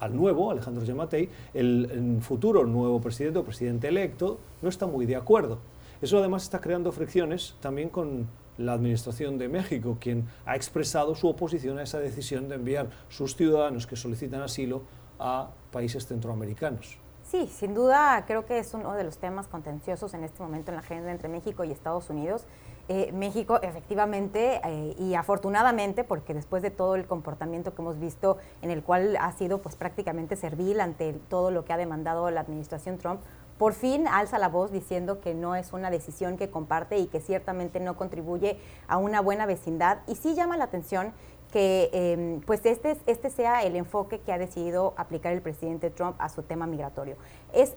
al 0.00 0.16
nuevo, 0.16 0.50
Alejandro 0.50 0.84
Yamatei, 0.84 1.28
el, 1.54 2.18
futuro 2.20 2.64
nuevo 2.66 3.00
presidente 3.00 3.38
o 3.38 3.44
presidente 3.44 3.88
electo, 3.88 4.38
no 4.62 4.68
está 4.68 4.86
muy 4.86 5.06
de 5.06 5.16
acuerdo. 5.16 5.58
Eso 6.02 6.18
además 6.18 6.42
está 6.42 6.60
creando 6.60 6.92
fricciones 6.92 7.56
también 7.60 7.88
con 7.88 8.26
la 8.58 8.74
Administración 8.74 9.38
de 9.38 9.48
México, 9.48 9.98
quien 10.00 10.26
ha 10.46 10.56
expresado 10.56 11.14
su 11.14 11.28
oposición 11.28 11.78
a 11.78 11.82
esa 11.82 11.98
decisión 11.98 12.48
de 12.48 12.56
enviar 12.56 12.90
sus 13.08 13.36
ciudadanos 13.36 13.86
que 13.86 13.96
solicitan 13.96 14.42
asilo 14.42 14.82
a 15.18 15.50
países 15.70 16.06
centroamericanos. 16.06 16.98
Sí, 17.22 17.46
sin 17.46 17.74
duda 17.74 18.24
creo 18.26 18.44
que 18.44 18.58
es 18.58 18.74
uno 18.74 18.92
de 18.92 19.02
los 19.02 19.18
temas 19.18 19.48
contenciosos 19.48 20.12
en 20.14 20.24
este 20.24 20.42
momento 20.42 20.70
en 20.70 20.76
la 20.76 20.82
agenda 20.82 21.10
entre 21.10 21.28
México 21.28 21.64
y 21.64 21.72
Estados 21.72 22.10
Unidos. 22.10 22.46
Eh, 22.88 23.12
México 23.12 23.58
efectivamente 23.62 24.60
eh, 24.62 24.94
y 24.98 25.14
afortunadamente, 25.14 26.04
porque 26.04 26.34
después 26.34 26.62
de 26.62 26.70
todo 26.70 26.96
el 26.96 27.06
comportamiento 27.06 27.74
que 27.74 27.80
hemos 27.80 27.98
visto 27.98 28.36
en 28.60 28.70
el 28.70 28.82
cual 28.82 29.16
ha 29.18 29.32
sido 29.32 29.62
pues 29.62 29.74
prácticamente 29.74 30.36
servil 30.36 30.80
ante 30.80 31.14
todo 31.14 31.50
lo 31.50 31.64
que 31.64 31.72
ha 31.72 31.78
demandado 31.78 32.30
la 32.30 32.42
administración 32.42 32.98
Trump, 32.98 33.22
por 33.56 33.72
fin 33.72 34.06
alza 34.06 34.38
la 34.38 34.48
voz 34.48 34.70
diciendo 34.70 35.20
que 35.20 35.32
no 35.32 35.54
es 35.56 35.72
una 35.72 35.90
decisión 35.90 36.36
que 36.36 36.50
comparte 36.50 36.98
y 36.98 37.06
que 37.06 37.20
ciertamente 37.20 37.80
no 37.80 37.96
contribuye 37.96 38.58
a 38.86 38.98
una 38.98 39.22
buena 39.22 39.46
vecindad. 39.46 40.00
Y 40.06 40.16
sí 40.16 40.34
llama 40.34 40.58
la 40.58 40.64
atención 40.64 41.14
que 41.52 41.88
em, 41.92 42.40
pues 42.40 42.66
este, 42.66 42.98
este 43.06 43.30
sea 43.30 43.62
el 43.62 43.76
enfoque 43.76 44.18
que 44.18 44.32
ha 44.32 44.38
decidido 44.38 44.92
aplicar 44.96 45.32
el 45.32 45.40
presidente 45.40 45.88
Trump 45.88 46.16
a 46.18 46.28
su 46.28 46.42
tema 46.42 46.66
migratorio. 46.66 47.16
Es 47.52 47.76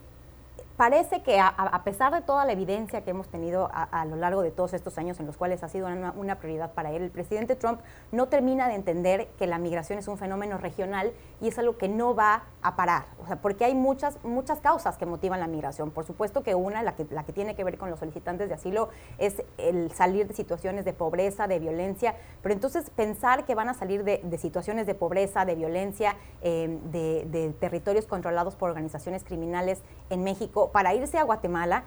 parece 0.78 1.24
que 1.24 1.40
a, 1.40 1.82
pesar 1.84 2.14
de 2.14 2.22
toda 2.22 2.46
la 2.46 2.52
evidencia 2.52 3.04
que 3.04 3.10
hemos 3.10 3.28
tenido 3.28 3.70
a, 3.74 4.06
lo 4.06 4.16
largo 4.16 4.44
de 4.44 4.52
todos 4.52 4.74
estos 4.74 5.00
años 5.00 5.20
en 5.20 5.26
los 5.26 5.36
cuales 5.36 5.64
ha 5.64 5.70
sido 5.70 5.88
una, 5.88 6.36
prioridad 6.36 6.74
para 6.74 6.92
él, 6.92 7.02
el 7.02 7.10
presidente 7.10 7.56
Trump 7.56 7.82
no 8.12 8.28
termina 8.28 8.68
de 8.68 8.76
entender 8.76 9.28
que 9.40 9.48
la 9.48 9.58
migración 9.58 9.98
es 9.98 10.08
un 10.08 10.20
fenómeno 10.20 10.60
regional 10.60 11.12
y 11.42 11.48
es 11.48 11.58
algo 11.58 11.78
que 11.78 11.90
no 11.90 12.14
va 12.14 12.44
a 12.62 12.76
parar, 12.76 13.06
o 13.24 13.26
sea, 13.26 13.42
porque 13.42 13.66
hay 13.66 13.74
muchas, 13.74 14.24
muchas 14.24 14.60
causas 14.60 14.98
que 14.98 15.06
motivan 15.06 15.40
la 15.40 15.48
migración. 15.48 15.90
Por 15.90 16.06
supuesto 16.06 16.44
que 16.44 16.54
una, 16.54 16.84
la 16.84 16.96
que, 16.96 17.34
tiene 17.34 17.56
que 17.56 17.64
ver 17.64 17.78
con 17.80 17.90
los 17.90 18.00
solicitantes 18.00 18.48
de 18.48 18.56
asilo, 18.56 18.90
es 19.18 19.42
el 19.58 19.92
salir 19.92 20.28
de 20.28 20.36
situaciones 20.36 20.86
de 20.86 20.94
pobreza, 20.94 21.48
de 21.48 21.58
violencia, 21.58 22.16
pero 22.44 22.54
entonces 22.54 22.92
pensar 22.92 23.46
que 23.46 23.56
van 23.56 23.70
a 23.70 23.74
salir 23.74 24.04
de, 24.04 24.38
situaciones 24.38 24.86
de 24.86 24.94
pobreza, 24.94 25.44
de 25.46 25.56
violencia, 25.56 26.18
eh, 26.42 26.80
de 26.92 27.54
territorios 27.60 28.06
controlados 28.06 28.56
por 28.56 28.70
organizaciones 28.70 29.24
criminales 29.24 29.82
en 30.12 30.24
México, 30.24 30.67
para 30.72 30.94
irse 30.94 31.18
a 31.18 31.24
Guatemala 31.24 31.84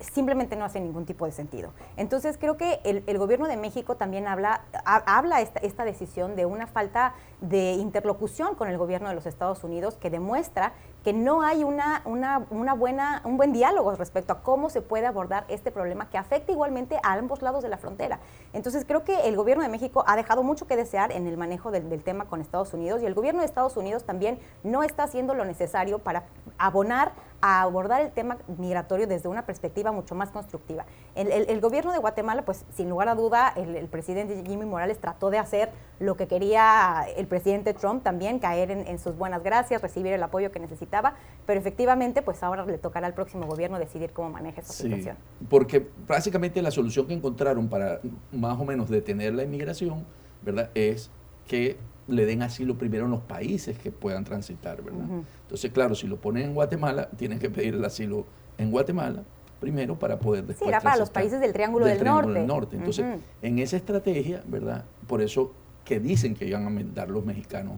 simplemente 0.00 0.56
no 0.56 0.64
hace 0.64 0.80
ningún 0.80 1.04
tipo 1.04 1.26
de 1.26 1.32
sentido. 1.32 1.72
Entonces 1.96 2.38
creo 2.38 2.56
que 2.56 2.80
el, 2.84 3.18
gobierno 3.18 3.48
de 3.48 3.56
México 3.56 3.96
también 3.96 4.26
habla, 4.28 4.62
habla 4.84 5.40
esta, 5.40 5.84
decisión 5.84 6.36
de 6.36 6.46
una 6.46 6.66
falta 6.66 7.14
de 7.40 7.72
interlocución 7.72 8.54
con 8.54 8.68
el 8.68 8.78
gobierno 8.78 9.08
de 9.08 9.14
los 9.14 9.26
Estados 9.26 9.64
Unidos 9.64 9.96
que 9.96 10.10
demuestra 10.10 10.72
que 11.02 11.12
no 11.12 11.42
hay 11.42 11.64
una, 11.64 12.02
una, 12.04 12.74
buena, 12.74 13.22
un 13.24 13.36
buen 13.36 13.52
diálogo 13.52 13.92
respecto 13.92 14.32
a 14.32 14.42
cómo 14.42 14.68
se 14.68 14.82
puede 14.82 15.06
abordar 15.06 15.44
este 15.48 15.70
problema 15.70 16.10
que 16.10 16.18
afecta 16.18 16.52
igualmente 16.52 16.98
a 17.02 17.14
ambos 17.14 17.40
lados 17.40 17.62
de 17.62 17.68
la 17.68 17.78
frontera. 17.78 18.18
Entonces 18.52 18.84
creo 18.84 19.04
que 19.04 19.28
el 19.28 19.36
gobierno 19.36 19.62
de 19.62 19.70
México 19.70 20.04
ha 20.06 20.16
dejado 20.16 20.42
mucho 20.42 20.66
que 20.66 20.76
desear 20.76 21.12
en 21.12 21.26
el 21.26 21.36
manejo 21.36 21.70
del 21.70 22.02
tema 22.02 22.26
con 22.26 22.40
Estados 22.40 22.74
Unidos 22.74 23.02
y 23.02 23.06
el 23.06 23.14
gobierno 23.14 23.40
de 23.40 23.46
Estados 23.46 23.76
Unidos 23.76 24.04
también 24.04 24.38
no 24.62 24.82
está 24.82 25.04
haciendo 25.04 25.34
lo 25.34 25.44
necesario 25.44 26.00
para 26.00 26.24
abonar 26.58 27.12
a 27.40 27.62
abordar 27.62 28.00
el 28.00 28.10
tema 28.10 28.38
migratorio 28.58 29.06
desde 29.06 29.28
una 29.28 29.46
perspectiva 29.46 29.92
mucho 29.92 30.14
más 30.14 30.30
constructiva. 30.30 30.86
El, 31.14 31.30
el, 31.30 31.60
gobierno 31.60 31.92
de 31.92 31.98
Guatemala, 31.98 32.44
pues 32.44 32.64
sin 32.74 32.88
lugar 32.88 33.08
a 33.08 33.14
duda, 33.14 33.52
el, 33.56 33.76
el, 33.76 33.86
presidente 33.88 34.42
Jimmy 34.46 34.66
Morales 34.66 34.98
trató 34.98 35.30
de 35.30 35.38
hacer 35.38 35.70
lo 36.00 36.16
que 36.16 36.26
quería 36.26 37.06
el 37.16 37.26
presidente 37.26 37.74
Trump 37.74 38.02
también, 38.02 38.38
caer 38.38 38.70
en, 38.70 38.86
en 38.86 38.98
sus 38.98 39.16
buenas 39.16 39.42
gracias, 39.42 39.82
recibir 39.82 40.12
el 40.12 40.22
apoyo 40.22 40.50
que 40.50 40.60
necesitaba 40.60 41.14
pero 41.48 41.60
efectivamente 41.60 42.20
pues 42.20 42.42
ahora 42.42 42.66
le 42.66 42.76
tocará 42.76 43.06
al 43.06 43.14
próximo 43.14 43.46
gobierno 43.46 43.78
decidir 43.78 44.10
cómo 44.12 44.28
maneja 44.28 44.60
esa 44.60 44.74
situación. 44.74 45.16
Porque 45.48 45.88
básicamente 46.06 46.60
la 46.60 46.70
solución 46.70 47.06
que 47.06 47.14
encontraron 47.14 47.68
para 47.68 48.00
más 48.32 48.60
o 48.60 48.66
menos 48.66 48.90
detener 48.90 49.32
la 49.32 49.44
inmigración, 49.44 50.04
¿verdad? 50.42 50.70
Es 50.74 51.10
que 51.46 51.78
le 52.08 52.26
den 52.26 52.42
asilo 52.42 52.76
primero 52.76 53.04
en 53.04 53.10
los 53.10 53.20
países 53.20 53.78
que 53.78 53.92
puedan 53.92 54.24
transitar, 54.24 54.82
¿verdad? 54.82 55.06
Entonces, 55.42 55.70
claro, 55.72 55.94
si 55.94 56.06
lo 56.06 56.16
ponen 56.16 56.44
en 56.44 56.54
Guatemala, 56.54 57.08
tienen 57.10 57.38
que 57.38 57.50
pedir 57.50 57.74
el 57.74 57.84
asilo 57.84 58.26
en 58.56 58.70
Guatemala 58.70 59.22
primero 59.60 59.98
para 59.98 60.18
poder 60.18 60.46
después 60.46 60.66
Sí, 60.66 60.68
era 60.68 60.80
para 60.80 60.96
los 60.96 61.10
países 61.10 61.40
del 61.40 61.52
Triángulo 61.52 61.84
del, 61.84 62.02
Norte. 62.02 62.46
Norte. 62.46 62.76
Entonces, 62.76 63.04
en 63.42 63.58
esa 63.58 63.76
estrategia, 63.76 64.42
¿verdad? 64.46 64.84
Por 65.06 65.20
eso 65.20 65.52
que 65.84 66.00
dicen 66.00 66.34
que 66.34 66.46
iban 66.46 66.66
a 66.66 66.70
mandar 66.70 67.10
los 67.10 67.24
mexicanos 67.24 67.74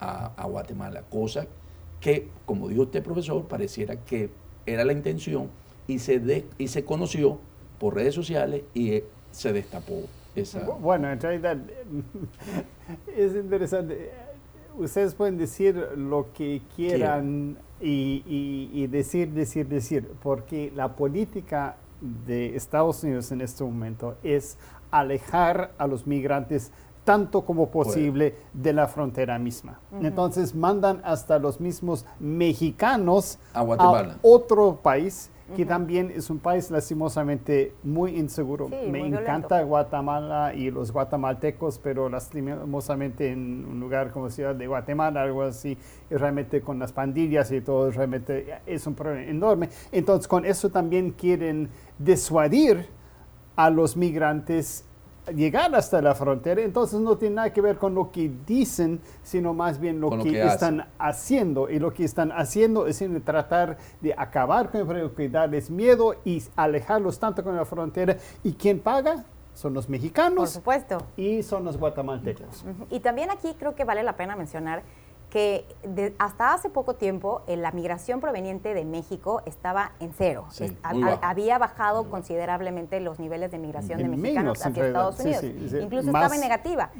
a, 0.00 0.32
a 0.36 0.46
Guatemala, 0.46 1.02
cosa 1.08 1.46
que, 2.00 2.28
como 2.46 2.68
dijo 2.68 2.82
usted, 2.82 3.02
profesor, 3.02 3.46
pareciera 3.46 3.96
que 3.96 4.30
era 4.66 4.84
la 4.84 4.92
intención 4.92 5.48
y 5.86 5.98
se, 5.98 6.44
y 6.58 6.68
se 6.68 6.84
conoció 6.84 7.38
por 7.78 7.94
redes 7.94 8.14
sociales 8.14 8.62
y 8.74 8.90
eh, 8.92 9.04
se 9.30 9.52
destapó 9.52 10.02
esa... 10.34 10.60
Bueno, 10.64 11.10
en 11.10 11.20
realidad 11.20 11.56
es 13.16 13.34
interesante. 13.34 14.10
Ustedes 14.76 15.14
pueden 15.14 15.36
decir 15.36 15.74
lo 15.96 16.32
que 16.32 16.62
quieran 16.74 17.56
y, 17.80 18.22
y, 18.72 18.86
decir, 18.86 19.30
decir, 19.30 19.68
decir, 19.68 20.08
porque 20.22 20.72
la 20.74 20.94
política 20.94 21.76
de 22.00 22.56
Estados 22.56 23.02
Unidos 23.02 23.30
en 23.32 23.40
este 23.40 23.64
momento 23.64 24.16
es 24.22 24.58
alejar 24.90 25.72
a 25.78 25.86
los 25.86 26.06
migrantes 26.06 26.72
tanto 27.04 27.42
como 27.44 27.70
posible 27.70 28.36
de 28.52 28.72
la 28.72 28.86
frontera 28.86 29.38
misma. 29.38 29.80
Entonces 30.00 30.54
mandan 30.54 31.00
hasta 31.04 31.38
los 31.38 31.60
mismos 31.60 32.04
mexicanos 32.18 33.38
a, 33.52 33.62
Guatemala. 33.62 34.18
otro 34.22 34.78
país 34.82 35.30
que 35.56 35.66
también 35.66 36.12
es 36.14 36.30
un 36.30 36.38
país 36.38 36.70
lastimosamente 36.70 37.74
muy 37.82 38.16
inseguro. 38.16 38.68
Me 38.68 39.06
encanta 39.06 39.62
Guatemala 39.62 40.54
y 40.54 40.70
los 40.70 40.92
guatemaltecos, 40.92 41.78
pero 41.78 42.08
lastimosamente 42.08 43.30
en 43.30 43.66
un 43.66 43.80
lugar 43.80 44.10
como 44.10 44.30
Ciudad 44.30 44.54
de 44.54 44.66
Guatemala, 44.66 45.22
algo 45.22 45.42
así, 45.42 45.76
realmente 46.10 46.60
con 46.60 46.78
las 46.78 46.92
pandillas 46.92 47.50
y 47.52 47.60
todo, 47.60 47.90
realmente 47.90 48.46
es 48.66 48.86
un 48.86 48.94
problema 48.94 49.28
enorme. 49.28 49.68
Entonces 49.92 50.28
con 50.28 50.44
eso 50.44 50.70
también 50.70 51.10
quieren 51.10 51.68
disuadir 51.98 52.86
a 53.56 53.70
los 53.70 53.96
migrantes 53.96 54.84
llegar 55.34 55.74
hasta 55.74 56.00
la 56.02 56.14
frontera, 56.14 56.62
entonces 56.62 57.00
no 57.00 57.16
tiene 57.16 57.36
nada 57.36 57.52
que 57.52 57.60
ver 57.60 57.78
con 57.78 57.94
lo 57.94 58.10
que 58.10 58.30
dicen, 58.46 59.00
sino 59.22 59.54
más 59.54 59.78
bien 59.78 60.00
lo, 60.00 60.10
que, 60.22 60.42
están 60.42 60.86
haciendo. 60.98 61.70
Y 61.70 61.78
lo 61.78 61.92
que 61.92 62.04
están 62.04 62.32
haciendo 62.32 62.86
es 62.86 63.02
tratar 63.24 63.78
de 64.00 64.14
acabar 64.16 64.70
con 64.70 64.96
el 64.96 65.10
que 65.12 65.28
darles 65.28 65.70
miedo 65.70 66.14
y 66.24 66.42
alejarlos 66.56 67.18
tanto 67.18 67.42
con 67.42 67.56
la 67.56 67.64
frontera. 67.64 68.16
¿Y 68.42 68.52
quién 68.52 68.80
paga? 68.80 69.24
Son 69.54 69.74
los 69.74 69.88
mexicanos. 69.88 70.36
Por 70.36 70.48
supuesto. 70.48 70.98
Y 71.16 71.42
son 71.42 71.64
los 71.64 71.76
guatemaltecos. 71.76 72.64
Y 72.90 73.00
también 73.00 73.30
aquí 73.30 73.54
creo 73.58 73.74
que 73.74 73.84
vale 73.84 74.02
la 74.02 74.16
pena 74.16 74.36
mencionar 74.36 74.82
que 75.30 75.64
hasta 76.18 76.52
hace 76.52 76.68
poco 76.68 76.94
tiempo 76.94 77.42
eh, 77.46 77.56
la 77.56 77.70
migración 77.70 78.20
proveniente 78.20 78.74
de 78.74 78.84
México 78.84 79.42
estaba 79.46 79.92
en 80.00 80.12
cero. 80.12 80.46
había 81.22 81.58
bajado 81.58 82.10
considerablemente 82.10 83.00
los 83.00 83.18
niveles 83.18 83.50
de 83.50 83.58
migración 83.58 84.02
de 84.02 84.08
mexicanos 84.08 84.64
hacia 84.66 84.86
Estados 84.86 85.20
Unidos. 85.20 85.44
Incluso 85.80 86.08
estaba 86.08 86.34
en 86.34 86.40
negativa. 86.40 86.90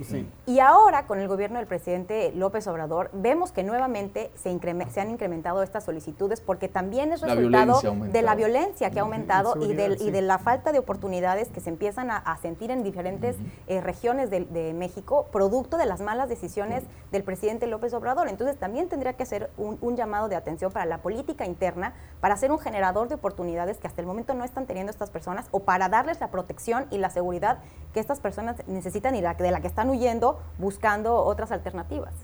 Y 0.47 0.61
ahora, 0.61 1.07
con 1.07 1.19
el 1.19 1.29
gobierno 1.29 1.59
del 1.59 1.67
presidente 1.67 2.33
López 2.35 2.67
Obrador, 2.69 3.11
vemos 3.13 3.53
que 3.53 3.65
nuevamente 3.65 4.31
se, 4.37 4.59
se 4.91 5.01
han 5.01 5.11
incrementado 5.11 5.63
estas 5.63 5.85
solicitudes 5.85 6.41
porque 6.41 6.69
también 6.69 7.13
es 7.13 7.21
resultado 7.21 7.81
de 8.13 8.23
la 8.23 8.35
violencia 8.35 8.91
que 8.91 9.01
ha 9.01 9.03
aumentado 9.03 9.55
y, 9.61 9.73
y, 9.73 10.11
de 10.11 10.23
la 10.23 10.39
falta 10.39 10.73
de 10.73 10.79
oportunidades 10.79 11.49
que 11.49 11.61
se 11.61 11.71
empiezan 11.71 12.11
a, 12.11 12.37
sentir 12.41 12.71
en 12.71 12.83
diferentes 12.83 13.37
eh, 13.67 13.81
regiones 13.81 14.31
de, 14.31 14.45
de 14.45 14.73
México, 14.73 15.27
producto 15.33 15.77
de 15.77 15.87
las 15.87 16.01
malas 16.01 16.29
decisiones 16.29 16.85
del 17.11 17.23
presidente 17.23 17.67
López 17.67 17.93
Obrador. 17.93 18.20
Entonces 18.29 18.59
también 18.59 18.89
tendría 18.89 19.15
que 19.15 19.25
ser 19.27 19.51
un, 19.57 19.97
llamado 19.97 20.29
de 20.29 20.37
atención 20.37 20.73
para 20.73 20.87
la 20.87 20.99
política 20.99 21.47
interna, 21.47 21.95
para 22.21 22.37
ser 22.37 22.53
un 22.53 22.59
generador 22.59 23.09
de 23.09 23.17
oportunidades 23.17 23.79
que 23.79 23.87
hasta 23.87 24.01
el 24.01 24.07
momento 24.07 24.35
no 24.35 24.45
están 24.45 24.67
teniendo 24.67 24.91
estas 24.91 25.11
personas 25.11 25.47
o 25.51 25.61
para 25.61 25.89
darles 25.89 26.21
la 26.21 26.31
protección 26.31 26.87
y 26.91 26.99
la 26.99 27.11
seguridad 27.11 27.59
que 27.93 28.01
estas 28.01 28.21
personas 28.21 28.57
necesitan 28.67 29.15
y 29.15 29.21
de 29.21 29.51
la 29.51 29.61
que 29.61 29.67
están 29.67 29.91
huyendo 29.91 30.41
buscando 30.59 31.17
otras 31.17 31.53
alternativas. 31.53 32.15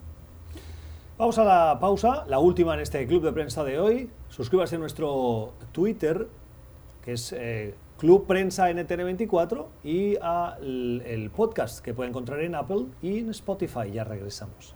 Vamos 1.18 1.38
a 1.38 1.44
la 1.44 1.78
pausa, 1.80 2.26
la 2.28 2.38
última 2.38 2.74
en 2.74 2.80
este 2.80 3.06
club 3.06 3.22
de 3.22 3.32
prensa 3.32 3.64
de 3.64 3.80
hoy. 3.80 4.10
Suscríbase 4.28 4.76
a 4.76 4.78
nuestro 4.78 5.54
Twitter, 5.72 6.28
que 7.02 7.14
es 7.14 7.32
eh, 7.32 7.74
Club 7.96 8.26
Prensa 8.26 8.70
NTN24, 8.70 9.64
y 9.82 10.16
al 10.20 11.02
el 11.06 11.30
podcast 11.30 11.82
que 11.82 11.94
puede 11.94 12.10
encontrar 12.10 12.40
en 12.40 12.54
Apple 12.54 12.88
y 13.00 13.20
en 13.20 13.30
Spotify. 13.30 13.90
Ya 13.90 14.04
regresamos. 14.04 14.75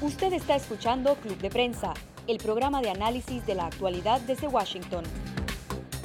Usted 0.00 0.32
está 0.32 0.56
escuchando 0.56 1.14
Club 1.14 1.38
de 1.38 1.50
Prensa, 1.50 1.94
el 2.26 2.38
programa 2.38 2.82
de 2.82 2.90
análisis 2.90 3.44
de 3.46 3.54
la 3.54 3.66
actualidad 3.66 4.20
desde 4.20 4.48
Washington. 4.48 5.04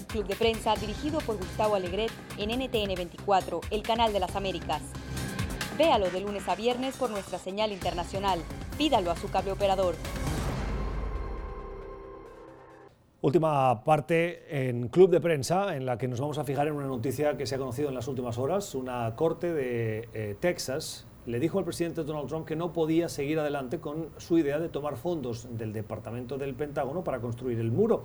Club 0.07 0.25
de 0.25 0.35
Prensa 0.35 0.75
dirigido 0.75 1.19
por 1.19 1.37
Gustavo 1.37 1.75
Alegret 1.75 2.11
en 2.37 2.49
NTN 2.49 2.95
24, 2.95 3.61
el 3.71 3.83
canal 3.83 4.13
de 4.13 4.19
las 4.19 4.35
Américas. 4.35 4.81
Véalo 5.77 6.09
de 6.09 6.21
lunes 6.21 6.47
a 6.47 6.55
viernes 6.55 6.95
por 6.97 7.09
nuestra 7.09 7.39
señal 7.39 7.71
internacional. 7.71 8.39
Pídalo 8.77 9.11
a 9.11 9.15
su 9.15 9.29
cable 9.29 9.51
operador. 9.51 9.95
Última 13.21 13.83
parte 13.83 14.67
en 14.69 14.87
Club 14.87 15.09
de 15.09 15.19
Prensa, 15.19 15.75
en 15.75 15.85
la 15.85 15.97
que 15.97 16.07
nos 16.07 16.21
vamos 16.21 16.37
a 16.37 16.45
fijar 16.45 16.67
en 16.67 16.73
una 16.73 16.87
noticia 16.87 17.35
que 17.35 17.45
se 17.45 17.55
ha 17.55 17.57
conocido 17.57 17.89
en 17.89 17.95
las 17.95 18.07
últimas 18.07 18.37
horas. 18.37 18.75
Una 18.75 19.13
corte 19.17 19.51
de 19.53 20.07
eh, 20.13 20.37
Texas 20.39 21.05
le 21.25 21.39
dijo 21.39 21.59
al 21.59 21.65
presidente 21.65 22.03
Donald 22.03 22.27
Trump 22.27 22.47
que 22.47 22.55
no 22.55 22.73
podía 22.73 23.09
seguir 23.09 23.39
adelante 23.39 23.79
con 23.79 24.09
su 24.17 24.37
idea 24.37 24.59
de 24.59 24.69
tomar 24.69 24.97
fondos 24.97 25.47
del 25.57 25.73
Departamento 25.73 26.37
del 26.37 26.55
Pentágono 26.55 27.03
para 27.03 27.19
construir 27.19 27.59
el 27.59 27.71
muro. 27.71 28.03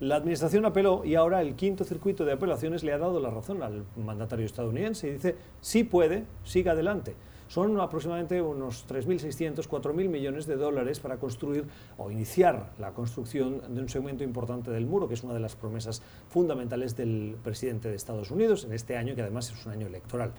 La 0.00 0.16
administración 0.16 0.66
apeló 0.66 1.04
y 1.04 1.14
ahora 1.14 1.40
el 1.40 1.54
quinto 1.54 1.84
circuito 1.84 2.24
de 2.24 2.32
apelaciones 2.32 2.84
le 2.84 2.92
ha 2.92 2.98
dado 2.98 3.18
la 3.18 3.30
razón 3.30 3.62
al 3.62 3.84
mandatario 3.96 4.44
estadounidense 4.44 5.08
y 5.08 5.12
dice, 5.12 5.36
sí 5.60 5.84
puede, 5.84 6.24
siga 6.44 6.72
adelante. 6.72 7.14
Son 7.48 7.80
aproximadamente 7.80 8.42
unos 8.42 8.86
3.600, 8.88 9.68
4.000 9.68 10.08
millones 10.08 10.46
de 10.46 10.56
dólares 10.56 10.98
para 10.98 11.16
construir 11.18 11.64
o 11.96 12.10
iniciar 12.10 12.72
la 12.78 12.92
construcción 12.92 13.62
de 13.72 13.80
un 13.80 13.88
segmento 13.88 14.24
importante 14.24 14.70
del 14.70 14.84
muro, 14.84 15.06
que 15.06 15.14
es 15.14 15.22
una 15.22 15.32
de 15.32 15.40
las 15.40 15.54
promesas 15.54 16.02
fundamentales 16.28 16.96
del 16.96 17.36
presidente 17.42 17.88
de 17.88 17.94
Estados 17.94 18.30
Unidos 18.32 18.64
en 18.64 18.72
este 18.72 18.96
año, 18.96 19.14
que 19.14 19.22
además 19.22 19.52
es 19.52 19.64
un 19.64 19.72
año 19.72 19.86
electoral. 19.86 20.32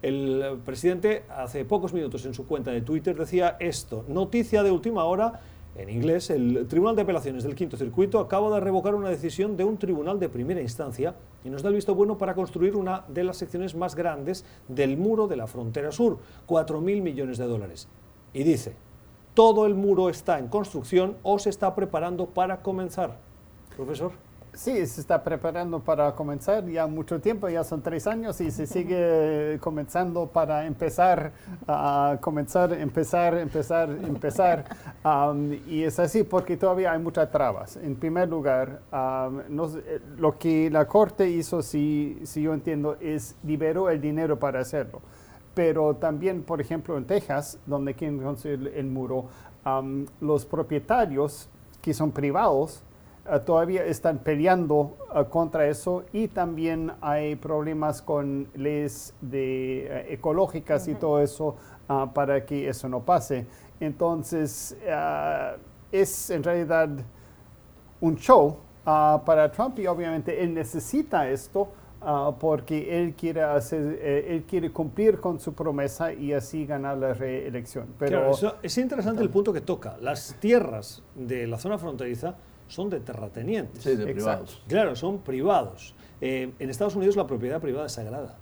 El 0.00 0.60
presidente 0.64 1.24
hace 1.28 1.64
pocos 1.64 1.92
minutos 1.92 2.24
en 2.24 2.32
su 2.32 2.46
cuenta 2.46 2.70
de 2.70 2.82
Twitter 2.82 3.16
decía 3.16 3.56
esto, 3.58 4.04
noticia 4.06 4.62
de 4.62 4.70
última 4.70 5.04
hora, 5.04 5.40
en 5.76 5.90
inglés, 5.90 6.30
el 6.30 6.66
Tribunal 6.68 6.96
de 6.96 7.02
Apelaciones 7.02 7.44
del 7.44 7.54
Quinto 7.54 7.76
Circuito 7.76 8.18
acaba 8.18 8.52
de 8.54 8.60
revocar 8.60 8.94
una 8.94 9.10
decisión 9.10 9.56
de 9.56 9.64
un 9.64 9.76
tribunal 9.76 10.18
de 10.18 10.28
primera 10.28 10.60
instancia 10.60 11.14
y 11.44 11.50
nos 11.50 11.62
da 11.62 11.68
el 11.68 11.76
visto 11.76 11.94
bueno 11.94 12.18
para 12.18 12.34
construir 12.34 12.74
una 12.74 13.04
de 13.08 13.22
las 13.22 13.36
secciones 13.36 13.76
más 13.76 13.94
grandes 13.94 14.44
del 14.66 14.96
muro 14.96 15.28
de 15.28 15.36
la 15.36 15.46
frontera 15.46 15.92
sur, 15.92 16.18
4.000 16.48 17.00
millones 17.00 17.38
de 17.38 17.46
dólares. 17.46 17.88
Y 18.32 18.42
dice, 18.42 18.74
todo 19.34 19.66
el 19.66 19.74
muro 19.74 20.10
está 20.10 20.40
en 20.40 20.48
construcción 20.48 21.16
o 21.22 21.38
se 21.38 21.50
está 21.50 21.74
preparando 21.76 22.26
para 22.26 22.60
comenzar. 22.62 23.18
Profesor. 23.76 24.27
Sí, 24.54 24.86
se 24.86 25.00
está 25.00 25.22
preparando 25.22 25.78
para 25.78 26.14
comenzar 26.14 26.66
ya 26.66 26.86
mucho 26.86 27.20
tiempo, 27.20 27.48
ya 27.48 27.62
son 27.62 27.80
tres 27.80 28.06
años 28.06 28.40
y 28.40 28.50
se 28.50 28.66
sigue 28.66 29.58
comenzando 29.60 30.26
para 30.26 30.66
empezar, 30.66 31.32
a 31.66 32.18
comenzar, 32.20 32.72
empezar, 32.72 33.34
empezar, 33.38 33.90
empezar. 33.90 34.64
y 35.68 35.84
es 35.84 35.98
así 35.98 36.24
porque 36.24 36.56
todavía 36.56 36.92
hay 36.92 36.98
muchas 36.98 37.30
trabas. 37.30 37.76
En 37.76 37.94
primer 37.94 38.28
lugar, 38.28 38.80
eh, 38.92 40.00
lo 40.16 40.38
que 40.38 40.70
la 40.70 40.86
Corte 40.86 41.28
hizo, 41.28 41.62
si, 41.62 42.18
si 42.24 42.42
yo 42.42 42.52
entiendo, 42.52 42.96
es 43.00 43.36
liberó 43.44 43.90
el 43.90 44.00
dinero 44.00 44.38
para 44.38 44.60
hacerlo. 44.60 45.00
Pero 45.54 45.96
también, 45.96 46.42
por 46.42 46.60
ejemplo, 46.60 46.96
en 46.96 47.04
Texas, 47.04 47.58
donde 47.66 47.94
quieren 47.94 48.20
construir 48.20 48.72
el 48.74 48.86
muro, 48.86 49.26
los 50.20 50.44
propietarios 50.46 51.48
que 51.82 51.94
son 51.94 52.10
privados, 52.12 52.82
todavía 53.44 53.84
están 53.84 54.18
peleando 54.18 54.96
eh, 55.14 55.24
contra 55.28 55.66
eso 55.66 56.04
y 56.12 56.28
también 56.28 56.92
hay 57.00 57.36
problemas 57.36 58.00
con 58.00 58.48
leyes 58.54 59.14
de, 59.20 59.86
eh, 59.86 60.14
ecológicas 60.14 60.88
y 60.88 60.94
todo 60.94 61.20
eso 61.20 61.56
ah, 61.88 62.10
para 62.14 62.44
que 62.44 62.68
eso 62.68 62.88
no 62.88 63.04
pase. 63.04 63.46
Entonces, 63.80 64.76
es 65.92 66.30
en 66.30 66.42
realidad 66.42 66.88
un 68.00 68.16
show 68.16 68.56
ah, 68.84 69.22
para 69.24 69.50
Trump 69.52 69.78
y 69.78 69.86
obviamente 69.86 70.42
él 70.42 70.54
necesita 70.54 71.28
esto 71.28 71.68
ah, 72.00 72.34
porque 72.40 72.98
él 72.98 73.14
quiere, 73.14 73.42
hacer, 73.42 74.00
él 74.02 74.44
quiere 74.48 74.72
cumplir 74.72 75.20
con 75.20 75.38
su 75.38 75.52
promesa 75.52 76.12
y 76.12 76.32
así 76.32 76.64
ganar 76.66 76.96
la 76.96 77.12
reelección. 77.12 77.88
Pero 77.98 78.32
es 78.62 78.78
interesante 78.78 79.22
el 79.22 79.30
punto 79.30 79.52
que 79.52 79.60
toca. 79.60 79.96
Las 80.00 80.34
tierras 80.40 81.02
de 81.14 81.46
la 81.46 81.58
zona 81.58 81.78
fronteriza 81.78 82.34
son 82.68 82.90
de 82.90 83.00
terratenientes. 83.00 83.82
Sí, 83.82 83.96
de 83.96 84.06
privados. 84.06 84.62
Claro, 84.68 84.94
son 84.94 85.18
privados. 85.18 85.94
Eh, 86.20 86.50
en 86.58 86.70
Estados 86.70 86.96
Unidos 86.96 87.14
la 87.14 87.28
propiedad 87.28 87.60
privada 87.60 87.86
es 87.86 87.92
sagrada. 87.92 88.36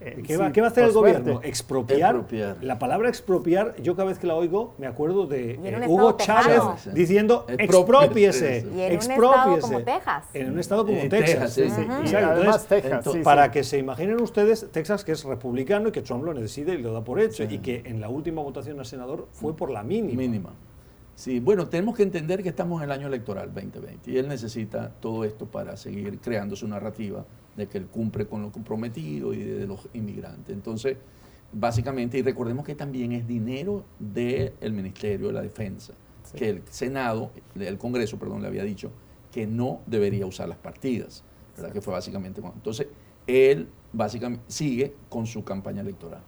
Eh, 0.00 0.22
¿Qué, 0.24 0.36
va, 0.36 0.46
a 0.46 0.68
hacer 0.68 0.84
el 0.84 0.92
gobierno? 0.92 1.40
Expropiar. 1.42 2.24
La 2.60 2.78
palabra 2.78 3.08
expropiar, 3.08 3.74
yo 3.82 3.96
cada 3.96 4.08
vez 4.08 4.18
que 4.18 4.28
la 4.28 4.36
oigo 4.36 4.74
me 4.78 4.86
acuerdo 4.86 5.26
de 5.26 5.52
eh, 5.52 5.84
Hugo 5.88 6.16
Chávez 6.16 6.62
diciendo 6.94 7.44
expropiese. 7.48 8.64
Y 8.72 8.80
en 8.80 8.92
un 8.92 9.10
estado 9.10 9.60
como 9.60 9.82
Texas. 9.82 10.24
En 10.34 10.52
un 10.52 10.58
estado 10.60 10.86
como 10.86 11.08
Texas. 11.08 11.58
y 11.58 12.14
además 12.14 12.66
Texas. 12.66 13.04
para 13.24 13.50
que 13.50 13.64
se 13.64 13.78
imaginen 13.78 14.20
ustedes, 14.20 14.70
Texas 14.70 15.04
que 15.04 15.12
es 15.12 15.24
republicano 15.24 15.88
y 15.88 15.92
que 15.92 16.02
Trump 16.02 16.24
lo 16.24 16.32
necesita 16.32 16.72
y 16.74 16.78
lo 16.78 16.92
da 16.92 17.02
por 17.02 17.18
hecho 17.20 17.42
y 17.42 17.58
que 17.58 17.82
en 17.84 18.00
la 18.00 18.08
última 18.08 18.42
votación 18.42 18.78
al 18.78 18.86
senador 18.86 19.26
fue 19.32 19.56
por 19.56 19.70
la 19.70 19.82
mínima. 19.82 20.16
Mínima. 20.16 20.52
Sí, 21.16 21.40
bueno, 21.40 21.66
tenemos 21.66 21.96
que 21.96 22.02
entender 22.02 22.42
que 22.42 22.50
estamos 22.50 22.82
en 22.82 22.84
el 22.84 22.92
año 22.92 23.06
electoral 23.06 23.46
2020 23.54 24.10
y 24.10 24.18
él 24.18 24.28
necesita 24.28 24.90
todo 25.00 25.24
esto 25.24 25.46
para 25.46 25.74
seguir 25.78 26.20
creando 26.20 26.54
su 26.56 26.68
narrativa 26.68 27.24
de 27.56 27.66
que 27.66 27.78
él 27.78 27.86
cumple 27.86 28.26
con 28.26 28.42
lo 28.42 28.52
comprometido 28.52 29.32
y 29.32 29.42
de 29.42 29.66
los 29.66 29.88
inmigrantes. 29.94 30.54
Entonces, 30.54 30.98
básicamente, 31.50 32.18
y 32.18 32.22
recordemos 32.22 32.66
que 32.66 32.74
también 32.74 33.12
es 33.12 33.26
dinero 33.26 33.82
del 33.98 34.74
Ministerio 34.74 35.28
de 35.28 35.32
la 35.32 35.40
Defensa, 35.40 35.94
que 36.36 36.50
el 36.50 36.62
Senado, 36.68 37.30
el 37.54 37.78
Congreso, 37.78 38.18
perdón, 38.18 38.42
le 38.42 38.48
había 38.48 38.64
dicho 38.64 38.90
que 39.32 39.46
no 39.46 39.80
debería 39.86 40.26
usar 40.26 40.50
las 40.50 40.58
partidas, 40.58 41.24
¿verdad? 41.56 41.72
Que 41.72 41.80
fue 41.80 41.94
básicamente. 41.94 42.42
Entonces, 42.42 42.88
él 43.26 43.70
básicamente 43.90 44.44
sigue 44.48 44.94
con 45.08 45.24
su 45.24 45.42
campaña 45.44 45.80
electoral. 45.80 46.20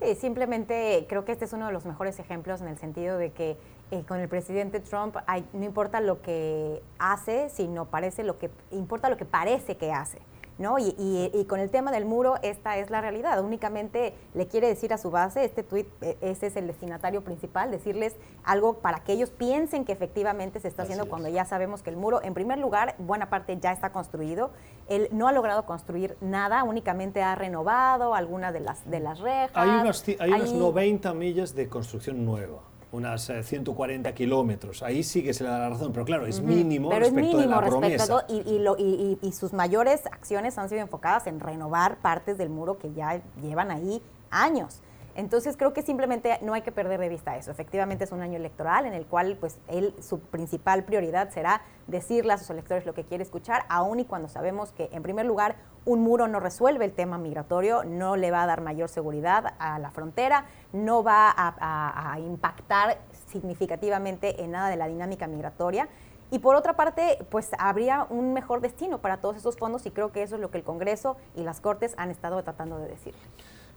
Sí, 0.00 0.16
simplemente 0.16 1.06
creo 1.08 1.24
que 1.24 1.30
este 1.30 1.44
es 1.44 1.52
uno 1.52 1.68
de 1.68 1.72
los 1.72 1.86
mejores 1.86 2.18
ejemplos 2.18 2.60
en 2.60 2.66
el 2.66 2.76
sentido 2.78 3.16
de 3.16 3.30
que 3.30 3.56
eh, 3.94 4.04
con 4.08 4.18
el 4.18 4.28
presidente 4.28 4.80
Trump 4.80 5.16
no 5.52 5.64
importa 5.64 6.00
lo 6.00 6.20
que 6.20 6.82
hace, 6.98 7.48
sino 7.48 7.84
parece 7.84 8.24
lo 8.24 8.38
que 8.38 8.50
importa 8.72 9.08
lo 9.08 9.16
que 9.16 9.24
parece 9.24 9.76
que 9.76 9.92
hace. 9.92 10.18
¿No? 10.56 10.76
Y, 10.78 11.46
con 11.48 11.58
el 11.58 11.68
tema 11.68 11.90
del 11.90 12.04
muro, 12.04 12.36
esta 12.42 12.78
es 12.78 12.88
la 12.88 13.00
realidad. 13.00 13.42
Únicamente 13.42 14.14
le 14.34 14.46
quiere 14.46 14.68
decir 14.68 14.92
a 14.92 14.98
su 14.98 15.10
base, 15.10 15.44
este 15.44 15.64
tuit, 15.64 15.88
e, 16.00 16.16
ese 16.20 16.46
es 16.46 16.54
el 16.54 16.68
destinatario 16.68 17.24
principal, 17.24 17.72
decirles 17.72 18.14
algo 18.44 18.74
para 18.74 19.00
que 19.00 19.14
ellos 19.14 19.30
piensen 19.30 19.84
que 19.84 19.90
efectivamente 19.90 20.60
se 20.60 20.68
está 20.68 20.84
haciendo 20.84 21.08
cuando 21.08 21.28
ya 21.28 21.44
sabemos 21.44 21.82
que 21.82 21.90
el 21.90 21.96
muro, 21.96 22.22
en 22.22 22.34
primer 22.34 22.58
lugar, 22.58 22.94
buena 22.98 23.30
parte 23.30 23.58
ya 23.60 23.72
está 23.72 23.90
construido. 23.90 24.52
Él 24.88 25.08
no 25.10 25.26
ha 25.26 25.32
logrado 25.32 25.66
construir 25.66 26.16
nada, 26.20 26.62
únicamente 26.62 27.20
ha 27.20 27.34
renovado 27.34 28.14
algunas 28.14 28.52
de 28.52 28.60
las, 28.60 28.88
de 28.88 29.00
las 29.00 29.18
rejas. 29.18 29.56
Hay 29.56 29.68
unas, 29.68 30.04
hay 30.20 30.30
unas 30.30 30.52
90 30.52 31.14
millas 31.14 31.56
de 31.56 31.68
construcción 31.68 32.24
nueva 32.24 32.60
unas 32.94 33.30
140 33.42 34.08
eh, 34.08 34.14
kilómetros. 34.14 34.82
Ahí 34.82 35.02
sí 35.02 35.22
que 35.22 35.34
se 35.34 35.44
le 35.44 35.50
da 35.50 35.58
la 35.58 35.70
razón, 35.70 35.92
pero 35.92 36.04
claro, 36.04 36.26
es 36.26 36.40
mínimo 36.40 36.88
pero 36.88 37.00
respecto 37.00 37.20
es 37.20 37.34
mínimo 37.34 37.42
de 37.42 37.60
la 37.60 37.66
promesa. 37.66 38.26
y, 38.28 39.18
y, 39.20 39.32
sus 39.32 39.52
mayores 39.52 40.06
acciones 40.06 40.56
han 40.58 40.68
sido 40.68 40.80
enfocadas 40.80 41.26
en 41.26 41.40
renovar 41.40 41.96
partes 41.98 42.38
del 42.38 42.50
muro 42.50 42.78
que 42.78 42.92
ya 42.92 43.20
llevan 43.42 43.70
ahí 43.70 44.00
años. 44.30 44.80
Entonces 45.16 45.56
creo 45.56 45.72
que 45.72 45.82
simplemente 45.82 46.38
no 46.42 46.54
hay 46.54 46.62
que 46.62 46.72
perder 46.72 46.98
de 47.00 47.08
vista 47.08 47.36
eso. 47.36 47.50
Efectivamente 47.50 48.04
es 48.04 48.12
un 48.12 48.20
año 48.20 48.36
electoral 48.36 48.86
en 48.86 48.94
el 48.94 49.06
cual 49.06 49.36
pues 49.38 49.58
él 49.68 49.94
su 50.00 50.20
principal 50.20 50.84
prioridad 50.84 51.30
será 51.30 51.62
decirle 51.86 52.32
a 52.32 52.38
sus 52.38 52.50
electores 52.50 52.84
lo 52.86 52.94
que 52.94 53.04
quiere 53.04 53.22
escuchar, 53.22 53.64
aun 53.68 54.00
y 54.00 54.04
cuando 54.04 54.28
sabemos 54.28 54.72
que 54.72 54.88
en 54.92 55.02
primer 55.02 55.26
lugar 55.26 55.56
un 55.84 56.02
muro 56.02 56.28
no 56.28 56.40
resuelve 56.40 56.84
el 56.84 56.92
tema 56.92 57.18
migratorio, 57.18 57.84
no 57.84 58.16
le 58.16 58.30
va 58.30 58.42
a 58.42 58.46
dar 58.46 58.60
mayor 58.60 58.88
seguridad 58.88 59.54
a 59.58 59.78
la 59.78 59.90
frontera, 59.90 60.46
no 60.72 61.02
va 61.02 61.32
a, 61.36 62.18
impactar 62.18 62.98
significativamente 63.28 64.42
en 64.42 64.52
nada 64.52 64.68
de 64.68 64.76
la 64.76 64.86
dinámica 64.86 65.26
migratoria. 65.26 65.88
Y 66.30 66.38
por 66.38 66.56
otra 66.56 66.74
parte, 66.74 67.18
pues 67.30 67.50
habría 67.58 68.06
un 68.08 68.32
mejor 68.32 68.60
destino 68.60 68.98
para 68.98 69.18
todos 69.18 69.36
esos 69.36 69.56
fondos 69.56 69.84
y 69.86 69.90
creo 69.90 70.10
que 70.10 70.22
eso 70.22 70.36
es 70.36 70.40
lo 70.40 70.50
que 70.50 70.58
el 70.58 70.64
Congreso 70.64 71.16
y 71.36 71.42
las 71.42 71.60
Cortes 71.60 71.94
han 71.98 72.10
estado 72.10 72.42
tratando 72.42 72.78
de 72.78 72.88
decir. 72.88 73.14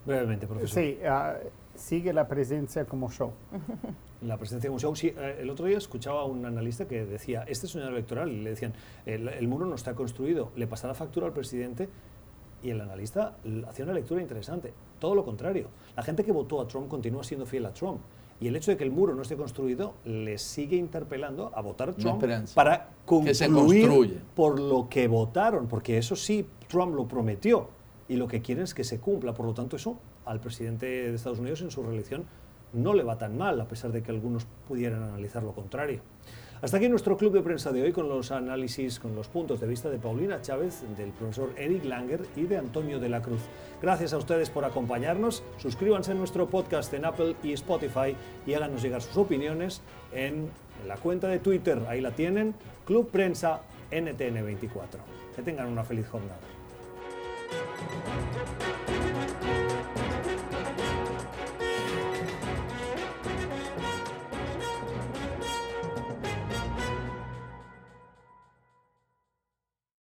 Brevemente, 0.07 0.47
profesor. 0.47 0.81
Sí, 0.81 0.99
ah, 1.05 1.35
sigue 1.75 2.13
la 2.13 2.27
presencia 2.29 2.85
como 2.85 3.11
show. 3.11 3.33
La 4.21 4.37
presencia 4.37 4.69
como 4.69 4.79
show. 4.79 4.95
Sí, 4.95 5.13
eh, 5.15 5.39
el 5.41 5.49
otro 5.49 5.65
día 5.65 5.77
escuchaba 5.77 6.21
a 6.21 6.23
un 6.23 6.45
analista 6.45 6.87
que 6.87 7.05
decía, 7.05 7.43
este 7.47 7.65
es 7.65 7.75
un 7.75 7.81
año 7.81 7.91
electoral, 7.91 8.31
y 8.31 8.41
le 8.41 8.51
decían, 8.51 8.73
el, 9.05 9.47
muro 9.47 9.65
no 9.65 9.75
está 9.75 9.93
construido, 9.93 10.51
le 10.55 10.65
pasará 10.65 10.93
factura 10.93 11.27
al 11.27 11.33
presidente, 11.33 11.89
y 12.63 12.69
el 12.69 12.79
analista 12.79 13.35
hacía 13.67 13.83
una 13.83 13.93
lectura 13.93 14.21
interesante. 14.21 14.73
Todo 14.97 15.13
lo 15.13 15.25
contrario, 15.25 15.67
la 15.95 16.03
gente 16.03 16.23
que 16.23 16.31
votó 16.31 16.61
a 16.61 16.67
Trump 16.67 16.87
continúa 16.87 17.23
siendo 17.23 17.45
fiel 17.45 17.65
a 17.65 17.73
Trump. 17.73 17.99
Y 18.39 18.47
el 18.47 18.55
hecho 18.55 18.71
de 18.71 18.77
que 18.77 18.83
el 18.83 18.91
muro 18.91 19.13
no 19.13 19.23
esté 19.23 19.35
construido 19.35 19.95
les 20.05 20.41
sigue 20.41 20.77
interpelando 20.77 21.51
a 21.53 21.61
votar 21.61 21.95
Trump 21.95 22.23
para 22.53 22.89
concluir 23.05 24.21
por 24.35 24.59
lo 24.59 24.87
que 24.89 25.07
votaron, 25.07 25.67
porque 25.67 25.97
eso 25.97 26.15
sí, 26.15 26.45
Trump 26.67 26.95
lo 26.95 27.07
prometió 27.07 27.76
y 28.09 28.15
lo 28.15 28.27
que 28.27 28.41
quieren 28.41 28.63
es 28.63 28.73
que 28.73 28.83
se 28.83 28.99
cumpla. 28.99 29.33
Por 29.33 29.45
lo 29.45 29.53
tanto, 29.53 29.75
eso 29.75 29.99
al 30.25 30.39
presidente 30.39 30.85
de 30.85 31.15
Estados 31.15 31.39
Unidos 31.39 31.61
en 31.61 31.71
su 31.71 31.83
reelección 31.83 32.25
no 32.73 32.93
le 32.93 33.03
va 33.03 33.17
tan 33.17 33.37
mal, 33.37 33.59
a 33.61 33.67
pesar 33.67 33.91
de 33.91 34.03
que 34.03 34.11
algunos 34.11 34.45
pudieran 34.67 35.03
analizar 35.03 35.43
lo 35.43 35.53
contrario. 35.53 36.01
Hasta 36.59 36.77
aquí 36.77 36.89
nuestro 36.89 37.17
club 37.17 37.33
de 37.33 37.43
prensa 37.43 37.71
de 37.71 37.83
hoy 37.83 37.91
con 37.91 38.09
los 38.09 38.31
análisis, 38.31 38.99
con 38.99 39.15
los 39.15 39.27
puntos 39.27 39.59
de 39.59 39.67
vista 39.67 39.91
de 39.91 39.99
Paulina 39.99 40.41
Chávez, 40.41 40.83
del 40.97 41.11
profesor 41.11 41.51
Eric 41.55 41.85
Langer 41.85 42.25
y 42.35 42.43
de 42.43 42.57
Antonio 42.57 42.99
de 42.99 43.09
la 43.09 43.21
Cruz. 43.21 43.41
Gracias 43.79 44.11
a 44.13 44.17
ustedes 44.17 44.49
por 44.49 44.65
acompañarnos. 44.65 45.43
Suscríbanse 45.57 46.13
a 46.13 46.15
nuestro 46.15 46.49
podcast 46.49 46.91
en 46.95 47.05
Apple 47.05 47.35
y 47.43 47.53
Spotify 47.53 48.15
y 48.47 48.55
háganos 48.55 48.81
llegar 48.81 49.03
sus 49.03 49.17
opiniones 49.17 49.83
en 50.11 50.49
la 50.87 50.97
cuenta 50.97 51.27
de 51.27 51.37
Twitter. 51.37 51.79
Ahí 51.87 52.01
la 52.01 52.11
tienen, 52.11 52.55
Club 52.87 53.11
Prensa 53.11 53.61
NTN24. 53.91 54.97
Que 55.35 55.43
tengan 55.43 55.67
una 55.67 55.83
feliz 55.83 56.07
jornada. 56.07 56.56
Thank 57.49 58.81
you. 58.81 58.86